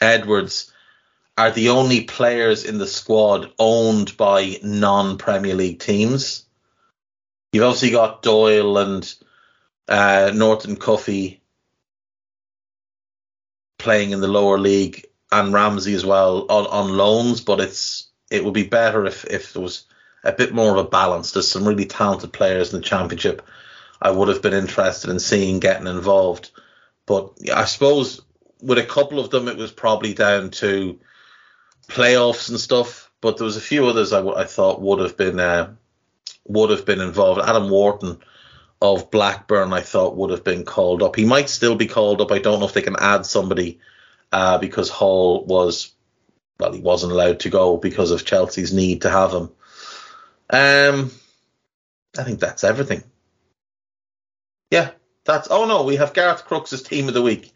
Edwards 0.00 0.72
are 1.36 1.50
the 1.50 1.70
only 1.70 2.02
players 2.02 2.64
in 2.64 2.78
the 2.78 2.86
squad 2.86 3.50
owned 3.58 4.16
by 4.16 4.58
non 4.62 5.18
Premier 5.18 5.54
League 5.54 5.80
teams. 5.80 6.44
You've 7.52 7.64
obviously 7.64 7.90
got 7.90 8.22
Doyle 8.22 8.78
and 8.78 9.14
uh, 9.88 10.32
Norton 10.34 10.76
Cuffy 10.76 11.40
playing 13.78 14.12
in 14.12 14.20
the 14.20 14.28
lower 14.28 14.58
league 14.58 15.04
and 15.30 15.52
Ramsey 15.52 15.94
as 15.94 16.06
well 16.06 16.46
on, 16.48 16.66
on 16.66 16.96
loans, 16.96 17.40
but 17.40 17.60
it's 17.60 18.08
it 18.30 18.44
would 18.44 18.54
be 18.54 18.64
better 18.64 19.04
if, 19.06 19.24
if 19.24 19.52
there 19.52 19.62
was 19.62 19.84
a 20.22 20.32
bit 20.32 20.54
more 20.54 20.70
of 20.70 20.84
a 20.84 20.88
balance. 20.88 21.32
There's 21.32 21.50
some 21.50 21.66
really 21.66 21.84
talented 21.84 22.32
players 22.32 22.72
in 22.72 22.80
the 22.80 22.86
championship 22.86 23.42
I 24.00 24.10
would 24.10 24.28
have 24.28 24.42
been 24.42 24.54
interested 24.54 25.10
in 25.10 25.18
seeing 25.18 25.60
getting 25.60 25.86
involved. 25.86 26.50
But 27.06 27.32
I 27.54 27.64
suppose 27.66 28.22
with 28.62 28.78
a 28.78 28.84
couple 28.84 29.20
of 29.20 29.30
them, 29.30 29.48
it 29.48 29.56
was 29.56 29.72
probably 29.72 30.14
down 30.14 30.50
to 30.52 30.98
playoffs 31.88 32.48
and 32.48 32.58
stuff. 32.58 33.10
But 33.20 33.36
there 33.36 33.44
was 33.44 33.56
a 33.56 33.62
few 33.62 33.86
others 33.86 34.12
I 34.12 34.44
thought 34.44 34.80
would 34.80 35.00
have 35.00 35.16
been 35.16 35.40
uh, 35.40 35.74
would 36.46 36.70
have 36.70 36.84
been 36.84 37.00
involved. 37.00 37.40
Adam 37.40 37.70
Wharton 37.70 38.18
of 38.82 39.10
Blackburn, 39.10 39.72
I 39.72 39.80
thought 39.80 40.16
would 40.16 40.30
have 40.30 40.44
been 40.44 40.64
called 40.64 41.02
up. 41.02 41.16
He 41.16 41.24
might 41.24 41.48
still 41.48 41.74
be 41.74 41.86
called 41.86 42.20
up. 42.20 42.32
I 42.32 42.38
don't 42.38 42.60
know 42.60 42.66
if 42.66 42.74
they 42.74 42.82
can 42.82 42.96
add 42.98 43.24
somebody 43.24 43.80
uh, 44.30 44.58
because 44.58 44.90
Hall 44.90 45.44
was 45.46 45.92
well, 46.58 46.72
he 46.72 46.80
wasn't 46.80 47.12
allowed 47.12 47.40
to 47.40 47.50
go 47.50 47.76
because 47.76 48.10
of 48.10 48.24
Chelsea's 48.24 48.72
need 48.72 49.02
to 49.02 49.10
have 49.10 49.32
him. 49.32 49.50
Um, 50.50 51.10
I 52.16 52.22
think 52.22 52.40
that's 52.40 52.64
everything. 52.64 53.02
Yeah, 54.70 54.90
that's. 55.24 55.48
Oh 55.50 55.66
no, 55.66 55.84
we 55.84 55.96
have 55.96 56.14
Garth 56.14 56.44
Crooks' 56.44 56.82
team 56.82 57.08
of 57.08 57.14
the 57.14 57.22
week. 57.22 57.52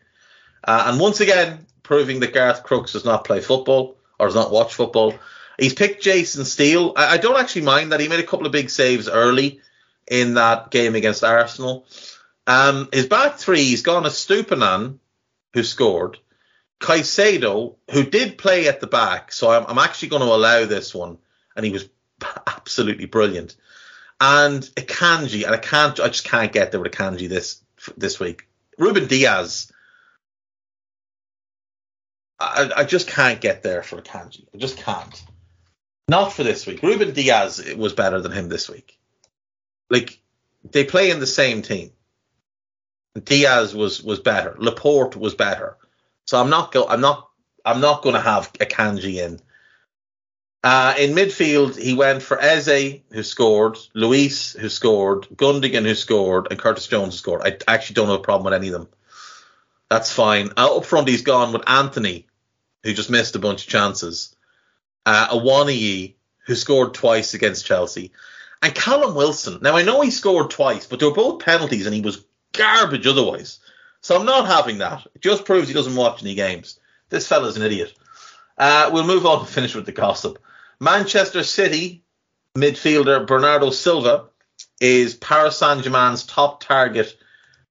Uh, 0.64 0.84
and 0.86 1.00
once 1.00 1.20
again, 1.20 1.66
proving 1.82 2.20
that 2.20 2.34
Garth 2.34 2.62
Crooks 2.62 2.92
does 2.92 3.04
not 3.04 3.24
play 3.24 3.40
football 3.40 3.96
or 4.18 4.26
does 4.26 4.34
not 4.34 4.50
watch 4.50 4.74
football. 4.74 5.14
He's 5.58 5.74
picked 5.74 6.02
Jason 6.02 6.44
Steele. 6.44 6.92
I, 6.96 7.14
I 7.14 7.16
don't 7.16 7.38
actually 7.38 7.62
mind 7.62 7.92
that. 7.92 8.00
He 8.00 8.08
made 8.08 8.20
a 8.20 8.26
couple 8.26 8.46
of 8.46 8.52
big 8.52 8.70
saves 8.70 9.08
early 9.08 9.60
in 10.06 10.34
that 10.34 10.70
game 10.70 10.94
against 10.94 11.24
Arsenal. 11.24 11.86
Um, 12.46 12.88
his 12.92 13.06
back 13.06 13.36
three, 13.36 13.64
he's 13.64 13.82
gone 13.82 14.04
Estupiñán, 14.04 14.98
who 15.52 15.62
scored, 15.62 16.18
Caicedo, 16.80 17.76
who 17.90 18.04
did 18.04 18.38
play 18.38 18.68
at 18.68 18.80
the 18.80 18.86
back, 18.86 19.32
so 19.32 19.50
I'm, 19.50 19.66
I'm 19.66 19.78
actually 19.78 20.08
going 20.08 20.22
to 20.22 20.32
allow 20.32 20.64
this 20.64 20.94
one, 20.94 21.18
and 21.56 21.66
he 21.66 21.72
was 21.72 21.88
absolutely 22.46 23.06
brilliant. 23.06 23.56
And 24.20 24.62
Akanji, 24.62 25.44
and 25.44 25.54
I 25.54 25.58
can't, 25.58 25.98
I 26.00 26.08
just 26.08 26.24
can't 26.24 26.52
get 26.52 26.72
there 26.72 26.80
with 26.80 26.92
Akanji 26.92 27.28
this 27.28 27.62
this 27.96 28.18
week. 28.18 28.48
Ruben 28.76 29.06
Dias, 29.06 29.70
I, 32.40 32.70
I 32.76 32.84
just 32.84 33.08
can't 33.08 33.40
get 33.40 33.62
there 33.62 33.82
for 33.82 34.00
Akanji. 34.00 34.46
I 34.54 34.58
just 34.58 34.78
can't. 34.78 35.22
Not 36.08 36.32
for 36.32 36.42
this 36.42 36.66
week. 36.66 36.82
Ruben 36.82 37.12
Dias 37.12 37.74
was 37.74 37.92
better 37.92 38.20
than 38.20 38.32
him 38.32 38.48
this 38.48 38.68
week. 38.68 38.98
Like 39.90 40.20
they 40.64 40.84
play 40.84 41.10
in 41.10 41.20
the 41.20 41.26
same 41.26 41.62
team. 41.62 41.92
Dias 43.24 43.74
was 43.74 44.02
was 44.02 44.20
better. 44.20 44.56
Laporte 44.58 45.16
was 45.16 45.34
better. 45.34 45.76
So 46.24 46.40
I'm 46.40 46.50
not 46.50 46.72
go 46.72 46.86
I'm 46.88 47.00
not 47.00 47.28
I'm 47.64 47.80
not 47.80 48.02
going 48.02 48.14
to 48.14 48.20
have 48.20 48.52
Akanji 48.54 49.16
in. 49.16 49.40
Uh, 50.64 50.94
in 50.98 51.14
midfield, 51.14 51.78
he 51.78 51.94
went 51.94 52.22
for 52.22 52.40
Eze, 52.40 53.00
who 53.12 53.22
scored, 53.22 53.78
Luis, 53.94 54.54
who 54.54 54.68
scored, 54.68 55.28
Gundogan, 55.34 55.84
who 55.84 55.94
scored, 55.94 56.48
and 56.50 56.58
Curtis 56.58 56.88
Jones, 56.88 57.14
who 57.14 57.18
scored. 57.18 57.42
I 57.44 57.72
actually 57.72 57.94
don't 57.94 58.08
have 58.08 58.18
a 58.18 58.22
problem 58.22 58.44
with 58.44 58.54
any 58.54 58.68
of 58.68 58.72
them. 58.72 58.88
That's 59.88 60.12
fine. 60.12 60.50
Uh, 60.56 60.76
up 60.76 60.84
front, 60.84 61.08
he's 61.08 61.22
gone 61.22 61.52
with 61.52 61.68
Antony, 61.68 62.26
who 62.82 62.92
just 62.92 63.10
missed 63.10 63.36
a 63.36 63.38
bunch 63.38 63.62
of 63.62 63.70
chances, 63.70 64.34
uh, 65.06 65.28
Awoniyi, 65.28 66.14
who 66.46 66.54
scored 66.54 66.94
twice 66.94 67.34
against 67.34 67.66
Chelsea, 67.66 68.12
and 68.60 68.74
Callum 68.74 69.14
Wilson. 69.14 69.58
Now, 69.62 69.76
I 69.76 69.82
know 69.82 70.00
he 70.00 70.10
scored 70.10 70.50
twice, 70.50 70.86
but 70.86 70.98
they 70.98 71.06
were 71.06 71.14
both 71.14 71.44
penalties 71.44 71.86
and 71.86 71.94
he 71.94 72.00
was 72.00 72.24
garbage 72.52 73.06
otherwise. 73.06 73.60
So 74.00 74.18
I'm 74.18 74.26
not 74.26 74.46
having 74.46 74.78
that. 74.78 75.06
It 75.14 75.22
just 75.22 75.44
proves 75.44 75.68
he 75.68 75.74
doesn't 75.74 75.94
watch 75.94 76.22
any 76.22 76.34
games. 76.34 76.80
This 77.10 77.28
fella's 77.28 77.56
an 77.56 77.62
idiot. 77.62 77.94
Uh, 78.56 78.90
we'll 78.92 79.06
move 79.06 79.26
on 79.26 79.44
to 79.44 79.52
finish 79.52 79.74
with 79.74 79.86
the 79.86 79.92
gossip. 79.92 80.38
Manchester 80.80 81.42
City 81.42 82.04
midfielder 82.56 83.26
Bernardo 83.26 83.70
Silva 83.70 84.26
is 84.80 85.14
Paris 85.14 85.58
Saint 85.58 85.82
Germain's 85.82 86.24
top 86.24 86.62
target 86.62 87.16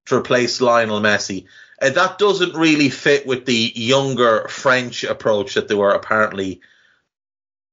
to 0.05 0.15
replace 0.15 0.61
Lionel 0.61 1.01
Messi. 1.01 1.45
Uh, 1.81 1.89
that 1.91 2.17
doesn't 2.17 2.55
really 2.55 2.89
fit 2.89 3.27
with 3.27 3.45
the 3.45 3.71
younger 3.75 4.47
French 4.47 5.03
approach 5.03 5.53
that 5.53 5.67
they 5.67 5.75
were 5.75 5.91
apparently 5.91 6.61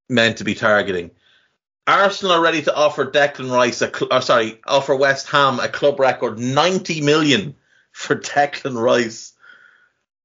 meant 0.08 0.38
to 0.38 0.44
be 0.44 0.54
targeting. 0.54 1.10
Arsenal 1.86 2.32
are 2.32 2.42
ready 2.42 2.62
to 2.62 2.74
offer 2.74 3.04
Declan 3.04 3.50
Rice, 3.50 3.82
a 3.82 3.94
cl- 3.94 4.12
uh, 4.12 4.20
sorry, 4.20 4.60
offer 4.66 4.94
West 4.94 5.28
Ham 5.28 5.60
a 5.60 5.68
club 5.68 6.00
record 6.00 6.38
90 6.38 7.00
million 7.02 7.56
for 7.92 8.16
Declan 8.20 8.80
Rice. 8.80 9.32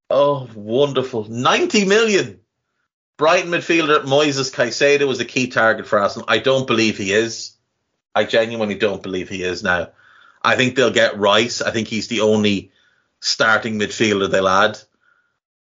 Oh, 0.08 0.48
wonderful. 0.54 1.24
90 1.28 1.84
million. 1.84 2.40
Brighton 3.20 3.50
midfielder 3.50 4.04
Moises 4.04 4.50
Caicedo 4.50 5.06
was 5.06 5.20
a 5.20 5.26
key 5.26 5.48
target 5.48 5.86
for 5.86 5.98
Arsenal. 5.98 6.24
I 6.26 6.38
don't 6.38 6.66
believe 6.66 6.96
he 6.96 7.12
is. 7.12 7.52
I 8.14 8.24
genuinely 8.24 8.76
don't 8.76 9.02
believe 9.02 9.28
he 9.28 9.42
is 9.42 9.62
now. 9.62 9.90
I 10.40 10.56
think 10.56 10.74
they'll 10.74 10.90
get 10.90 11.18
Rice. 11.18 11.60
I 11.60 11.70
think 11.70 11.88
he's 11.88 12.08
the 12.08 12.22
only 12.22 12.72
starting 13.20 13.78
midfielder 13.78 14.30
they'll 14.30 14.48
add. 14.48 14.78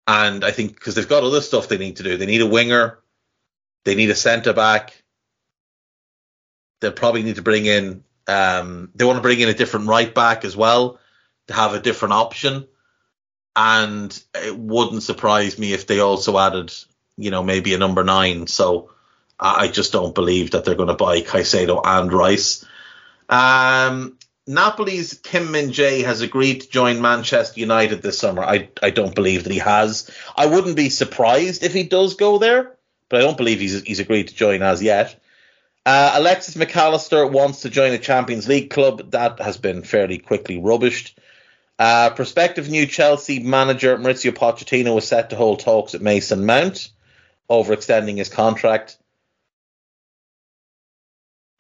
And 0.09 0.43
I 0.43 0.53
think 0.53 0.75
because 0.75 0.95
they've 0.95 1.07
got 1.07 1.23
other 1.23 1.43
stuff 1.43 1.69
they 1.69 1.77
need 1.77 1.97
to 1.97 2.03
do. 2.03 2.17
They 2.17 2.25
need 2.25 2.41
a 2.41 2.47
winger. 2.47 2.99
They 3.85 3.95
need 3.95 4.09
a 4.09 4.15
centre 4.15 4.55
back. 4.55 5.05
They'll 6.81 6.93
probably 6.93 7.25
need 7.25 7.37
to 7.37 7.43
bring 7.43 7.67
in. 7.67 8.05
Um, 8.27 8.89
they 8.95 9.05
want 9.05 9.19
to 9.19 9.23
bring 9.23 9.41
in 9.41 9.51
a 9.51 9.55
different 9.55 9.89
right 9.89 10.15
back 10.15 10.47
as 10.47 10.57
well 10.57 10.99
to 11.49 11.53
have 11.53 11.75
a 11.75 11.79
different 11.79 12.15
option. 12.15 12.67
And 13.55 14.19
it 14.35 14.57
wouldn't 14.57 15.03
surprise 15.03 15.59
me 15.59 15.75
if 15.75 15.87
they 15.87 16.01
also 16.01 16.39
added, 16.39 16.73
you 17.17 17.31
know, 17.31 17.43
maybe 17.43 17.75
a 17.75 17.79
number 17.79 18.05
nine. 18.05 18.47
So 18.47 18.91
I 19.39 19.69
just 19.69 19.93
don't 19.93 20.15
believe 20.15 20.53
that 20.53 20.65
they're 20.65 20.75
going 20.75 20.89
to 20.89 20.95
buy 20.95 21.21
Caicedo 21.21 21.81
and 21.85 22.13
Rice. 22.13 22.65
Um, 23.29 24.19
Napoli's 24.47 25.15
Kim 25.15 25.51
Min 25.51 25.71
Jae 25.71 26.05
has 26.05 26.21
agreed 26.21 26.63
to 26.63 26.69
join 26.69 27.01
Manchester 27.01 27.61
United 27.61 28.03
this 28.03 28.19
summer. 28.19 28.43
I, 28.43 28.69
I 28.83 28.91
don't 28.91 29.15
believe 29.15 29.45
that 29.45 29.53
he 29.53 29.59
has. 29.59 30.11
I 30.37 30.47
wouldn't 30.47 30.77
be 30.77 30.91
surprised 30.91 31.63
if 31.63 31.73
he 31.73 31.83
does 31.85 32.15
go 32.15 32.39
there, 32.39 32.77
but 33.09 33.21
I 33.21 33.25
don't 33.25 33.37
believe 33.37 33.61
he's, 33.61 33.83
he's 33.83 34.01
agreed 34.01 34.29
to 34.29 34.35
join 34.35 34.63
as 34.63 34.83
yet. 34.83 35.19
Uh, 35.87 36.13
Alexis 36.15 36.57
Mac 36.57 36.77
Allister 36.77 37.27
wants 37.27 37.63
to 37.63 37.71
join 37.71 37.93
a 37.93 37.99
Champions 37.99 38.49
League 38.49 38.71
club. 38.71 39.11
That 39.11 39.41
has 39.41 39.59
been 39.59 39.83
fairly 39.83 40.19
quickly 40.19 40.59
rubbished. 40.59 41.13
Uh, 41.79 42.11
prospective 42.11 42.71
new 42.71 42.87
Chelsea 42.87 43.41
manager 43.41 43.99
Mauricio 43.99 44.31
Pochettino 44.33 44.95
was 44.95 45.09
set 45.09 45.31
to 45.31 45.37
hold 45.37 45.61
talks 45.61 45.95
at 45.95 46.01
Mason 46.01 46.47
Mount 46.47 46.91
over 47.49 47.73
extending 47.73 48.17
his 48.17 48.29
contract. 48.29 48.97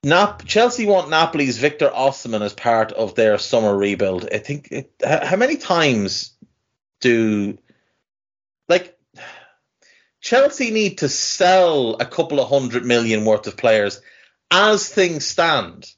Nap- 0.04 0.44
Chelsea 0.44 0.86
want 0.86 1.08
Napoli's 1.08 1.58
Victor 1.58 1.88
Osimhen 1.88 2.42
as 2.42 2.52
part 2.52 2.92
of 2.92 3.14
their 3.14 3.38
summer 3.38 3.76
rebuild. 3.76 4.28
I 4.32 4.38
think. 4.38 4.68
It, 4.70 4.92
how 5.02 5.36
many 5.36 5.56
times 5.56 6.34
do 7.00 7.58
like 8.68 8.98
Chelsea 10.20 10.70
need 10.70 10.98
to 10.98 11.08
sell 11.08 11.96
a 12.00 12.06
couple 12.06 12.40
of 12.40 12.48
hundred 12.48 12.84
million 12.84 13.24
worth 13.24 13.46
of 13.46 13.56
players 13.56 14.00
as 14.50 14.88
things 14.88 15.24
stand? 15.24 15.90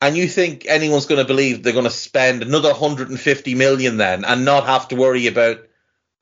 And 0.00 0.18
you 0.18 0.28
think 0.28 0.66
anyone's 0.68 1.06
going 1.06 1.20
to 1.20 1.26
believe 1.26 1.62
they're 1.62 1.72
going 1.72 1.84
to 1.84 1.90
spend 1.90 2.42
another 2.42 2.68
150 2.68 3.54
million 3.54 3.96
then 3.96 4.26
and 4.26 4.44
not 4.44 4.66
have 4.66 4.88
to 4.88 4.96
worry 4.96 5.28
about 5.28 5.60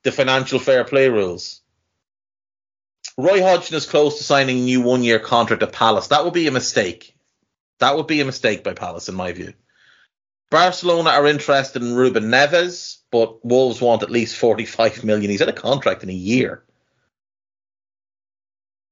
the 0.04 0.12
financial 0.12 0.60
fair 0.60 0.84
play 0.84 1.08
rules? 1.08 1.61
Roy 3.18 3.42
Hodgson 3.42 3.76
is 3.76 3.86
close 3.86 4.18
to 4.18 4.24
signing 4.24 4.58
a 4.58 4.62
new 4.62 4.80
one 4.80 5.02
year 5.02 5.18
contract 5.18 5.62
at 5.62 5.72
Palace. 5.72 6.08
That 6.08 6.24
would 6.24 6.32
be 6.32 6.46
a 6.46 6.52
mistake. 6.52 7.14
That 7.78 7.96
would 7.96 8.06
be 8.06 8.20
a 8.20 8.24
mistake 8.24 8.64
by 8.64 8.74
Palace, 8.74 9.08
in 9.08 9.14
my 9.14 9.32
view. 9.32 9.52
Barcelona 10.50 11.10
are 11.10 11.26
interested 11.26 11.82
in 11.82 11.94
Ruben 11.94 12.24
Neves, 12.24 12.98
but 13.10 13.44
Wolves 13.44 13.80
want 13.80 14.02
at 14.02 14.10
least 14.10 14.36
45 14.36 15.04
million. 15.04 15.30
He's 15.30 15.40
had 15.40 15.48
a 15.48 15.52
contract 15.52 16.02
in 16.02 16.10
a 16.10 16.14
year. 16.14 16.62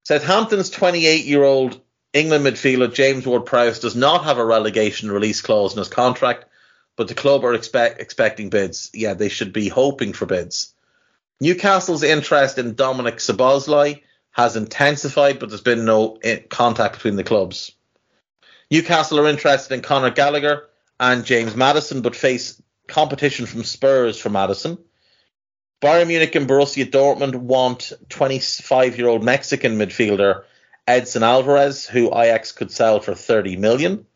Southampton's 0.05 0.71
28 0.71 1.25
year 1.25 1.45
old 1.45 1.81
England 2.13 2.45
midfielder 2.45 2.93
James 2.93 3.27
Ward 3.27 3.47
Prowse 3.47 3.79
does 3.79 3.95
not 3.95 4.25
have 4.25 4.39
a 4.39 4.45
relegation 4.45 5.11
release 5.11 5.41
clause 5.41 5.73
in 5.73 5.79
his 5.79 5.89
contract, 5.89 6.47
but 6.97 7.09
the 7.09 7.15
club 7.15 7.45
are 7.45 7.55
expect, 7.55 8.01
expecting 8.01 8.51
bids. 8.51 8.91
Yeah, 8.93 9.15
they 9.15 9.29
should 9.29 9.53
be 9.53 9.69
hoping 9.69 10.13
for 10.13 10.27
bids. 10.27 10.75
Newcastle's 11.41 12.03
interest 12.03 12.59
in 12.59 12.75
Dominic 12.75 13.17
Szoboszlai 13.17 14.03
has 14.33 14.57
intensified, 14.57 15.39
but 15.39 15.49
there's 15.49 15.61
been 15.61 15.85
no 15.85 16.19
contact 16.49 16.95
between 16.95 17.17
the 17.17 17.25
clubs. 17.25 17.73
Newcastle 18.71 19.19
are 19.19 19.29
interested 19.29 19.75
in 19.75 19.83
Conor 19.83 20.11
Gallagher 20.11 20.69
and 20.99 21.25
James 21.25 21.57
Maddison, 21.57 22.03
but 22.03 22.15
face 22.15 22.61
competition 22.87 23.47
from 23.47 23.65
Spurs 23.65 24.19
for 24.19 24.31
Maddison. 24.31 24.79
Bayern 25.83 26.09
Munich 26.09 26.35
and 26.35 26.49
Borussia 26.49 26.85
Dortmund 26.85 27.35
want 27.35 27.93
25 28.11 28.99
year 28.99 29.09
old 29.09 29.25
Mexican 29.25 29.79
midfielder 29.79 30.45
Edson 30.87 31.23
Alvarez, 31.23 31.87
who 31.87 32.09
Ajax 32.09 32.53
could 32.53 32.71
sell 32.71 33.01
for 33.01 33.15
30 33.15 33.57
million. 33.57 34.07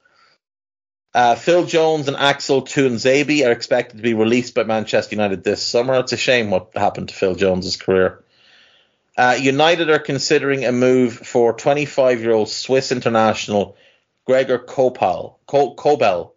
Uh, 1.15 1.37
Phil 1.37 1.65
Jones 1.65 2.09
and 2.09 2.17
Axel 2.17 2.63
Tuanzebe 2.63 3.47
are 3.47 3.53
expected 3.53 3.99
to 3.99 4.03
be 4.03 4.15
released 4.15 4.55
by 4.55 4.65
Manchester 4.65 5.15
United 5.15 5.45
this 5.45 5.63
summer. 5.63 6.01
It's 6.01 6.13
a 6.13 6.17
shame 6.17 6.51
what 6.51 6.73
happened 6.75 7.09
to 7.11 7.15
Phil 7.15 7.37
Jones's 7.37 7.77
career. 7.77 8.24
Uh, 9.17 9.37
United 9.41 9.91
are 9.91 10.01
considering 10.01 10.65
a 10.65 10.73
move 10.73 11.15
for 11.15 11.53
25 11.53 12.21
year 12.21 12.33
old 12.33 12.49
Swiss 12.49 12.91
international 12.91 13.77
Gregor 14.27 14.59
Kobel. 14.59 15.39
Kobel. 15.47 16.33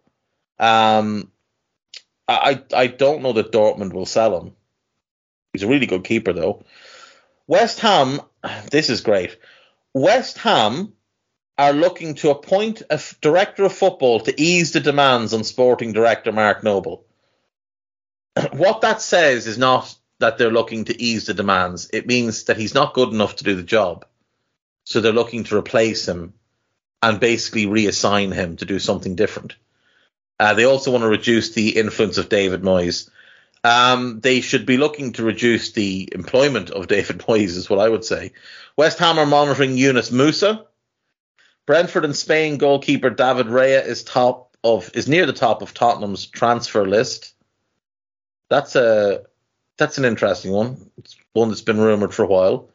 Um, 0.58 1.30
I, 2.28 2.62
I 2.74 2.86
don't 2.88 3.22
know 3.22 3.32
that 3.32 3.52
Dortmund 3.52 3.92
will 3.92 4.06
sell 4.06 4.40
him. 4.40 4.52
He's 5.52 5.62
a 5.62 5.68
really 5.68 5.86
good 5.86 6.04
keeper, 6.04 6.32
though. 6.32 6.64
West 7.46 7.80
Ham, 7.80 8.20
this 8.70 8.90
is 8.90 9.00
great. 9.00 9.38
West 9.94 10.38
Ham 10.38 10.92
are 11.56 11.72
looking 11.72 12.14
to 12.16 12.30
appoint 12.30 12.82
a 12.82 12.94
f- 12.94 13.18
director 13.20 13.64
of 13.64 13.72
football 13.72 14.20
to 14.20 14.40
ease 14.40 14.72
the 14.72 14.80
demands 14.80 15.32
on 15.32 15.42
sporting 15.42 15.92
director 15.92 16.30
Mark 16.30 16.62
Noble. 16.62 17.04
what 18.52 18.82
that 18.82 19.00
says 19.00 19.48
is 19.48 19.58
not 19.58 19.92
that 20.20 20.38
they're 20.38 20.50
looking 20.50 20.84
to 20.86 21.00
ease 21.00 21.26
the 21.26 21.34
demands. 21.34 21.90
It 21.92 22.06
means 22.06 22.44
that 22.44 22.56
he's 22.56 22.74
not 22.74 22.94
good 22.94 23.10
enough 23.10 23.36
to 23.36 23.44
do 23.44 23.54
the 23.54 23.62
job. 23.62 24.04
So 24.84 25.00
they're 25.00 25.12
looking 25.12 25.44
to 25.44 25.56
replace 25.56 26.06
him 26.08 26.34
and 27.02 27.20
basically 27.20 27.66
reassign 27.66 28.34
him 28.34 28.56
to 28.56 28.64
do 28.64 28.78
something 28.78 29.14
different. 29.14 29.56
Uh, 30.40 30.54
they 30.54 30.64
also 30.64 30.90
want 30.90 31.02
to 31.02 31.08
reduce 31.08 31.50
the 31.50 31.76
influence 31.76 32.18
of 32.18 32.28
David 32.28 32.62
Moyes. 32.62 33.10
Um, 33.64 34.20
they 34.20 34.40
should 34.40 34.66
be 34.66 34.76
looking 34.76 35.12
to 35.14 35.24
reduce 35.24 35.72
the 35.72 36.08
employment 36.12 36.70
of 36.70 36.86
David 36.88 37.18
Moyes, 37.18 37.56
is 37.56 37.70
what 37.70 37.80
I 37.80 37.88
would 37.88 38.04
say. 38.04 38.32
West 38.76 38.98
Ham 38.98 39.18
are 39.18 39.26
monitoring 39.26 39.76
Yunus 39.76 40.10
Musah. 40.10 40.64
Brentford 41.66 42.04
and 42.04 42.16
Spain 42.16 42.56
goalkeeper 42.56 43.10
David 43.10 43.46
Raya 43.46 43.84
is 43.84 44.02
top 44.02 44.56
of 44.64 44.90
is 44.94 45.06
near 45.06 45.26
the 45.26 45.34
top 45.34 45.60
of 45.60 45.74
Tottenham's 45.74 46.26
transfer 46.26 46.88
list. 46.88 47.34
That's 48.48 48.74
a 48.74 49.24
that's 49.78 49.96
an 49.96 50.04
interesting 50.04 50.50
one. 50.50 50.90
It's 50.98 51.16
one 51.32 51.48
that's 51.48 51.62
been 51.62 51.80
rumored 51.80 52.12
for 52.12 52.24
a 52.24 52.28
while. 52.28 52.68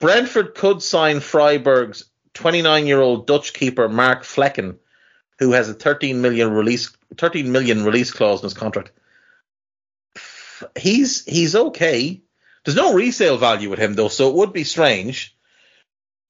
Brentford 0.00 0.54
could 0.54 0.82
sign 0.82 1.20
Freiburg's 1.20 2.06
29 2.34 2.86
year 2.86 3.00
old 3.00 3.26
Dutch 3.26 3.52
keeper 3.52 3.88
Mark 3.88 4.24
Flekken, 4.24 4.78
who 5.38 5.52
has 5.52 5.68
a 5.68 5.74
13 5.74 6.20
million 6.20 6.50
release 6.50 6.90
13 7.18 7.52
million 7.52 7.84
release 7.84 8.10
clause 8.10 8.40
in 8.40 8.46
his 8.46 8.54
contract. 8.54 8.90
He's 10.76 11.24
he's 11.24 11.54
okay. 11.54 12.22
There's 12.64 12.76
no 12.76 12.94
resale 12.94 13.36
value 13.36 13.70
with 13.70 13.78
him 13.78 13.94
though, 13.94 14.08
so 14.08 14.30
it 14.30 14.34
would 14.34 14.52
be 14.52 14.64
strange. 14.64 15.36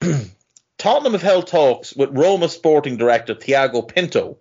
Tottenham 0.79 1.13
have 1.13 1.23
held 1.23 1.47
talks 1.47 1.95
with 1.95 2.11
Roma 2.11 2.49
sporting 2.49 2.97
director 2.97 3.35
Tiago 3.35 3.83
Pinto 3.83 4.39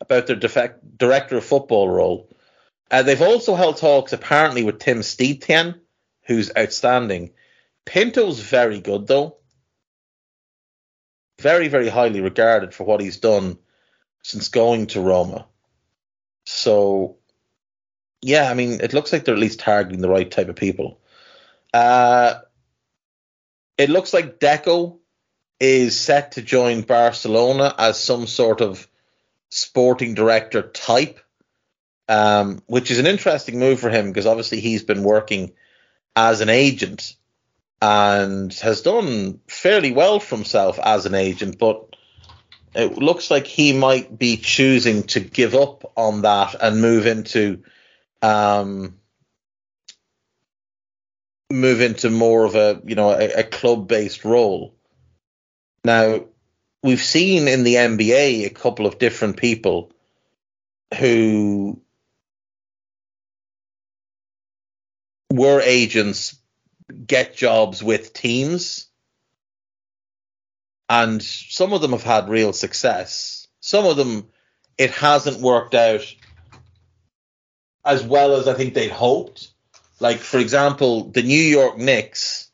about 0.00 0.26
their 0.26 0.36
defect, 0.36 0.96
director 0.96 1.36
of 1.36 1.44
football 1.44 1.88
role. 1.88 2.34
Uh, 2.90 3.02
they've 3.02 3.22
also 3.22 3.54
held 3.54 3.76
talks 3.76 4.12
apparently 4.12 4.62
with 4.62 4.78
Tim 4.78 5.00
Steidten, 5.00 5.80
who's 6.26 6.50
outstanding. 6.56 7.32
Pinto's 7.84 8.40
very 8.40 8.80
good 8.80 9.06
though. 9.06 9.36
Very, 11.40 11.68
very 11.68 11.88
highly 11.88 12.20
regarded 12.20 12.74
for 12.74 12.84
what 12.84 13.00
he's 13.00 13.18
done 13.18 13.58
since 14.22 14.48
going 14.48 14.86
to 14.88 15.00
Roma. 15.00 15.46
So, 16.46 17.16
yeah, 18.22 18.50
I 18.50 18.54
mean, 18.54 18.80
it 18.80 18.92
looks 18.92 19.12
like 19.12 19.24
they're 19.24 19.34
at 19.34 19.40
least 19.40 19.60
targeting 19.60 20.00
the 20.00 20.08
right 20.08 20.30
type 20.30 20.48
of 20.48 20.56
people. 20.56 21.00
Uh, 21.74 22.40
it 23.76 23.90
looks 23.90 24.14
like 24.14 24.40
Deco 24.40 24.98
is 25.60 25.98
set 25.98 26.32
to 26.32 26.42
join 26.42 26.82
Barcelona 26.82 27.74
as 27.76 28.00
some 28.00 28.26
sort 28.26 28.60
of 28.60 28.88
sporting 29.50 30.14
director 30.14 30.62
type, 30.62 31.20
um, 32.08 32.62
which 32.66 32.90
is 32.90 32.98
an 32.98 33.06
interesting 33.06 33.58
move 33.58 33.80
for 33.80 33.90
him 33.90 34.08
because 34.08 34.26
obviously 34.26 34.60
he's 34.60 34.82
been 34.82 35.02
working 35.02 35.52
as 36.14 36.40
an 36.40 36.48
agent 36.48 37.14
and 37.82 38.52
has 38.54 38.82
done 38.82 39.40
fairly 39.48 39.92
well 39.92 40.18
for 40.20 40.36
himself 40.36 40.78
as 40.78 41.06
an 41.06 41.14
agent, 41.14 41.58
but 41.58 41.94
it 42.74 42.98
looks 42.98 43.30
like 43.30 43.46
he 43.46 43.72
might 43.72 44.18
be 44.18 44.36
choosing 44.36 45.02
to 45.04 45.20
give 45.20 45.54
up 45.54 45.92
on 45.96 46.22
that 46.22 46.54
and 46.60 46.80
move 46.80 47.06
into 47.06 47.62
um, 48.22 48.98
move 51.50 51.80
into 51.80 52.10
more 52.10 52.44
of 52.44 52.54
a 52.54 52.80
you 52.84 52.94
know 52.94 53.10
a, 53.10 53.40
a 53.40 53.42
club 53.44 53.88
based 53.88 54.24
role. 54.24 54.74
Now 55.84 56.26
we've 56.82 57.02
seen 57.02 57.48
in 57.48 57.62
the 57.64 57.74
NBA 57.74 58.46
a 58.46 58.50
couple 58.50 58.86
of 58.86 58.98
different 58.98 59.36
people 59.36 59.92
who 60.98 61.80
were 65.30 65.60
agents 65.60 66.36
get 67.06 67.36
jobs 67.36 67.82
with 67.82 68.12
teams 68.12 68.86
and 70.88 71.22
some 71.22 71.72
of 71.72 71.80
them 71.80 71.92
have 71.92 72.04
had 72.04 72.28
real 72.28 72.52
success. 72.52 73.48
Some 73.60 73.86
of 73.86 73.96
them 73.96 74.28
it 74.78 74.90
hasn't 74.90 75.40
worked 75.40 75.74
out 75.74 76.14
as 77.84 78.02
well 78.02 78.34
as 78.34 78.46
i 78.46 78.54
think 78.54 78.74
they'd 78.74 78.90
hoped. 78.90 79.48
Like 79.98 80.18
for 80.18 80.38
example 80.38 81.10
the 81.10 81.22
new 81.22 81.40
york 81.40 81.78
knicks 81.78 82.50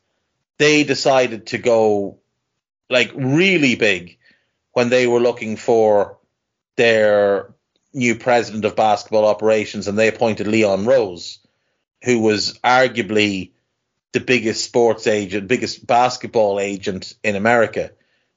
they 0.57 0.83
decided 0.83 1.47
to 1.47 1.57
go 1.57 2.19
like 2.89 3.11
really 3.15 3.75
big 3.75 4.17
when 4.71 4.89
they 4.89 5.07
were 5.07 5.19
looking 5.19 5.57
for 5.57 6.17
their 6.77 7.53
new 7.93 8.15
president 8.15 8.65
of 8.65 8.75
basketball 8.75 9.25
operations 9.25 9.87
and 9.87 9.99
they 9.99 10.07
appointed 10.07 10.47
leon 10.47 10.85
rose 10.85 11.39
who 12.03 12.19
was 12.19 12.59
arguably 12.63 13.51
the 14.11 14.19
biggest 14.19 14.63
sports 14.63 15.07
agent, 15.07 15.47
biggest 15.47 15.85
basketball 15.85 16.59
agent 16.59 17.15
in 17.23 17.35
America, 17.35 17.91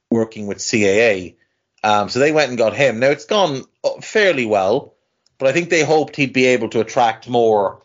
working 0.09 0.47
with 0.47 0.57
CAA. 0.57 1.35
Um, 1.83 2.09
so 2.09 2.19
they 2.19 2.31
went 2.31 2.49
and 2.49 2.57
got 2.57 2.75
him. 2.75 2.99
Now 2.99 3.07
it's 3.09 3.25
gone 3.25 3.63
fairly 4.01 4.45
well, 4.45 4.95
but 5.37 5.47
I 5.47 5.51
think 5.51 5.69
they 5.69 5.83
hoped 5.83 6.15
he'd 6.15 6.33
be 6.33 6.47
able 6.47 6.69
to 6.69 6.79
attract 6.79 7.29
more 7.29 7.81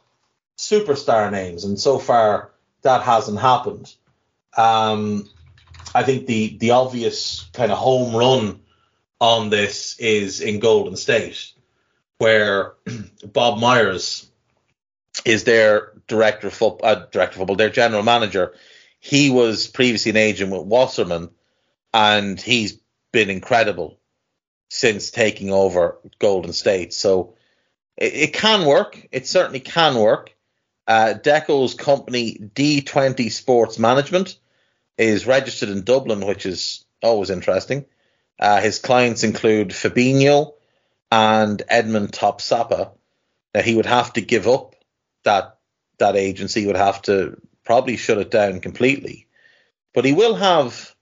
superstar 0.57 1.31
names, 1.31 1.65
and 1.65 1.79
so 1.79 1.99
far 1.99 2.53
that 2.83 3.03
hasn't 3.03 3.41
happened. 3.41 3.95
Um, 4.57 5.29
I 5.95 6.03
think 6.05 6.27
the 6.27 6.57
the 6.57 6.71
obvious 6.71 7.49
kind 7.53 7.71
of 7.71 7.79
home 7.79 8.17
run 8.17 8.61
on 9.21 9.51
this 9.51 9.99
is 9.99 10.41
in 10.41 10.61
Golden 10.61 10.97
State, 10.97 11.53
where 12.19 12.75
Bob 13.33 13.59
Myers 13.61 14.29
is 15.25 15.45
their 15.45 15.93
director 16.07 16.49
of 16.49 16.55
football, 16.55 16.89
uh, 16.89 17.07
director 17.11 17.35
of 17.35 17.39
football, 17.39 17.57
their 17.57 17.71
general 17.71 18.03
manager. 18.03 18.55
He 18.99 19.31
was 19.31 19.67
previously 19.67 20.11
an 20.11 20.17
agent 20.17 20.53
with 20.53 20.63
Wasserman, 20.63 21.31
and 21.93 22.41
he's 22.41 22.79
been 23.13 23.31
incredible 23.31 23.99
since 24.69 25.11
taking 25.11 25.51
over 25.51 25.99
Golden 26.19 26.53
State. 26.53 26.95
So 26.95 27.35
it, 27.97 28.15
it 28.15 28.33
can 28.33 28.67
work. 28.67 29.09
It 29.13 29.27
certainly 29.27 29.61
can 29.61 29.97
work. 29.97 30.35
Uh, 30.87 31.15
Deco's 31.15 31.75
company, 31.75 32.37
D20 32.55 33.31
Sports 33.31 33.79
Management, 33.79 34.39
is 34.99 35.27
registered 35.27 35.69
in 35.69 35.85
Dublin, 35.85 36.27
which 36.27 36.47
is 36.47 36.85
always 37.03 37.31
interesting. 37.31 37.85
Uh, 38.39 38.61
his 38.61 38.79
clients 38.79 39.23
include 39.23 39.71
Fabinho 39.71 40.55
and 41.11 41.63
Edmond 41.69 42.13
Tapsoba. 42.13 42.93
Now, 43.55 43.63
he 43.63 43.75
would 43.75 43.87
have 43.87 44.13
to 44.15 44.21
give 44.21 44.49
up 44.49 44.72
that 45.25 45.59
that 45.99 46.17
agency 46.17 46.67
would 46.67 46.77
have 46.77 47.03
to 47.03 47.41
probably 47.65 47.97
shut 47.97 48.19
it 48.19 48.31
down 48.31 48.61
completely. 48.61 49.27
But 49.95 50.05
he 50.05 50.13
will 50.13 50.35
have 50.35 50.95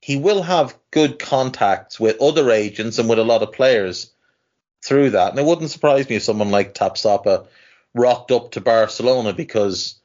he 0.00 0.16
will 0.16 0.42
have 0.42 0.78
good 0.90 1.18
contacts 1.18 1.98
with 1.98 2.22
other 2.22 2.50
agents 2.50 2.98
and 2.98 3.08
with 3.08 3.18
a 3.18 3.24
lot 3.24 3.42
of 3.42 3.52
players 3.52 4.12
through 4.82 5.10
that. 5.10 5.30
And 5.30 5.38
it 5.38 5.44
wouldn't 5.44 5.70
surprise 5.70 6.08
me 6.08 6.16
if 6.16 6.22
someone 6.22 6.50
like 6.50 6.74
Tapsoba 6.74 7.46
rocked 7.94 8.30
up 8.30 8.52
to 8.52 8.60
Barcelona 8.60 9.32
because 9.32 10.00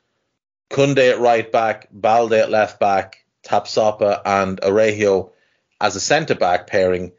Kunde 0.69 1.11
at 1.11 1.19
right 1.19 1.49
back, 1.51 1.87
Balde 1.91 2.33
at 2.33 2.49
left 2.49 2.79
back, 2.79 3.23
Tapsoba 3.45 4.21
and 4.25 4.59
Araujo 4.63 5.31
as 5.79 5.95
a 5.95 5.99
centre 5.99 6.35
back 6.35 6.67
pairing, 6.67 7.11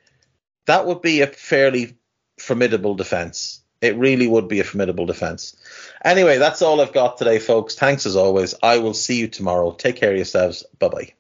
that 0.66 0.86
would 0.86 1.02
be 1.02 1.20
a 1.20 1.26
fairly 1.26 1.96
formidable 2.38 2.94
defence. 2.94 3.60
It 3.84 3.96
really 3.96 4.26
would 4.26 4.48
be 4.48 4.60
a 4.60 4.64
formidable 4.64 5.06
defence. 5.06 5.56
Anyway, 6.04 6.38
that's 6.38 6.62
all 6.62 6.80
I've 6.80 6.92
got 6.92 7.18
today, 7.18 7.38
folks. 7.38 7.74
Thanks 7.74 8.06
as 8.06 8.16
always. 8.16 8.54
I 8.62 8.78
will 8.78 8.94
see 8.94 9.18
you 9.18 9.28
tomorrow. 9.28 9.72
Take 9.72 9.96
care 9.96 10.10
of 10.10 10.16
yourselves. 10.16 10.64
Bye 10.78 10.88
bye. 10.88 11.14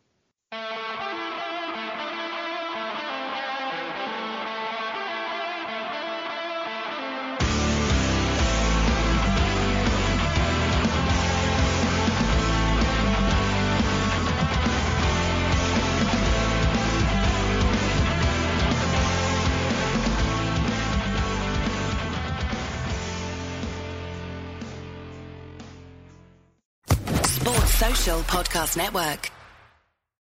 Podcast 28.54 28.76
Network. 28.76 29.43